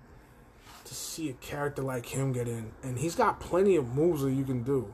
to 0.84 0.94
see 0.94 1.28
a 1.28 1.32
character 1.34 1.82
like 1.82 2.06
him 2.06 2.32
get 2.32 2.48
in, 2.48 2.72
and 2.82 2.98
he's 2.98 3.14
got 3.14 3.40
plenty 3.40 3.76
of 3.76 3.94
moves 3.94 4.22
that 4.22 4.32
you 4.32 4.44
can 4.44 4.62
do. 4.62 4.92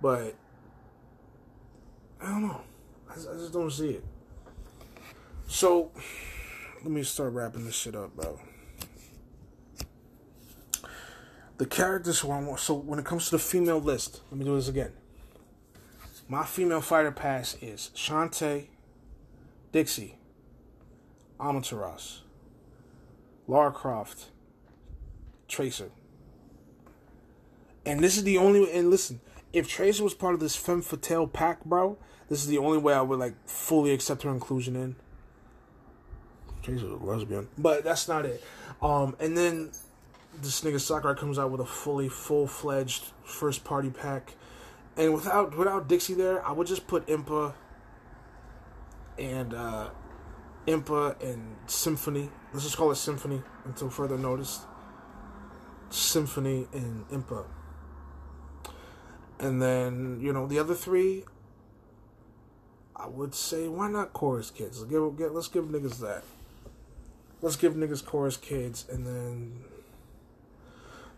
But 0.00 0.34
I 2.20 2.26
don't 2.26 2.42
know. 2.42 2.62
I 3.08 3.12
I 3.12 3.34
just 3.36 3.52
don't 3.52 3.70
see 3.70 3.90
it. 3.90 4.04
So, 5.46 5.92
let 6.82 6.90
me 6.90 7.02
start 7.02 7.32
wrapping 7.32 7.64
this 7.64 7.74
shit 7.74 7.94
up, 7.94 8.16
bro. 8.16 8.40
The 11.58 11.66
characters 11.66 12.20
who 12.20 12.30
I 12.30 12.40
want. 12.40 12.60
So, 12.60 12.74
when 12.74 12.98
it 12.98 13.04
comes 13.04 13.26
to 13.26 13.32
the 13.32 13.38
female 13.38 13.78
list, 13.78 14.20
let 14.30 14.38
me 14.38 14.44
do 14.44 14.56
this 14.56 14.68
again. 14.68 14.92
My 16.28 16.44
female 16.44 16.80
fighter 16.80 17.12
pass 17.12 17.56
is 17.60 17.90
Shantae, 17.94 18.66
Dixie, 19.72 20.16
Amaterasu, 21.38 22.20
Lara 23.46 23.72
Croft, 23.72 24.30
Tracer. 25.48 25.90
And 27.86 28.00
this 28.00 28.16
is 28.16 28.24
the 28.24 28.38
only. 28.38 28.72
And 28.72 28.90
listen, 28.90 29.20
if 29.52 29.68
Tracer 29.68 30.02
was 30.02 30.14
part 30.14 30.34
of 30.34 30.40
this 30.40 30.56
femme 30.56 30.82
fatale 30.82 31.26
pack, 31.26 31.64
bro, 31.64 31.98
this 32.28 32.40
is 32.40 32.48
the 32.48 32.58
only 32.58 32.78
way 32.78 32.94
I 32.94 33.02
would 33.02 33.18
like 33.18 33.34
fully 33.46 33.92
accept 33.92 34.22
her 34.22 34.30
inclusion 34.30 34.74
in. 34.74 34.96
She's 36.64 36.82
a 36.82 36.86
lesbian, 36.86 37.48
but 37.58 37.84
that's 37.84 38.08
not 38.08 38.24
it. 38.24 38.42
Um, 38.80 39.16
and 39.20 39.36
then 39.36 39.70
this 40.40 40.62
nigga 40.62 40.80
Sakurai 40.80 41.14
comes 41.14 41.38
out 41.38 41.50
with 41.50 41.60
a 41.60 41.66
fully 41.66 42.08
full 42.08 42.46
fledged 42.46 43.04
first 43.24 43.64
party 43.64 43.90
pack, 43.90 44.34
and 44.96 45.12
without 45.12 45.56
without 45.56 45.88
Dixie 45.88 46.14
there, 46.14 46.44
I 46.46 46.52
would 46.52 46.66
just 46.66 46.86
put 46.86 47.06
Impa 47.06 47.54
and 49.18 49.54
uh, 49.54 49.90
Impa 50.66 51.22
and 51.22 51.56
Symphony. 51.66 52.30
Let's 52.52 52.64
just 52.64 52.76
call 52.76 52.90
it 52.90 52.96
Symphony 52.96 53.42
until 53.64 53.90
further 53.90 54.16
notice. 54.18 54.60
Symphony 55.90 56.66
and 56.72 57.06
Impa. 57.08 57.44
And 59.38 59.60
then, 59.60 60.20
you 60.20 60.32
know, 60.32 60.46
the 60.46 60.58
other 60.58 60.74
three, 60.74 61.24
I 62.96 63.06
would 63.06 63.34
say 63.34 63.68
why 63.68 63.90
not 63.90 64.12
chorus 64.12 64.50
kids? 64.50 64.80
Let's 64.80 64.90
give 64.90 65.32
let's 65.32 65.48
give 65.48 65.64
niggas 65.66 65.98
that. 65.98 66.24
Let's 67.44 67.56
give 67.56 67.74
niggas 67.74 68.02
chorus 68.02 68.38
kids, 68.38 68.86
and 68.90 69.06
then 69.06 69.64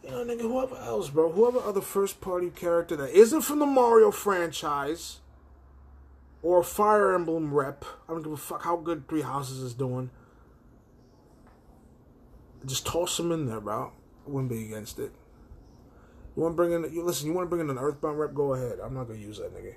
you 0.03 0.11
know, 0.11 0.25
nigga, 0.25 0.41
whoever 0.41 0.75
else, 0.75 1.09
bro, 1.09 1.31
whoever 1.31 1.61
other 1.61 1.81
first 1.81 2.21
party 2.21 2.51
character 2.51 2.97
that 2.97 3.11
isn't 3.11 3.43
from 3.43 3.61
the 3.61 3.67
Mario 3.67 4.11
franchise 4.11 5.21
or 6.43 6.65
Fire 6.65 7.15
Emblem 7.15 7.55
rep. 7.55 7.85
I 8.09 8.13
don't 8.13 8.23
give 8.23 8.33
a 8.33 8.37
fuck 8.37 8.65
how 8.65 8.75
good 8.75 9.07
Three 9.07 9.23
Houses 9.23 9.61
is 9.61 9.73
doing. 9.73 10.11
Just 12.65 12.85
toss 12.85 13.17
them 13.19 13.31
in 13.31 13.47
there, 13.47 13.61
bro. 13.61 13.93
I 14.27 14.29
wouldn't 14.29 14.51
be 14.51 14.65
against 14.65 14.99
it. 14.99 15.13
You 16.35 16.43
want 16.43 16.55
to 16.55 16.57
bring 16.57 16.73
in? 16.73 16.93
You 16.93 17.05
listen. 17.05 17.29
You 17.29 17.35
want 17.35 17.47
to 17.47 17.49
bring 17.49 17.61
in 17.61 17.71
an 17.71 17.79
Earthbound 17.79 18.19
rep? 18.19 18.35
Go 18.35 18.55
ahead. 18.55 18.81
I'm 18.83 18.95
not 18.95 19.07
gonna 19.07 19.21
use 19.21 19.39
that 19.39 19.55
nigga. 19.55 19.75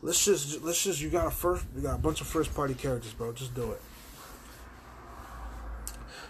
Let's 0.00 0.24
just 0.24 0.62
let's 0.62 0.84
just 0.84 1.00
you 1.00 1.10
got 1.10 1.26
a 1.26 1.30
first 1.32 1.66
you 1.74 1.82
got 1.82 1.96
a 1.96 1.98
bunch 1.98 2.20
of 2.20 2.28
first 2.28 2.54
party 2.54 2.74
characters, 2.74 3.12
bro. 3.14 3.32
Just 3.32 3.52
do 3.56 3.72
it. 3.72 3.82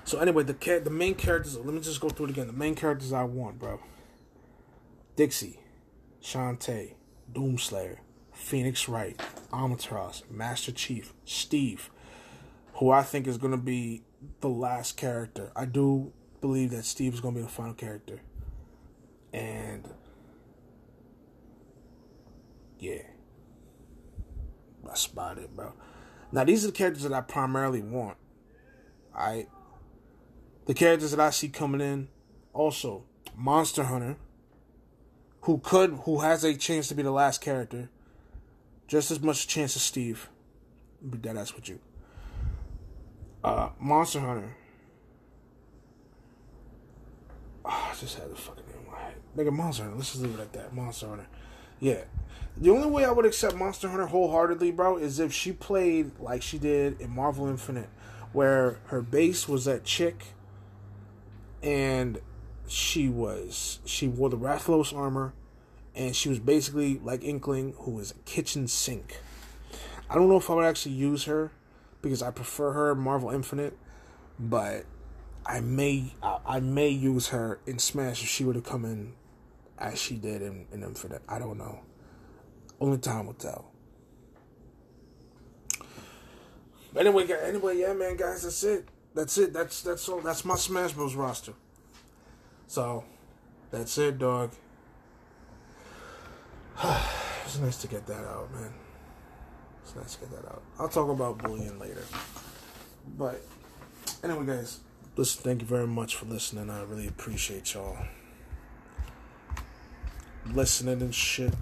So 0.07 0.21
anyway, 0.21 0.45
the 0.45 0.55
the 0.85 0.91
main 0.91 1.17
characters. 1.17 1.57
Let 1.57 1.75
me 1.75 1.81
just 1.81 2.01
go 2.01 2.09
through 2.09 2.27
it 2.27 2.31
again. 2.31 2.47
The 2.47 2.53
main 2.53 2.77
characters 2.77 3.13
I 3.13 3.25
want, 3.25 3.59
bro. 3.59 3.81
Dixie, 5.17 5.59
Shantae, 6.23 6.95
Doomslayer, 7.33 7.97
Phoenix 8.33 8.89
Wright, 8.89 9.21
Amaterasu, 9.51 10.31
Master 10.31 10.71
Chief, 10.71 11.13
Steve, 11.25 11.91
who 12.75 12.91
I 12.93 13.03
think 13.03 13.27
is 13.27 13.37
gonna 13.37 13.57
be 13.57 14.05
the 14.43 14.49
last 14.49 14.97
character. 14.97 15.51
I 15.57 15.65
do 15.65 16.13
believe 16.41 16.71
that 16.71 16.85
Steve 16.85 17.15
is 17.15 17.21
gonna 17.21 17.35
be 17.35 17.43
the 17.43 17.49
final 17.49 17.75
character. 17.75 18.21
And 19.33 19.93
yeah. 22.79 23.03
I 24.89 25.33
it, 25.33 25.57
bro. 25.57 25.73
Now 26.31 26.45
these 26.45 26.63
are 26.63 26.69
the 26.69 26.73
characters 26.73 27.03
that 27.03 27.13
I 27.13 27.23
primarily 27.23 27.83
want. 27.83 28.19
Alright. 29.13 29.49
The 30.67 30.75
characters 30.75 31.13
that 31.13 31.21
I 31.21 31.31
see 31.31 31.49
coming 31.49 31.81
in, 31.81 32.09
also 32.53 33.05
Monster 33.37 33.85
Hunter, 33.85 34.17
who 35.43 35.59
could, 35.59 36.01
who 36.05 36.21
has 36.21 36.43
a 36.43 36.55
chance 36.55 36.89
to 36.89 36.95
be 36.95 37.03
the 37.03 37.13
last 37.13 37.41
character, 37.41 37.89
just 38.89 39.11
as 39.11 39.21
much 39.21 39.47
chance 39.47 39.77
as 39.77 39.83
Steve. 39.83 40.29
Be 41.09 41.19
dead 41.19 41.37
ass 41.37 41.55
with 41.55 41.69
you. 41.69 41.79
Uh, 43.45 43.69
Monster 43.79 44.21
Hunter. 44.21 44.57
Oh, 47.65 47.91
I 47.93 47.95
just 47.99 48.19
had 48.19 48.31
the 48.31 48.35
fucking 48.35 48.65
name 48.67 48.85
in 48.85 48.93
my 48.93 48.99
head. 48.99 49.15
Nigga, 49.37 49.53
Monster 49.53 49.85
Hunter. 49.85 49.97
Let's 49.97 50.13
just 50.13 50.23
leave 50.23 50.35
it 50.35 50.41
at 50.41 50.53
that. 50.55 50.75
Monster 50.75 51.09
Hunter. 51.09 51.27
Yeah. 51.79 52.03
The 52.57 52.71
only 52.71 52.89
way 52.89 53.05
I 53.05 53.13
would 53.13 53.27
accept 53.27 53.55
Monster 53.55 53.89
Hunter 53.89 54.07
wholeheartedly, 54.07 54.73
bro, 54.73 54.97
is 54.97 55.21
if 55.21 55.33
she 55.33 55.53
played 55.53 56.19
like 56.19 56.43
she 56.43 56.59
did 56.59 57.01
in 57.01 57.11
Marvel 57.11 57.47
Infinite, 57.47 57.91
where 58.33 58.79
her 58.87 59.03
base 59.03 59.49
was 59.49 59.67
that 59.67 59.85
chick, 59.85 60.25
and 61.63 62.19
she 62.69 63.09
was 63.09 63.81
she 63.85 64.09
wore 64.09 64.31
the 64.31 64.39
Rathalos 64.39 64.97
armor, 64.97 65.35
and 65.95 66.15
she 66.15 66.29
was 66.29 66.39
basically 66.39 66.99
like 66.99 67.23
Inkling, 67.23 67.75
who 67.79 67.93
was 67.93 68.11
a 68.13 68.19
kitchen 68.25 68.69
sink. 68.69 69.21
I 70.09 70.15
don't 70.15 70.29
know 70.29 70.37
if 70.37 70.51
I 70.51 70.55
would 70.55 70.65
actually 70.65 70.95
use 70.95 71.25
her 71.25 71.53
because 72.03 72.23
I 72.23 72.31
prefer 72.31 72.73
her 72.73 72.95
Marvel 72.95 73.31
Infinite, 73.31 73.77
but 74.39 74.85
I 75.45 75.61
may 75.61 76.13
I, 76.23 76.39
I 76.47 76.61
may 76.61 76.89
use 76.89 77.29
her 77.29 77.61
in 77.67 77.79
Smash 77.79 78.23
if 78.23 78.29
she 78.29 78.45
were 78.45 78.55
to 78.55 78.61
come 78.61 78.85
in 78.85 79.15
as 79.79 80.01
she 80.01 80.17
did 80.17 80.43
in, 80.43 80.67
in 80.73 80.83
Infinite. 80.83 81.23
I 81.29 81.39
don't 81.39 81.59
know. 81.59 81.81
Only 82.81 82.99
time 82.99 83.27
will 83.27 83.35
tell. 83.35 83.73
But 86.93 87.07
anyway, 87.07 87.27
anyway, 87.43 87.79
yeah, 87.79 87.93
man, 87.93 88.17
guys, 88.17 88.43
that's 88.43 88.65
it. 88.65 88.89
That's 89.17 89.39
it. 89.39 89.55
That's 89.55 89.81
that's 89.81 90.07
all. 90.11 90.21
That's 90.21 90.45
my 90.45 90.57
Smash 90.57 90.93
Bros. 90.93 91.15
roster. 91.15 91.55
So, 92.67 93.03
that's 93.71 93.97
it, 93.97 94.19
dog. 94.19 94.51
it's 97.47 97.59
nice 97.59 97.79
to 97.79 97.89
get 97.89 98.07
that 98.09 98.27
out, 98.27 98.53
man. 98.53 98.75
It's 99.83 99.97
nice 99.97 100.17
to 100.17 100.21
get 100.21 100.31
that 100.33 100.51
out. 100.51 100.63
I'll 100.79 100.91
talk 100.91 101.09
about 101.09 101.39
bullying 101.39 101.79
later. 101.79 102.03
But 103.17 103.41
anyway, 104.23 104.45
guys, 104.45 104.81
listen. 105.17 105.43
Thank 105.43 105.63
you 105.63 105.67
very 105.67 105.87
much 105.87 106.15
for 106.15 106.27
listening. 106.27 106.69
I 106.69 106.83
really 106.83 107.09
appreciate 107.09 107.73
y'all 107.73 107.97
listening 110.53 111.01
and 111.01 111.15
shit. 111.15 111.55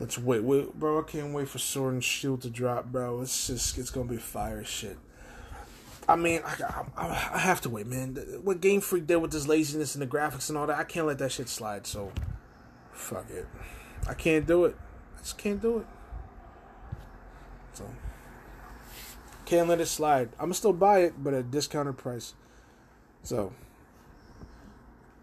Let's 0.00 0.16
wait, 0.16 0.42
wait, 0.42 0.72
bro. 0.72 1.00
I 1.00 1.02
can't 1.02 1.34
wait 1.34 1.50
for 1.50 1.58
Sword 1.58 1.92
and 1.92 2.04
Shield 2.04 2.40
to 2.42 2.48
drop, 2.48 2.86
bro. 2.86 3.20
It's 3.20 3.48
just, 3.48 3.76
it's 3.76 3.90
gonna 3.90 4.08
be 4.08 4.16
fire 4.16 4.64
shit. 4.64 4.96
I 6.08 6.16
mean, 6.16 6.40
I, 6.42 6.84
I, 6.96 7.30
I 7.34 7.38
have 7.38 7.60
to 7.62 7.68
wait, 7.68 7.86
man. 7.86 8.16
What 8.42 8.62
Game 8.62 8.80
Freak 8.80 9.06
did 9.06 9.16
with 9.16 9.30
this 9.30 9.46
laziness 9.46 9.94
and 9.94 10.00
the 10.00 10.06
graphics 10.06 10.48
and 10.48 10.56
all 10.56 10.66
that, 10.66 10.78
I 10.78 10.84
can't 10.84 11.06
let 11.06 11.18
that 11.18 11.30
shit 11.30 11.50
slide. 11.50 11.86
So, 11.86 12.12
fuck 12.92 13.30
it. 13.30 13.46
I 14.08 14.14
can't 14.14 14.46
do 14.46 14.64
it. 14.64 14.76
I 15.16 15.18
just 15.18 15.36
can't 15.36 15.60
do 15.60 15.78
it. 15.80 15.86
So, 17.74 17.84
can't 19.44 19.68
let 19.68 19.80
it 19.80 19.86
slide. 19.86 20.30
I'm 20.38 20.46
gonna 20.46 20.54
still 20.54 20.72
buy 20.72 21.00
it, 21.00 21.22
but 21.22 21.34
at 21.34 21.40
a 21.40 21.42
discounted 21.42 21.98
price. 21.98 22.34
So, 23.22 23.52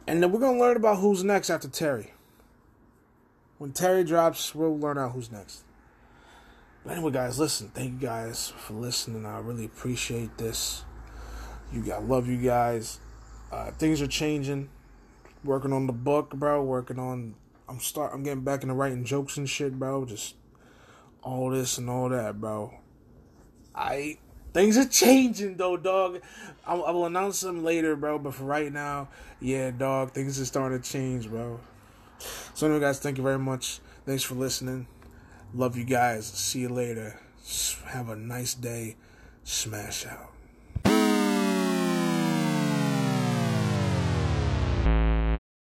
and 0.06 0.22
then 0.22 0.32
we're 0.32 0.40
gonna 0.40 0.60
learn 0.60 0.78
about 0.78 1.00
who's 1.00 1.24
next 1.24 1.50
after 1.50 1.68
Terry. 1.68 2.14
When 3.58 3.72
Terry 3.72 4.04
drops, 4.04 4.54
we'll 4.54 4.78
learn 4.78 4.98
out 5.00 5.14
who's 5.14 5.32
next. 5.32 5.64
But 6.86 6.94
anyway, 6.94 7.12
guys, 7.12 7.40
listen. 7.40 7.70
Thank 7.70 8.00
you 8.00 8.08
guys 8.08 8.54
for 8.58 8.74
listening. 8.74 9.26
I 9.26 9.40
really 9.40 9.66
appreciate 9.66 10.38
this. 10.38 10.84
You 11.74 11.82
got 11.82 12.08
love 12.08 12.28
you 12.28 12.38
guys. 12.38 13.00
Uh, 13.52 13.72
things 13.72 14.02
are 14.04 14.08
changing. 14.08 14.70
Working 15.44 15.74
on 15.74 15.88
the 15.88 15.94
book, 15.94 16.36
bro. 16.36 16.64
Working 16.64 17.00
on. 17.00 17.36
I'm 17.68 17.80
start. 17.80 18.14
I'm 18.14 18.22
getting 18.22 18.44
back 18.44 18.62
into 18.62 18.76
writing 18.76 19.04
jokes 19.04 19.38
and 19.38 19.50
shit, 19.50 19.80
bro. 19.80 20.06
Just 20.06 20.36
all 21.24 21.50
this 21.50 21.80
and 21.80 21.90
all 21.90 22.10
that, 22.10 22.40
bro. 22.40 22.76
I 23.74 24.20
things 24.54 24.78
are 24.78 24.86
changing 24.86 25.58
though, 25.58 25.78
dog. 25.78 26.22
I, 26.68 26.76
I 26.76 26.92
will 26.92 27.08
announce 27.08 27.42
them 27.42 27.64
later, 27.64 27.96
bro. 27.96 28.20
But 28.20 28.36
for 28.36 28.44
right 28.44 28.72
now, 28.72 29.08
yeah, 29.42 29.72
dog. 29.72 30.12
Things 30.12 30.40
are 30.40 30.46
starting 30.46 30.80
to 30.80 30.88
change, 30.88 31.30
bro. 31.30 31.60
So 32.54 32.68
anyway, 32.68 32.82
guys, 32.82 33.00
thank 33.00 33.18
you 33.18 33.24
very 33.24 33.40
much. 33.40 33.80
Thanks 34.06 34.22
for 34.22 34.36
listening. 34.36 34.86
Love 35.56 35.78
you 35.78 35.86
guys. 35.86 36.26
See 36.26 36.60
you 36.60 36.70
later. 36.70 37.18
Have 37.86 38.10
a 38.10 38.16
nice 38.18 38.53
day. 38.53 38.97
Smash 39.45 40.06
out. 40.06 40.35